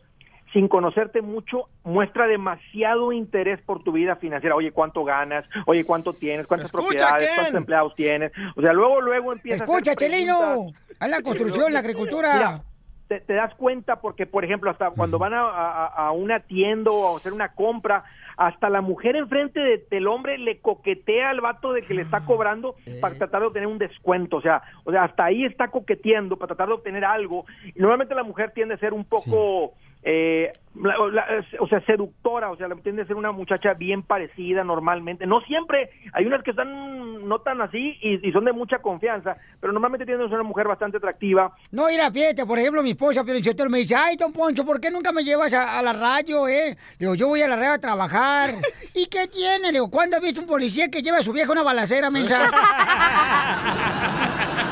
sin 0.54 0.68
conocerte 0.68 1.20
mucho, 1.20 1.68
muestra 1.84 2.26
demasiado 2.26 3.12
interés 3.12 3.60
por 3.60 3.84
tu 3.84 3.92
vida 3.92 4.16
financiera. 4.16 4.56
Oye, 4.56 4.72
¿cuánto 4.72 5.04
ganas? 5.04 5.44
Oye, 5.66 5.84
¿cuánto 5.84 6.12
tienes? 6.12 6.46
¿Cuántas 6.46 6.68
Escucha, 6.68 6.86
propiedades? 6.88 7.26
Ken. 7.28 7.36
¿Cuántos 7.36 7.54
empleados 7.54 7.94
tienes? 7.94 8.32
O 8.56 8.62
sea, 8.62 8.72
luego, 8.72 9.00
luego 9.02 9.32
empieza 9.32 9.64
Escucha, 9.64 9.92
a 9.92 9.96
Chelino, 9.96 10.72
a 10.98 11.08
la 11.08 11.20
construcción, 11.22 11.72
la 11.72 11.78
agricultura. 11.80 12.32
Mira, 12.34 12.64
te, 13.10 13.18
te 13.20 13.34
das 13.34 13.52
cuenta 13.56 14.00
porque, 14.00 14.24
por 14.24 14.44
ejemplo, 14.44 14.70
hasta 14.70 14.92
cuando 14.92 15.18
van 15.18 15.34
a, 15.34 15.40
a- 15.42 15.86
a 15.86 16.12
una 16.12 16.38
tienda 16.38 16.92
o 16.92 17.12
a 17.12 17.16
hacer 17.16 17.32
una 17.32 17.48
compra, 17.54 18.04
hasta 18.36 18.70
la 18.70 18.82
mujer 18.82 19.16
enfrente 19.16 19.58
de- 19.58 19.84
del 19.90 20.06
hombre 20.06 20.38
le 20.38 20.60
coquetea 20.60 21.30
al 21.30 21.40
vato 21.40 21.72
de 21.72 21.82
que 21.82 21.92
le 21.94 22.02
está 22.02 22.20
cobrando 22.24 22.76
para 23.00 23.16
tratar 23.18 23.40
de 23.40 23.48
obtener 23.48 23.66
un 23.66 23.78
descuento. 23.78 24.36
O 24.36 24.40
sea, 24.40 24.62
o 24.84 24.92
sea, 24.92 25.02
hasta 25.02 25.24
ahí 25.24 25.44
está 25.44 25.68
coqueteando 25.68 26.36
para 26.36 26.48
tratar 26.54 26.68
de 26.68 26.74
obtener 26.74 27.04
algo. 27.04 27.46
Y 27.74 27.80
normalmente 27.80 28.14
la 28.14 28.22
mujer 28.22 28.52
tiende 28.52 28.74
a 28.74 28.78
ser 28.78 28.92
un 28.94 29.04
poco... 29.04 29.72
eh, 30.02 30.52
la- 30.76 30.94
la- 31.10 31.26
o 31.58 31.66
sea, 31.68 31.80
seductora, 31.84 32.50
o 32.50 32.56
sea, 32.56 32.68
tiende 32.82 33.02
a 33.02 33.06
ser 33.06 33.16
una 33.16 33.32
muchacha 33.32 33.74
bien 33.74 34.02
parecida 34.02 34.62
normalmente. 34.64 35.26
No 35.26 35.40
siempre, 35.42 35.90
hay 36.12 36.24
unas 36.26 36.42
que 36.42 36.50
están 36.52 37.28
no 37.28 37.40
tan 37.40 37.60
así 37.60 37.98
y, 38.00 38.26
y 38.26 38.32
son 38.32 38.44
de 38.44 38.52
mucha 38.52 38.78
confianza, 38.78 39.36
pero 39.60 39.72
normalmente 39.72 40.06
tiende 40.06 40.24
a 40.24 40.28
ser 40.28 40.36
una 40.38 40.48
mujer 40.48 40.68
bastante 40.68 40.96
atractiva. 40.96 41.52
No, 41.72 41.86
mira, 41.88 42.10
fíjate, 42.10 42.46
por 42.46 42.58
ejemplo, 42.58 42.82
mi 42.82 42.90
esposa, 42.92 43.24
Pio 43.24 43.34
Lichotelo, 43.34 43.68
me 43.68 43.78
dice, 43.78 43.94
ay, 43.96 44.16
don 44.16 44.32
Poncho, 44.32 44.64
¿por 44.64 44.80
qué 44.80 44.90
nunca 44.90 45.12
me 45.12 45.22
llevas 45.24 45.52
a, 45.52 45.78
a 45.78 45.82
la 45.82 45.92
radio, 45.92 46.48
eh? 46.48 46.76
Digo, 46.98 47.14
yo 47.14 47.26
voy 47.28 47.42
a 47.42 47.48
la 47.48 47.56
radio 47.56 47.72
a 47.72 47.78
trabajar. 47.78 48.50
¿Y 48.94 49.06
qué 49.06 49.26
tiene? 49.26 49.66
Le 49.66 49.72
digo, 49.72 49.90
¿cuándo 49.90 50.16
has 50.16 50.22
visto 50.22 50.40
un 50.40 50.46
policía 50.46 50.88
que 50.88 51.02
lleva 51.02 51.18
a 51.18 51.22
su 51.22 51.32
vieja 51.32 51.52
una 51.52 51.62
balacera, 51.62 52.10
mensa? 52.10 52.50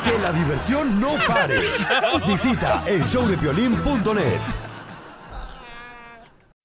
Que 0.03 0.17
la 0.19 0.31
diversión 0.31 0.99
no 0.99 1.11
pare. 1.27 1.59
Visita 2.25 2.83
el 2.87 3.03
showdepiolín.net. 3.03 4.68